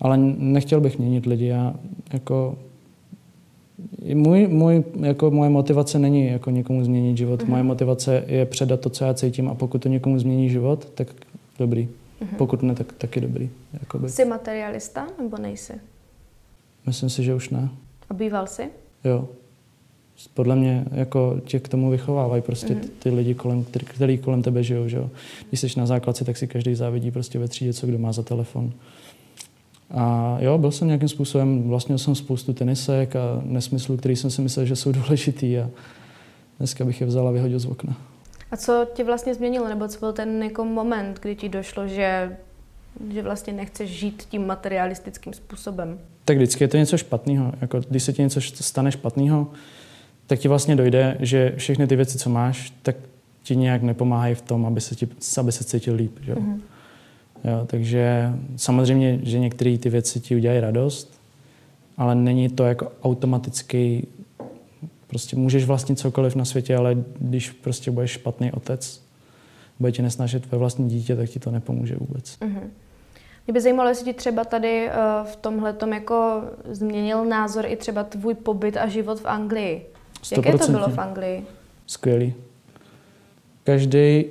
Ale 0.00 0.16
nechtěl 0.38 0.80
bych 0.80 0.98
měnit 0.98 1.26
lidi. 1.26 1.46
Já 1.46 1.74
jako 2.12 2.58
můj, 4.14 4.46
můj, 4.46 4.84
jako 5.00 5.30
moje 5.30 5.50
motivace 5.50 5.98
není 5.98 6.26
jako 6.26 6.50
někomu 6.50 6.84
změnit 6.84 7.16
život. 7.16 7.48
Moje 7.48 7.62
motivace 7.62 8.24
je 8.26 8.46
předat 8.46 8.80
to, 8.80 8.90
co 8.90 9.04
já 9.04 9.14
cítím 9.14 9.48
a 9.48 9.54
pokud 9.54 9.82
to 9.82 9.88
někomu 9.88 10.18
změní 10.18 10.50
život, 10.50 10.88
tak 10.94 11.08
dobrý. 11.58 11.88
Pokud 12.36 12.62
ne, 12.62 12.74
tak 12.74 12.92
taky 12.92 13.20
dobrý. 13.20 13.50
Jakoby. 13.72 14.08
Jsi 14.08 14.24
materialista 14.24 15.06
nebo 15.18 15.36
nejsi? 15.38 15.72
Myslím 16.86 17.10
si, 17.10 17.24
že 17.24 17.34
už 17.34 17.50
ne. 17.50 17.68
A 18.10 18.14
býval 18.14 18.46
jsi? 18.46 18.68
Jo. 19.04 19.28
Podle 20.34 20.56
mě 20.56 20.84
jako 20.92 21.40
tě 21.44 21.60
k 21.60 21.68
tomu 21.68 21.90
vychovávají 21.90 22.42
prostě 22.42 22.74
ty, 22.74 22.88
ty 22.88 23.10
lidi, 23.10 23.34
kolem, 23.34 23.64
který, 23.64 23.86
který 23.86 24.18
kolem 24.18 24.42
tebe 24.42 24.62
žijou. 24.62 24.88
Že 24.88 24.96
jo? 24.96 25.10
Když 25.48 25.60
jsi 25.60 25.80
na 25.80 25.86
základce, 25.86 26.24
tak 26.24 26.36
si 26.36 26.46
každý 26.46 26.74
závidí 26.74 27.10
prostě 27.10 27.38
ve 27.38 27.48
třídě, 27.48 27.72
co 27.72 27.86
kdo 27.86 27.98
má 27.98 28.12
za 28.12 28.22
telefon. 28.22 28.72
A 29.90 30.36
jo, 30.40 30.58
byl 30.58 30.70
jsem 30.70 30.88
nějakým 30.88 31.08
způsobem, 31.08 31.68
vlastnil 31.68 31.98
jsem 31.98 32.14
spoustu 32.14 32.52
tenisek 32.52 33.16
a 33.16 33.40
nesmyslů, 33.44 33.96
který 33.96 34.16
jsem 34.16 34.30
si 34.30 34.42
myslel, 34.42 34.66
že 34.66 34.76
jsou 34.76 34.92
důležitý 35.06 35.58
a 35.58 35.70
dneska 36.58 36.84
bych 36.84 37.00
je 37.00 37.06
vzal 37.06 37.28
a 37.28 37.30
vyhodil 37.30 37.58
z 37.58 37.66
okna. 37.66 37.96
A 38.50 38.56
co 38.56 38.86
tě 38.94 39.04
vlastně 39.04 39.34
změnilo, 39.34 39.68
nebo 39.68 39.88
co 39.88 39.98
byl 40.00 40.12
ten 40.12 40.42
jako 40.42 40.64
moment, 40.64 41.18
kdy 41.22 41.36
ti 41.36 41.48
došlo, 41.48 41.88
že, 41.88 42.36
že 43.12 43.22
vlastně 43.22 43.52
nechceš 43.52 43.90
žít 43.90 44.26
tím 44.30 44.46
materialistickým 44.46 45.32
způsobem? 45.32 45.98
Tak 46.24 46.36
vždycky 46.36 46.64
je 46.64 46.68
to 46.68 46.76
něco 46.76 46.98
špatného. 46.98 47.52
Jako, 47.60 47.80
když 47.88 48.02
se 48.02 48.12
ti 48.12 48.22
něco 48.22 48.40
stane 48.40 48.92
špatného, 48.92 49.46
tak 50.26 50.38
ti 50.38 50.48
vlastně 50.48 50.76
dojde, 50.76 51.16
že 51.20 51.52
všechny 51.56 51.86
ty 51.86 51.96
věci, 51.96 52.18
co 52.18 52.30
máš, 52.30 52.72
tak 52.82 52.96
ti 53.42 53.56
nějak 53.56 53.82
nepomáhají 53.82 54.34
v 54.34 54.42
tom, 54.42 54.66
aby 54.66 54.80
se, 54.80 54.94
ti, 54.94 55.08
aby 55.38 55.52
se 55.52 55.64
cítil 55.64 55.94
líp. 55.94 56.18
Že? 56.20 56.34
Mm-hmm. 56.34 56.60
Jo, 57.44 57.66
takže 57.66 58.32
samozřejmě, 58.56 59.20
že 59.22 59.38
některé 59.38 59.78
ty 59.78 59.90
věci 59.90 60.20
ti 60.20 60.36
udělají 60.36 60.60
radost, 60.60 61.20
ale 61.96 62.14
není 62.14 62.48
to 62.48 62.64
jako 62.64 62.92
automaticky, 63.02 64.06
prostě 65.06 65.36
můžeš 65.36 65.64
vlastnit 65.64 65.98
cokoliv 65.98 66.36
na 66.36 66.44
světě, 66.44 66.76
ale 66.76 66.96
když 67.18 67.50
prostě 67.50 67.90
budeš 67.90 68.10
špatný 68.10 68.52
otec, 68.52 69.02
bude 69.78 69.92
ti 69.92 70.02
nesnažit 70.02 70.52
ve 70.52 70.58
vlastní 70.58 70.88
dítě, 70.88 71.16
tak 71.16 71.30
ti 71.30 71.38
to 71.38 71.50
nepomůže 71.50 71.96
vůbec. 71.96 72.36
Mm-hmm. 72.40 72.70
Mě 73.46 73.52
by 73.52 73.60
zajímalo, 73.60 73.88
jestli 73.88 74.04
ti 74.04 74.12
třeba 74.12 74.44
tady 74.44 74.88
uh, 74.88 75.26
v 75.26 75.36
tomhle 75.36 75.74
jako 75.94 76.42
změnil 76.70 77.24
názor 77.24 77.66
i 77.66 77.76
třeba 77.76 78.04
tvůj 78.04 78.34
pobyt 78.34 78.76
a 78.76 78.88
život 78.88 79.20
v 79.20 79.26
Anglii. 79.26 79.86
Jaké 80.36 80.58
to 80.58 80.72
bylo 80.72 80.88
v 80.88 80.98
Anglii? 80.98 81.44
Skvělý. 81.86 82.34
Každý, 83.64 84.24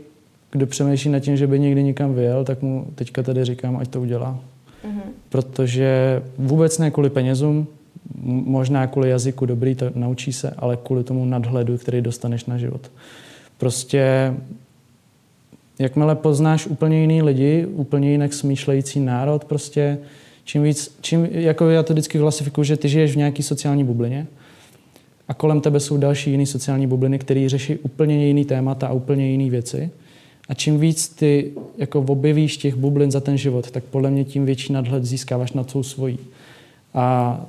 kdo 0.51 0.67
přemýšlí 0.67 1.11
nad 1.11 1.19
tím, 1.19 1.37
že 1.37 1.47
by 1.47 1.59
někdy 1.59 1.83
někam 1.83 2.13
vyjel, 2.13 2.45
tak 2.45 2.61
mu 2.61 2.87
teďka 2.95 3.23
tady 3.23 3.45
říkám, 3.45 3.77
ať 3.77 3.87
to 3.87 4.01
udělá. 4.01 4.39
Mm-hmm. 4.85 5.11
Protože 5.29 6.21
vůbec 6.37 6.77
ne 6.77 6.91
kvůli 6.91 7.09
penězům, 7.09 7.67
možná 8.23 8.87
kvůli 8.87 9.09
jazyku 9.09 9.45
dobrý, 9.45 9.75
to 9.75 9.91
naučí 9.95 10.33
se, 10.33 10.53
ale 10.57 10.77
kvůli 10.83 11.03
tomu 11.03 11.25
nadhledu, 11.25 11.77
který 11.77 12.01
dostaneš 12.01 12.45
na 12.45 12.57
život. 12.57 12.91
Prostě 13.57 14.33
jakmile 15.79 16.15
poznáš 16.15 16.67
úplně 16.67 17.01
jiný 17.01 17.21
lidi, 17.21 17.65
úplně 17.65 18.11
jinak 18.11 18.33
smýšlející 18.33 18.99
národ, 18.99 19.45
prostě 19.45 19.97
čím 20.43 20.63
víc, 20.63 20.97
čím, 21.01 21.27
jako 21.31 21.69
já 21.69 21.83
to 21.83 21.93
vždycky 21.93 22.17
klasifikuju, 22.19 22.65
že 22.65 22.77
ty 22.77 22.89
žiješ 22.89 23.13
v 23.13 23.17
nějaký 23.17 23.43
sociální 23.43 23.83
bublině 23.83 24.27
a 25.27 25.33
kolem 25.33 25.61
tebe 25.61 25.79
jsou 25.79 25.97
další 25.97 26.31
jiné 26.31 26.45
sociální 26.45 26.87
bubliny, 26.87 27.19
které 27.19 27.49
řeší 27.49 27.77
úplně 27.77 28.27
jiný 28.27 28.45
témata 28.45 28.87
a 28.87 28.93
úplně 28.93 29.31
jiné 29.31 29.49
věci. 29.49 29.89
A 30.49 30.53
čím 30.53 30.79
víc 30.79 31.09
ty 31.09 31.53
jako 31.77 31.99
objevíš 31.99 32.57
těch 32.57 32.75
bublin 32.75 33.11
za 33.11 33.19
ten 33.19 33.37
život, 33.37 33.71
tak 33.71 33.83
podle 33.83 34.11
mě 34.11 34.25
tím 34.25 34.45
větší 34.45 34.73
nadhled 34.73 35.05
získáváš 35.05 35.51
na 35.51 35.63
celou 35.63 35.83
svojí. 35.83 36.19
A 36.93 37.39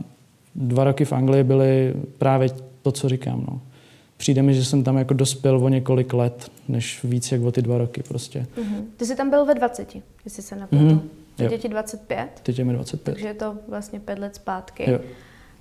dva 0.55 0.85
roky 0.85 1.05
v 1.05 1.13
Anglii 1.13 1.45
byly 1.45 1.95
právě 2.19 2.49
to, 2.83 2.93
co 2.93 3.09
říkám. 3.09 3.45
No. 3.49 3.61
Přijde 4.17 4.43
mi, 4.43 4.55
že 4.55 4.65
jsem 4.65 4.85
tam 4.85 4.99
jako 4.99 5.15
dospěl 5.15 5.65
o 5.65 5.69
několik 5.69 6.13
let, 6.13 6.51
než 6.69 7.05
víc 7.05 7.33
jak 7.33 7.43
o 7.43 7.53
ty 7.53 7.63
dva 7.63 7.79
roky 7.79 8.03
prostě. 8.03 8.47
Mm-hmm. 8.57 8.83
Ty 8.97 9.07
jsi 9.07 9.17
tam 9.17 9.31
byl 9.31 9.45
ve 9.45 9.55
20, 9.55 9.97
jestli 10.25 10.43
se 10.43 10.57
nepletu. 10.57 10.85
Mm-hmm. 10.85 11.01
Teď 11.37 11.53
je 11.53 11.59
ti 11.59 11.69
25? 11.69 12.29
Teď 12.43 12.59
je 12.59 12.65
mi 12.65 12.73
25. 12.73 13.15
Takže 13.15 13.29
je 13.29 13.35
to 13.35 13.57
vlastně 13.69 14.01
pět 14.01 14.19
let 14.19 14.35
zpátky. 14.35 14.91
Jo. 14.91 14.99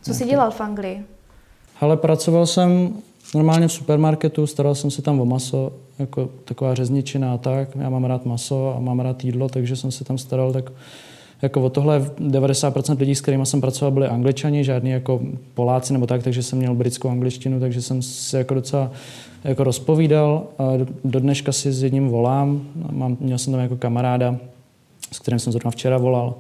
Co 0.02 0.14
jsi 0.14 0.26
dělal 0.26 0.52
v 0.52 0.62
Anglii? 0.62 1.06
Ale 1.82 1.98
pracoval 1.98 2.46
jsem 2.46 2.94
normálně 3.36 3.68
v 3.68 3.72
supermarketu, 3.72 4.48
staral 4.48 4.76
jsem 4.76 4.92
se 4.92 5.02
tam 5.02 5.22
o 5.22 5.26
maso, 5.26 5.72
jako 6.00 6.30
taková 6.46 6.76
řezničina 6.76 7.34
a 7.34 7.38
tak. 7.38 7.70
Já 7.76 7.90
mám 7.90 8.06
rád 8.06 8.26
maso 8.26 8.76
a 8.78 8.80
mám 8.80 9.00
rád 9.00 9.24
jídlo, 9.24 9.50
takže 9.50 9.76
jsem 9.76 9.92
se 9.92 10.04
tam 10.04 10.18
staral 10.18 10.54
tak 10.54 10.72
jako 11.42 11.62
o 11.62 11.70
tohle 11.70 12.00
90% 12.00 13.00
lidí, 13.00 13.16
s 13.16 13.22
kterými 13.22 13.46
jsem 13.46 13.62
pracoval, 13.62 13.92
byli 13.92 14.08
angličani, 14.08 14.64
žádní 14.64 14.90
jako 14.90 15.20
Poláci 15.54 15.94
nebo 15.94 16.08
tak, 16.08 16.24
takže 16.24 16.44
jsem 16.44 16.60
měl 16.60 16.76
britskou 16.76 17.10
angličtinu, 17.10 17.60
takže 17.60 17.82
jsem 17.82 18.02
se 18.02 18.38
jako 18.38 18.54
docela 18.54 18.92
jako 19.44 19.64
rozpovídal. 19.64 20.44
A 20.58 20.64
do 21.04 21.20
dneška 21.20 21.52
si 21.52 21.72
s 21.72 21.84
jedním 21.84 22.10
volám, 22.10 22.62
mám, 22.92 23.18
měl 23.20 23.38
jsem 23.38 23.54
tam 23.54 23.62
jako 23.62 23.76
kamaráda, 23.76 24.38
s 25.12 25.20
kterým 25.20 25.40
jsem 25.40 25.54
zrovna 25.54 25.72
včera 25.72 25.98
volal. 25.98 26.36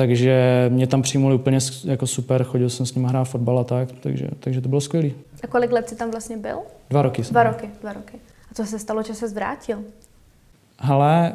Takže 0.00 0.66
mě 0.68 0.86
tam 0.86 1.02
přijmuli 1.02 1.34
úplně 1.34 1.58
jako 1.84 2.06
super, 2.06 2.44
chodil 2.44 2.70
jsem 2.70 2.86
s 2.86 2.94
ním 2.94 3.04
hrát 3.04 3.24
fotbal 3.24 3.58
a 3.58 3.64
tak, 3.64 3.88
takže, 4.00 4.28
takže 4.40 4.60
to 4.60 4.68
bylo 4.68 4.80
skvělé. 4.80 5.10
A 5.42 5.46
kolik 5.46 5.72
let 5.72 5.88
jsi 5.88 5.96
tam 5.96 6.10
vlastně 6.10 6.36
byl? 6.36 6.56
Dva 6.90 7.02
roky. 7.02 7.24
Jsem 7.24 7.32
dva 7.32 7.42
roky, 7.42 7.68
dva 7.80 7.92
roky. 7.92 8.18
A 8.50 8.54
co 8.54 8.64
se 8.64 8.78
stalo, 8.78 9.02
že 9.02 9.14
se 9.14 9.28
zvrátil? 9.28 9.78
Ale 10.78 11.32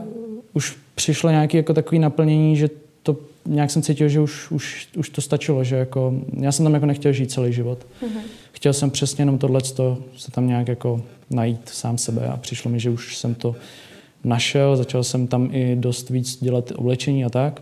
už 0.54 0.78
přišlo 0.96 1.30
nějaké 1.30 1.58
jako 1.58 1.74
takové 1.74 2.00
naplnění, 2.00 2.58
že 2.58 2.70
to 3.04 3.18
nějak 3.46 3.72
jsem 3.72 3.82
cítil, 3.82 4.10
že 4.10 4.20
už, 4.20 4.52
už, 4.52 4.88
už 4.98 5.10
to 5.10 5.22
stačilo, 5.22 5.64
že 5.64 5.76
jako, 5.76 6.14
já 6.40 6.52
jsem 6.52 6.66
tam 6.66 6.74
jako 6.74 6.86
nechtěl 6.86 7.14
žít 7.14 7.32
celý 7.32 7.54
život. 7.54 7.88
Mm-hmm. 8.04 8.22
Chtěl 8.52 8.74
jsem 8.74 8.92
přesně 8.92 9.22
jenom 9.22 9.38
tohle 9.38 9.62
se 10.18 10.32
tam 10.32 10.48
nějak 10.48 10.68
jako 10.68 11.02
najít 11.30 11.70
sám 11.70 11.98
sebe 11.98 12.28
a 12.28 12.38
přišlo 12.38 12.72
mi, 12.72 12.80
že 12.80 12.90
už 12.90 13.18
jsem 13.18 13.36
to 13.36 13.56
našel, 14.24 14.76
začal 14.76 15.04
jsem 15.04 15.28
tam 15.28 15.50
i 15.52 15.76
dost 15.76 16.10
víc 16.10 16.38
dělat 16.44 16.72
oblečení 16.76 17.26
a 17.26 17.30
tak. 17.30 17.62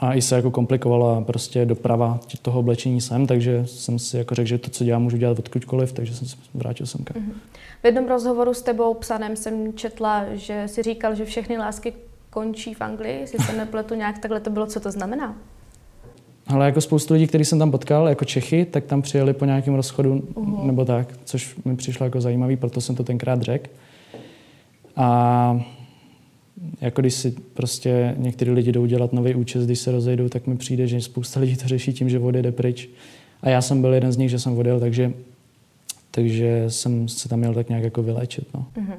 A 0.00 0.14
i 0.14 0.22
se 0.22 0.36
jako 0.36 0.50
komplikovala 0.50 1.20
prostě 1.20 1.66
doprava 1.66 2.20
toho 2.42 2.60
oblečení 2.60 3.00
sem, 3.00 3.26
takže 3.26 3.66
jsem 3.66 3.98
si 3.98 4.16
jako 4.16 4.34
řekl, 4.34 4.48
že 4.48 4.58
to, 4.58 4.70
co 4.70 4.84
dělám, 4.84 5.02
můžu 5.02 5.16
dělat 5.16 5.38
odkudkoliv, 5.38 5.92
takže 5.92 6.14
jsem 6.14 6.28
se 6.28 6.36
vrátil 6.54 6.86
semka. 6.86 7.14
Mm-hmm. 7.14 7.32
V 7.82 7.86
jednom 7.86 8.08
rozhovoru 8.08 8.54
s 8.54 8.62
tebou 8.62 8.94
psanem 8.94 9.36
jsem 9.36 9.72
četla, 9.72 10.24
že 10.32 10.68
si 10.68 10.82
říkal, 10.82 11.14
že 11.14 11.24
všechny 11.24 11.58
lásky 11.58 11.92
končí 12.30 12.74
v 12.74 12.80
Anglii, 12.80 13.20
jestli 13.20 13.38
se 13.38 13.52
nepletu 13.56 13.94
nějak 13.94 14.18
takhle 14.18 14.40
to 14.40 14.50
bylo, 14.50 14.66
co 14.66 14.80
to 14.80 14.90
znamená? 14.90 15.36
Ale 16.46 16.66
jako 16.66 16.80
spoustu 16.80 17.14
lidí, 17.14 17.26
který 17.26 17.44
jsem 17.44 17.58
tam 17.58 17.70
potkal, 17.70 18.08
jako 18.08 18.24
Čechy, 18.24 18.64
tak 18.64 18.84
tam 18.84 19.02
přijeli 19.02 19.32
po 19.32 19.44
nějakém 19.44 19.74
rozchodu 19.74 20.14
uh-huh. 20.14 20.64
nebo 20.64 20.84
tak, 20.84 21.08
což 21.24 21.56
mi 21.64 21.76
přišlo 21.76 22.06
jako 22.06 22.20
zajímavý, 22.20 22.56
proto 22.56 22.80
jsem 22.80 22.94
to 22.94 23.04
tenkrát 23.04 23.42
řekl. 23.42 23.70
A 24.96 25.60
jako 26.80 27.00
když 27.00 27.14
si 27.14 27.30
prostě 27.54 28.14
některý 28.18 28.50
lidi 28.50 28.72
jdou 28.72 28.86
dělat 28.86 29.12
nový 29.12 29.34
účest, 29.34 29.64
když 29.64 29.78
se 29.78 29.92
rozejdou, 29.92 30.28
tak 30.28 30.46
mi 30.46 30.56
přijde, 30.56 30.86
že 30.86 31.00
spousta 31.00 31.40
lidí 31.40 31.56
to 31.56 31.68
řeší 31.68 31.92
tím, 31.92 32.08
že 32.08 32.18
odjede 32.18 32.52
pryč. 32.52 32.88
A 33.42 33.48
já 33.48 33.62
jsem 33.62 33.80
byl 33.80 33.94
jeden 33.94 34.12
z 34.12 34.16
nich, 34.16 34.30
že 34.30 34.38
jsem 34.38 34.58
odjel, 34.58 34.80
takže, 34.80 35.12
takže 36.10 36.64
jsem 36.68 37.08
se 37.08 37.28
tam 37.28 37.38
měl 37.38 37.54
tak 37.54 37.68
nějak 37.68 37.84
jako 37.84 38.02
vyléčit. 38.02 38.48
No. 38.54 38.66
Uh-huh. 38.76 38.96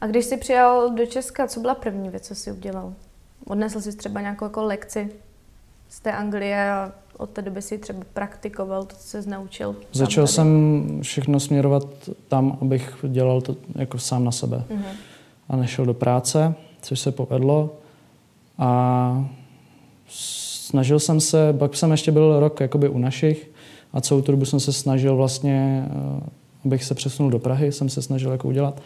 A 0.00 0.06
když 0.06 0.24
jsi 0.24 0.36
přijel 0.36 0.90
do 0.96 1.06
Česka, 1.06 1.46
co 1.46 1.60
byla 1.60 1.74
první 1.74 2.08
věc, 2.08 2.26
co 2.26 2.34
jsi 2.34 2.52
udělal? 2.52 2.94
Odnesl 3.46 3.80
jsi 3.80 3.96
třeba 3.96 4.20
nějakou 4.20 4.44
jako 4.44 4.64
lekci 4.64 5.08
z 5.88 6.00
té 6.00 6.12
Anglie 6.12 6.70
a 6.70 6.92
od 7.16 7.30
té 7.30 7.42
doby 7.42 7.62
si 7.62 7.78
třeba 7.78 8.00
praktikoval 8.14 8.84
to, 8.84 8.96
co 8.96 9.22
jsi 9.22 9.28
naučil? 9.28 9.76
Začal 9.92 10.24
tady? 10.24 10.34
jsem 10.34 11.00
všechno 11.02 11.40
směrovat 11.40 11.86
tam, 12.28 12.58
abych 12.60 13.04
dělal 13.08 13.40
to 13.40 13.56
jako 13.74 13.98
sám 13.98 14.24
na 14.24 14.32
sebe. 14.32 14.64
Uh-huh. 14.70 14.94
A 15.50 15.56
nešel 15.56 15.86
do 15.86 15.94
práce, 15.94 16.54
což 16.82 17.00
se 17.00 17.12
povedlo. 17.12 17.70
A 18.58 19.28
snažil 20.08 20.98
jsem 20.98 21.20
se, 21.20 21.52
pak 21.52 21.76
jsem 21.76 21.90
ještě 21.90 22.12
byl 22.12 22.40
rok 22.40 22.60
jakoby 22.60 22.88
u 22.88 22.98
našich 22.98 23.50
a 23.92 24.00
celou 24.00 24.22
tu 24.22 24.32
dobu 24.32 24.44
jsem 24.44 24.60
se 24.60 24.72
snažil 24.72 25.16
vlastně, 25.16 25.84
abych 26.64 26.84
se 26.84 26.94
přesunul 26.94 27.30
do 27.30 27.38
Prahy, 27.38 27.72
jsem 27.72 27.88
se 27.88 28.02
snažil 28.02 28.30
jako 28.30 28.48
udělat. 28.48 28.82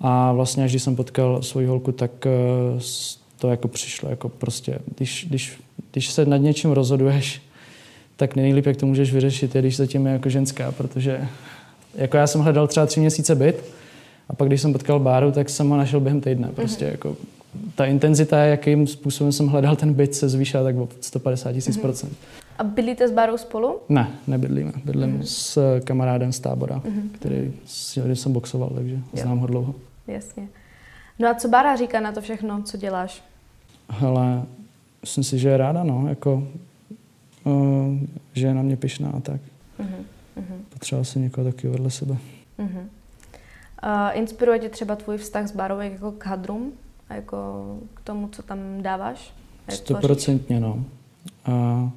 A 0.00 0.32
vlastně, 0.32 0.64
až 0.64 0.70
když 0.70 0.82
jsem 0.82 0.96
potkal 0.96 1.42
svoji 1.42 1.66
holku, 1.66 1.92
tak 1.92 2.10
to 3.38 3.48
jako 3.48 3.68
přišlo, 3.68 4.10
jako 4.10 4.28
prostě, 4.28 4.78
když, 4.96 5.26
když, 5.28 5.60
když 5.92 6.10
se 6.10 6.26
nad 6.26 6.36
něčím 6.36 6.70
rozhoduješ, 6.70 7.42
tak 8.16 8.36
nejlíp, 8.36 8.66
jak 8.66 8.76
to 8.76 8.86
můžeš 8.86 9.12
vyřešit, 9.12 9.54
je, 9.54 9.60
když 9.60 9.76
zatím 9.76 10.06
je 10.06 10.12
jako 10.12 10.28
ženská, 10.28 10.72
protože 10.72 11.28
jako 11.94 12.16
já 12.16 12.26
jsem 12.26 12.40
hledal 12.40 12.66
třeba 12.66 12.86
tři 12.86 13.00
měsíce 13.00 13.34
byt 13.34 13.64
a 14.28 14.34
pak, 14.34 14.48
když 14.48 14.60
jsem 14.60 14.72
potkal 14.72 15.00
Báru, 15.00 15.32
tak 15.32 15.50
jsem 15.50 15.68
ho 15.68 15.76
našel 15.76 16.00
během 16.00 16.20
týdne. 16.20 16.48
Prostě 16.54 16.84
mm-hmm. 16.84 16.90
jako 16.90 17.16
ta 17.74 17.86
intenzita, 17.86 18.38
jakým 18.38 18.86
způsobem 18.86 19.32
jsem 19.32 19.46
hledal 19.46 19.76
ten 19.76 19.94
byt, 19.94 20.14
se 20.14 20.28
zvýšila 20.28 20.64
tak 20.64 20.76
o 20.76 20.88
150 21.00 21.52
tisíc 21.52 21.76
mm-hmm. 21.76 21.80
procent. 21.80 22.16
A 22.58 22.64
bydlíte 22.64 23.08
s 23.08 23.12
Bárou 23.12 23.36
spolu? 23.36 23.78
Ne, 23.88 24.10
nebydlíme. 24.26 24.72
Bydlím 24.84 25.18
mm-hmm. 25.18 25.24
s 25.24 25.80
kamarádem 25.84 26.32
z 26.32 26.40
tábora, 26.40 26.76
mm-hmm. 26.76 27.08
který 27.12 27.52
s 27.66 27.96
jsem 28.14 28.32
boxoval, 28.32 28.70
takže 28.74 28.94
jo. 28.94 29.00
znám 29.12 29.38
ho 29.38 29.46
dlouho. 29.46 29.74
Jasně. 30.06 30.48
No 31.18 31.28
a 31.28 31.34
co 31.34 31.48
Bára 31.48 31.76
říká 31.76 32.00
na 32.00 32.12
to 32.12 32.20
všechno, 32.20 32.62
co 32.62 32.76
děláš? 32.76 33.22
Hele, 33.88 34.42
myslím 35.00 35.24
si, 35.24 35.38
že 35.38 35.48
je 35.48 35.56
ráda, 35.56 35.84
no, 35.84 36.08
jako, 36.08 36.48
uh, 37.44 37.96
že 38.32 38.46
je 38.46 38.54
na 38.54 38.62
mě 38.62 38.76
pyšná 38.76 39.10
a 39.10 39.20
tak. 39.20 39.40
Uh-huh. 39.80 40.54
Potřeboval 40.68 41.04
jsem 41.04 41.22
někoho 41.22 41.44
taky 41.44 41.68
vedle 41.68 41.90
sebe. 41.90 42.16
Uh-huh. 42.58 42.86
Uh, 43.86 44.18
inspiruje 44.18 44.58
tě 44.58 44.68
třeba 44.68 44.96
tvůj 44.96 45.18
vztah 45.18 45.48
s 45.48 45.52
Bárou 45.52 45.78
jako 45.78 46.12
k 46.12 46.26
hadrům? 46.26 46.72
A 47.08 47.14
jako 47.14 47.64
k 47.94 48.00
tomu, 48.00 48.28
co 48.28 48.42
tam 48.42 48.58
dáváš? 48.82 49.32
Stoprocentně, 49.68 50.60
no. 50.60 50.84
A 51.44 51.90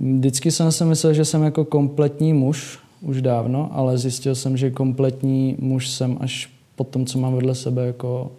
vždycky 0.00 0.50
jsem 0.50 0.72
si 0.72 0.84
myslel, 0.84 1.14
že 1.14 1.24
jsem 1.24 1.42
jako 1.42 1.64
kompletní 1.64 2.32
muž, 2.32 2.78
už 3.00 3.22
dávno, 3.22 3.70
ale 3.72 3.98
zjistil 3.98 4.34
jsem, 4.34 4.56
že 4.56 4.70
kompletní 4.70 5.56
muž 5.58 5.88
jsem 5.88 6.18
až 6.20 6.50
po 6.76 6.84
tom, 6.84 7.06
co 7.06 7.18
mám 7.18 7.34
vedle 7.34 7.54
sebe 7.54 7.86
jako 7.86 8.32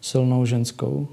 silnou 0.00 0.44
ženskou. 0.44 1.08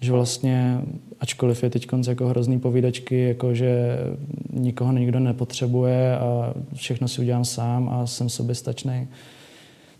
Že 0.00 0.12
vlastně, 0.12 0.80
ačkoliv 1.20 1.62
je 1.62 1.70
teď 1.70 1.86
jako 2.08 2.28
hrozný 2.28 2.60
povídačky, 2.60 3.20
jako 3.20 3.54
že 3.54 3.98
nikoho 4.52 4.92
nikdo 4.92 5.20
nepotřebuje 5.20 6.18
a 6.18 6.54
všechno 6.74 7.08
si 7.08 7.20
udělám 7.20 7.44
sám 7.44 7.88
a 7.88 8.06
jsem 8.06 8.28
soběstačný, 8.28 9.08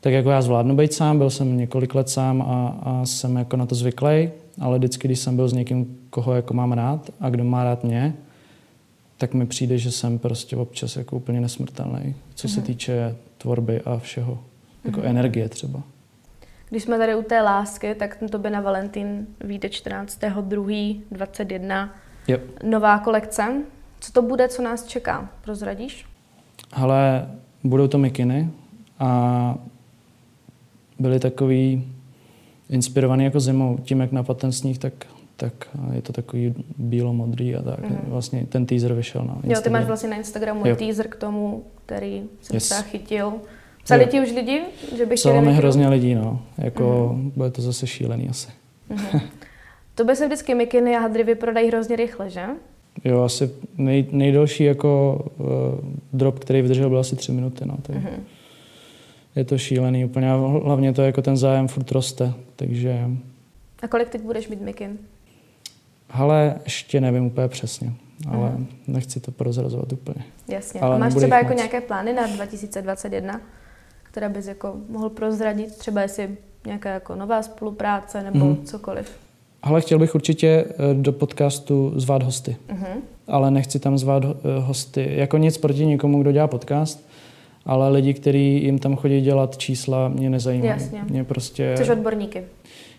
tak 0.00 0.12
jako 0.12 0.30
já 0.30 0.42
zvládnu 0.42 0.76
být 0.76 0.92
sám, 0.92 1.18
byl 1.18 1.30
jsem 1.30 1.56
několik 1.56 1.94
let 1.94 2.08
sám 2.08 2.42
a, 2.42 2.78
a 2.82 3.06
jsem 3.06 3.36
jako 3.36 3.56
na 3.56 3.66
to 3.66 3.74
zvyklý, 3.74 4.30
ale 4.60 4.78
vždycky, 4.78 5.08
když 5.08 5.18
jsem 5.18 5.36
byl 5.36 5.48
s 5.48 5.52
někým, 5.52 5.96
koho 6.10 6.34
jako 6.34 6.54
mám 6.54 6.72
rád 6.72 7.10
a 7.20 7.30
kdo 7.30 7.44
má 7.44 7.64
rád 7.64 7.84
mě, 7.84 8.14
tak 9.18 9.34
mi 9.34 9.46
přijde, 9.46 9.78
že 9.78 9.90
jsem 9.90 10.18
prostě 10.18 10.56
občas 10.56 10.96
jako 10.96 11.16
úplně 11.16 11.40
nesmrtelný, 11.40 12.14
co 12.34 12.48
se 12.48 12.60
mhm. 12.60 12.66
týče 12.66 13.16
tvorby 13.38 13.80
a 13.80 13.98
všeho. 13.98 14.38
Jako 14.84 15.00
mm. 15.00 15.06
energie 15.06 15.48
třeba. 15.48 15.82
Když 16.70 16.82
jsme 16.82 16.98
tady 16.98 17.14
u 17.14 17.22
té 17.22 17.42
lásky, 17.42 17.94
tak 17.94 18.18
to 18.30 18.38
by 18.38 18.50
na 18.50 18.60
Valentín 18.60 19.26
vyjde 19.40 19.68
14.2.21. 19.68 21.90
Yep. 22.28 22.62
Nová 22.62 22.98
kolekce. 22.98 23.62
Co 24.00 24.12
to 24.12 24.22
bude, 24.22 24.48
co 24.48 24.62
nás 24.62 24.86
čeká? 24.86 25.28
Prozradíš? 25.42 26.06
Ale 26.72 27.30
budou 27.64 27.88
to 27.88 27.98
mikiny 27.98 28.50
a 28.98 29.54
byly 30.98 31.20
takový 31.20 31.92
inspirovaný 32.70 33.24
jako 33.24 33.40
zimou. 33.40 33.78
Tím, 33.78 34.00
jak 34.00 34.12
napadl 34.12 34.40
ten 34.40 34.52
sníh, 34.52 34.78
tak, 34.78 34.92
tak 35.36 35.52
je 35.92 36.02
to 36.02 36.12
takový 36.12 36.54
bílo-modrý 36.78 37.56
a 37.56 37.62
tak. 37.62 37.80
Mm-hmm. 37.80 37.98
Vlastně 38.06 38.46
ten 38.46 38.66
teaser 38.66 38.94
vyšel 38.94 39.22
na 39.22 39.34
Instagram. 39.34 39.54
Jo, 39.54 39.60
ty 39.62 39.70
máš 39.70 39.84
vlastně 39.84 40.08
na 40.08 40.16
Instagramu 40.16 40.66
jo. 40.66 40.76
teaser 40.76 41.08
k 41.08 41.16
tomu, 41.16 41.64
který 41.84 42.22
jsem 42.40 42.56
yes. 42.56 42.68
se 42.68 42.82
chytil. 42.82 43.32
Psali 43.86 44.02
jo. 44.02 44.08
ti 44.08 44.20
už 44.20 44.32
lidi, 44.32 44.62
že 44.96 45.06
bych 45.06 45.16
Psalo 45.16 45.42
mi 45.42 45.52
hrozně 45.52 45.88
lidí, 45.88 46.14
no. 46.14 46.42
Jako, 46.58 46.82
mm-hmm. 46.82 47.32
bude 47.36 47.50
to 47.50 47.62
zase 47.62 47.86
šílený 47.86 48.28
asi. 48.28 48.48
Mm-hmm. 48.90 49.20
to 49.94 50.04
by 50.04 50.16
se 50.16 50.26
vždycky 50.26 50.54
mikiny 50.54 50.96
a 50.96 51.00
hadry 51.00 51.24
vyprodají 51.24 51.68
hrozně 51.68 51.96
rychle, 51.96 52.30
že? 52.30 52.44
Jo, 53.04 53.22
asi 53.22 53.50
nej, 53.78 54.06
nejdelší 54.10 54.64
jako 54.64 55.20
uh, 55.38 55.46
drop, 56.12 56.38
který 56.38 56.62
vydržel, 56.62 56.88
byl 56.88 56.98
asi 56.98 57.16
tři 57.16 57.32
minuty. 57.32 57.64
No, 57.66 57.76
tak 57.82 57.96
mm-hmm. 57.96 58.20
Je 59.36 59.44
to 59.44 59.58
šílený 59.58 60.04
úplně. 60.04 60.32
A 60.32 60.36
hlavně 60.36 60.92
to 60.92 61.02
jako 61.02 61.22
ten 61.22 61.36
zájem 61.36 61.68
furt 61.68 61.90
roste, 61.90 62.32
takže... 62.56 63.10
A 63.82 63.88
kolik 63.88 64.08
teď 64.08 64.20
budeš 64.22 64.48
mít 64.48 64.60
mikin? 64.60 64.98
Ale 66.10 66.54
ještě 66.64 67.00
nevím 67.00 67.24
úplně 67.26 67.48
přesně, 67.48 67.92
ale 68.28 68.50
mm. 68.50 68.66
nechci 68.86 69.20
to 69.20 69.30
prozrazovat 69.30 69.92
úplně. 69.92 70.24
Jasně. 70.48 70.80
Ale 70.80 70.96
a 70.96 70.98
máš 70.98 71.14
třeba 71.14 71.36
jako 71.36 71.48
moc. 71.48 71.56
nějaké 71.56 71.80
plány 71.80 72.12
na 72.12 72.26
2021, 72.26 73.40
které 74.16 74.28
bys 74.28 74.46
jako 74.46 74.74
mohl 74.88 75.10
prozradit? 75.10 75.78
Třeba 75.78 76.02
jestli 76.02 76.28
nějaká 76.66 76.90
jako 76.90 77.14
nová 77.14 77.42
spolupráce 77.42 78.22
nebo 78.22 78.44
mm. 78.44 78.64
cokoliv? 78.64 79.10
Ale 79.62 79.80
chtěl 79.80 79.98
bych 79.98 80.14
určitě 80.14 80.48
eh, 80.48 80.94
do 80.94 81.12
podcastu 81.12 81.92
zvát 81.96 82.22
hosty. 82.22 82.56
Mm-hmm. 82.68 83.00
Ale 83.28 83.50
nechci 83.50 83.78
tam 83.78 83.98
zvát 83.98 84.24
eh, 84.24 84.60
hosty. 84.60 85.08
Jako 85.10 85.38
nic 85.38 85.58
proti 85.58 85.86
někomu, 85.86 86.22
kdo 86.22 86.32
dělá 86.32 86.46
podcast, 86.46 87.08
ale 87.66 87.88
lidi, 87.88 88.14
kteří 88.14 88.64
jim 88.64 88.78
tam 88.78 88.96
chodí 88.96 89.20
dělat 89.20 89.56
čísla, 89.56 90.08
mě 90.08 90.30
nezajímají. 90.30 90.70
Jasně. 90.70 91.04
Mě 91.10 91.24
prostě... 91.24 91.74
Což 91.76 91.88
odborníky. 91.88 92.42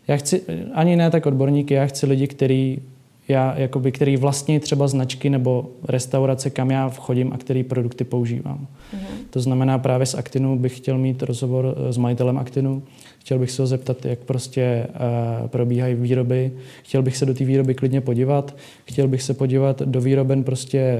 Já 0.07 0.17
chci, 0.17 0.43
ani 0.73 0.95
ne 0.95 1.11
tak 1.11 1.25
odborníky, 1.25 1.73
já 1.73 1.85
chci 1.85 2.05
lidi, 2.05 2.27
který 2.27 2.79
já, 3.27 3.57
jakoby, 3.57 3.91
který 3.91 4.17
vlastní 4.17 4.59
třeba 4.59 4.87
značky 4.87 5.29
nebo 5.29 5.69
restaurace, 5.83 6.49
kam 6.49 6.71
já 6.71 6.89
vchodím 6.89 7.33
a 7.33 7.37
který 7.37 7.63
produkty 7.63 8.03
používám. 8.03 8.57
Mm-hmm. 8.57 9.25
To 9.29 9.41
znamená 9.41 9.77
právě 9.77 10.05
z 10.05 10.15
Actinu 10.15 10.59
bych 10.59 10.77
chtěl 10.77 10.97
mít 10.97 11.23
rozhovor 11.23 11.75
eh, 11.77 11.93
s 11.93 11.97
majitelem 11.97 12.37
Actinu, 12.37 12.83
chtěl 13.19 13.39
bych 13.39 13.51
se 13.51 13.61
ho 13.61 13.67
zeptat, 13.67 14.05
jak 14.05 14.19
prostě 14.19 14.87
uh, 14.89 15.47
probíhají 15.47 15.95
výroby, 15.95 16.51
chtěl 16.83 17.01
bych 17.01 17.17
se 17.17 17.25
do 17.25 17.33
té 17.33 17.43
výroby 17.43 17.73
klidně 17.73 18.01
podívat, 18.01 18.55
chtěl 18.85 19.07
bych 19.07 19.21
se 19.21 19.33
podívat 19.33 19.81
do 19.81 20.01
výroben 20.01 20.43
prostě 20.43 20.99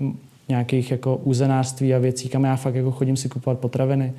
uh, 0.00 0.12
nějakých 0.48 0.90
jako 0.90 1.16
uzenářství 1.16 1.94
a 1.94 1.98
věcí, 1.98 2.28
kam 2.28 2.44
já 2.44 2.56
fakt 2.56 2.74
jako 2.74 2.90
chodím 2.90 3.16
si 3.16 3.28
kupovat 3.28 3.58
potraviny. 3.58 4.12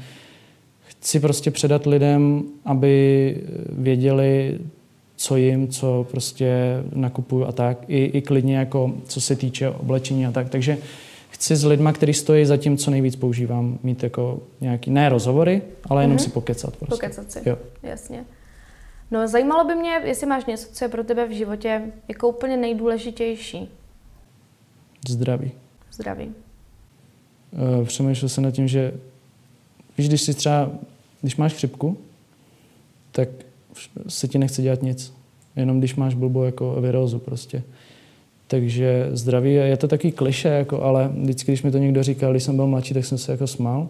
Chci 0.88 1.20
prostě 1.20 1.52
předat 1.52 1.86
lidem, 1.86 2.44
aby 2.66 3.38
věděli, 3.70 4.60
co 5.24 5.36
jim, 5.36 5.68
co 5.68 6.08
prostě 6.12 6.84
nakupuju 6.94 7.46
a 7.46 7.52
tak. 7.52 7.78
I, 7.88 8.04
i 8.06 8.22
klidně 8.22 8.58
jako 8.58 8.94
co 9.08 9.22
se 9.22 9.36
týče 9.36 9.70
oblečení 9.70 10.26
a 10.26 10.32
tak. 10.32 10.50
Takže 10.50 10.78
chci 11.30 11.56
s 11.56 11.66
lidma, 11.66 11.94
kteří 11.94 12.14
stojí 12.14 12.46
za 12.46 12.58
tím, 12.58 12.78
co 12.78 12.92
nejvíc 12.92 13.16
používám, 13.16 13.80
mít 13.84 14.04
jako 14.04 14.40
nějaký, 14.62 14.92
ne 14.92 15.10
rozhovory, 15.10 15.62
ale 15.90 16.04
jenom 16.04 16.18
mm-hmm. 16.18 16.24
si 16.24 16.30
pokecat. 16.30 16.76
Prostě. 16.76 16.96
Pokecat 16.96 17.32
si, 17.32 17.50
jo. 17.50 17.58
jasně. 17.84 18.26
No 19.12 19.28
zajímalo 19.28 19.64
by 19.64 19.76
mě, 19.76 20.02
jestli 20.04 20.28
máš 20.28 20.46
něco, 20.46 20.68
co 20.74 20.86
je 20.86 20.90
pro 20.90 21.04
tebe 21.04 21.28
v 21.28 21.32
životě 21.32 21.82
jako 22.08 22.30
úplně 22.30 22.58
nejdůležitější. 22.58 23.70
Zdraví. 25.10 25.52
Zdraví. 25.92 26.32
Uh, 27.80 27.86
přemýšlel 27.86 28.30
jsem 28.30 28.44
nad 28.44 28.52
tím, 28.52 28.68
že 28.68 28.94
víš, 29.98 30.08
když 30.08 30.22
si 30.22 30.34
třeba, 30.34 30.72
když 31.22 31.36
máš 31.36 31.54
chřipku, 31.54 31.98
tak 33.12 33.30
se 34.08 34.28
ti 34.28 34.38
nechce 34.38 34.62
dělat 34.62 34.82
nic. 34.82 35.14
Jenom 35.56 35.80
když 35.80 35.96
máš 35.96 36.14
blbou 36.14 36.44
jako 36.44 36.82
virózu 36.82 37.20
prostě. 37.20 37.64
Takže 38.48 39.10
zdraví, 39.12 39.54
je 39.54 39.78
to 39.78 39.88
taky 39.88 40.12
kliše, 40.12 40.48
jako, 40.48 40.82
ale 40.82 41.12
vždycky, 41.14 41.52
když 41.52 41.64
mi 41.64 41.72
to 41.72 41.78
někdo 41.78 42.04
říkal, 42.04 42.32
když 42.32 42.44
jsem 42.44 42.56
byl 42.56 42.68
mladší, 42.68 42.94
tak 42.94 43.06
jsem 43.06 43.18
se 43.18 43.32
jako 43.32 43.48
smál. 43.48 43.90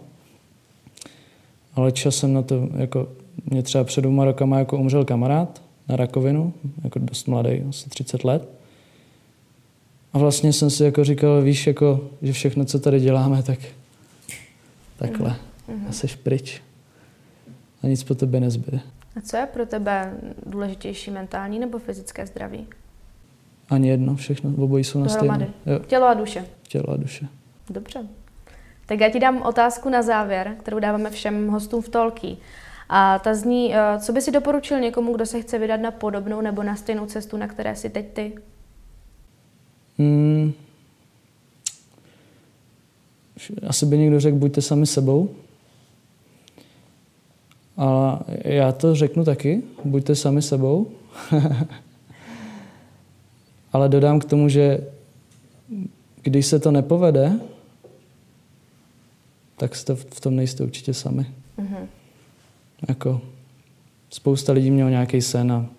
Ale 1.76 1.92
časem 1.92 2.34
na 2.34 2.42
to, 2.42 2.70
jako 2.78 3.08
mě 3.46 3.64
třeba 3.64 3.84
před 3.84 4.02
dvěma 4.02 4.26
rokama 4.26 4.60
jako 4.60 4.78
umřel 4.78 5.06
kamarád 5.06 5.62
na 5.90 5.96
rakovinu, 5.96 6.54
jako 6.84 7.00
dost 7.00 7.28
mladý, 7.28 7.62
asi 7.70 7.90
30 7.90 8.24
let. 8.24 8.50
A 10.14 10.18
vlastně 10.18 10.54
jsem 10.54 10.70
si 10.70 10.84
jako 10.84 11.04
říkal, 11.04 11.42
víš, 11.42 11.68
jako, 11.68 12.10
že 12.22 12.34
všechno, 12.34 12.66
co 12.66 12.80
tady 12.80 13.00
děláme, 13.00 13.44
tak 13.44 13.60
takhle. 14.98 15.30
Mm-hmm. 15.30 15.90
A 15.90 15.92
jsi 15.92 16.08
pryč. 16.24 16.62
A 17.84 17.88
nic 17.88 18.04
po 18.04 18.16
tebe 18.16 18.40
nezbyde. 18.40 18.80
A 19.16 19.22
co 19.22 19.38
je 19.38 19.46
pro 19.46 19.66
tebe 19.66 20.14
důležitější, 20.46 21.12
mentální 21.12 21.60
nebo 21.60 21.80
fyzické 21.80 22.26
zdraví? 22.26 22.68
Ani 23.70 23.90
jedno, 23.90 24.16
všechno, 24.16 24.54
obojí 24.58 24.84
jsou 24.84 25.00
na 25.00 25.10
stejné. 25.10 25.50
Tělo 25.88 26.08
a 26.08 26.14
duše. 26.14 26.46
Tělo 26.68 26.90
a 26.90 26.98
duše. 26.98 27.28
Dobře. 27.70 28.08
Tak 28.86 29.00
já 29.00 29.10
ti 29.10 29.20
dám 29.20 29.42
otázku 29.42 29.90
na 29.90 30.02
závěr, 30.02 30.56
kterou 30.60 30.80
dáváme 30.80 31.10
všem 31.10 31.48
hostům 31.48 31.82
v 31.82 31.90
Tolky. 31.90 32.38
A 32.90 33.20
ta 33.20 33.34
zní, 33.34 33.76
eh, 33.76 34.00
co 34.00 34.14
by 34.14 34.22
si 34.22 34.32
doporučil 34.32 34.80
někomu, 34.80 35.16
kdo 35.16 35.26
se 35.26 35.42
chce 35.42 35.60
vydat 35.60 35.78
na 35.78 35.92
podobnou 35.92 36.42
nebo 36.42 36.64
na 36.64 36.76
stejnou 36.76 37.06
cestu, 37.06 37.38
na 37.38 37.48
které 37.48 37.76
jsi 37.76 37.90
teď 37.90 38.14
ty? 38.14 38.34
Hmm. 39.98 40.54
Asi 43.68 43.86
by 43.86 43.98
někdo 43.98 44.20
řekl, 44.20 44.38
buďte 44.38 44.62
sami 44.62 44.86
sebou. 44.86 45.30
A 47.78 48.20
já 48.54 48.72
to 48.72 48.96
řeknu 48.96 49.26
taky, 49.26 49.62
buďte 49.86 50.16
sami 50.16 50.42
sebou. 50.42 50.92
Ale 53.74 53.90
dodám 53.90 54.20
k 54.20 54.26
tomu, 54.26 54.50
že 54.50 54.80
když 56.22 56.46
se 56.46 56.60
to 56.60 56.72
nepovede, 56.72 57.40
tak 59.58 59.76
jste 59.76 59.96
v 59.96 60.22
tom 60.22 60.36
nejste 60.36 60.64
určitě 60.64 60.94
sami. 60.94 61.26
Mm-hmm. 61.60 61.88
Jako, 62.88 63.22
spousta 64.10 64.54
lidí 64.54 64.72
mělo 64.72 64.90
nějaký 64.90 65.22
sen 65.22 65.52
a 65.52 65.70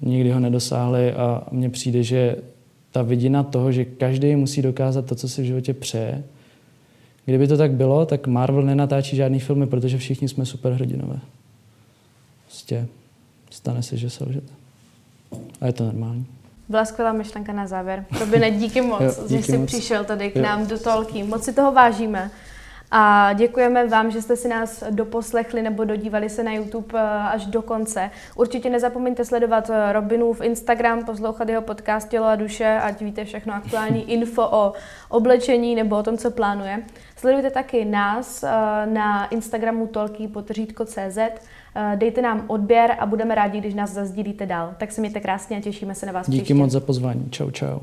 nikdy 0.00 0.30
ho 0.30 0.40
nedosáhli 0.40 1.12
a 1.12 1.42
mně 1.50 1.70
přijde, 1.70 2.02
že 2.02 2.36
ta 2.92 3.02
vidina 3.02 3.42
toho, 3.42 3.72
že 3.72 3.84
každý 3.84 4.36
musí 4.36 4.62
dokázat 4.62 5.06
to, 5.06 5.14
co 5.14 5.28
si 5.28 5.42
v 5.42 5.44
životě 5.44 5.74
přeje. 5.74 6.24
Kdyby 7.24 7.48
to 7.48 7.56
tak 7.56 7.72
bylo, 7.72 8.06
tak 8.06 8.26
Marvel 8.26 8.62
nenatáčí 8.62 9.16
žádný 9.16 9.40
filmy, 9.40 9.66
protože 9.66 9.98
všichni 9.98 10.28
jsme 10.28 10.46
superhrdinové. 10.46 11.20
Prostě 12.50 12.86
stane 13.50 13.82
se, 13.82 13.96
že 13.96 14.10
selžete. 14.10 14.52
A 15.60 15.66
je 15.66 15.72
to 15.72 15.84
normální. 15.84 16.26
Byla 16.68 16.84
skvělá 16.84 17.12
myšlenka 17.12 17.52
na 17.52 17.66
závěr. 17.66 18.04
Robine, 18.20 18.50
díky 18.50 18.80
moc, 18.80 19.00
jo, 19.00 19.14
díky 19.28 19.42
že 19.42 19.46
jsi 19.46 19.58
moc. 19.58 19.66
přišel 19.66 20.04
tady 20.04 20.30
k 20.30 20.36
jo. 20.36 20.42
nám 20.42 20.66
do 20.66 20.78
Tolky. 20.78 21.22
Moc 21.22 21.44
si 21.44 21.52
toho 21.52 21.72
vážíme. 21.72 22.30
A 22.90 23.32
děkujeme 23.32 23.86
vám, 23.88 24.10
že 24.10 24.22
jste 24.22 24.36
si 24.36 24.48
nás 24.48 24.84
doposlechli 24.90 25.62
nebo 25.62 25.84
dodívali 25.84 26.30
se 26.30 26.42
na 26.42 26.52
YouTube 26.52 26.98
eh, 26.98 27.02
až 27.08 27.46
do 27.46 27.62
konce. 27.62 28.10
Určitě 28.34 28.70
nezapomeňte 28.70 29.24
sledovat 29.24 29.70
eh, 29.70 29.92
Robinův 29.92 30.40
Instagram, 30.40 31.04
poslouchat 31.04 31.48
jeho 31.48 31.62
podcast 31.62 32.08
Tělo 32.08 32.26
a 32.26 32.36
duše, 32.36 32.80
ať 32.82 33.00
víte 33.00 33.24
všechno 33.24 33.54
aktuální 33.54 34.10
info 34.12 34.48
o 34.50 34.72
oblečení 35.08 35.74
nebo 35.74 35.98
o 35.98 36.02
tom, 36.02 36.18
co 36.18 36.30
plánuje. 36.30 36.82
Sledujte 37.16 37.50
taky 37.50 37.84
nás 37.84 38.42
eh, 38.42 38.48
na 38.86 39.26
Instagramu 39.26 39.86
tolky 39.86 40.30
CZ. 40.84 41.18
Dejte 41.96 42.22
nám 42.22 42.44
odběr 42.46 42.96
a 42.98 43.06
budeme 43.06 43.34
rádi, 43.34 43.60
když 43.60 43.74
nás 43.74 43.90
zazdílíte 43.92 44.46
dál. 44.46 44.74
Tak 44.78 44.92
se 44.92 45.00
mějte 45.00 45.20
krásně 45.20 45.56
a 45.56 45.60
těšíme 45.60 45.94
se 45.94 46.06
na 46.06 46.12
vás 46.12 46.30
Díky 46.30 46.38
příště. 46.42 46.54
moc 46.54 46.70
za 46.70 46.80
pozvání. 46.80 47.28
Čau, 47.30 47.50
čau. 47.50 47.78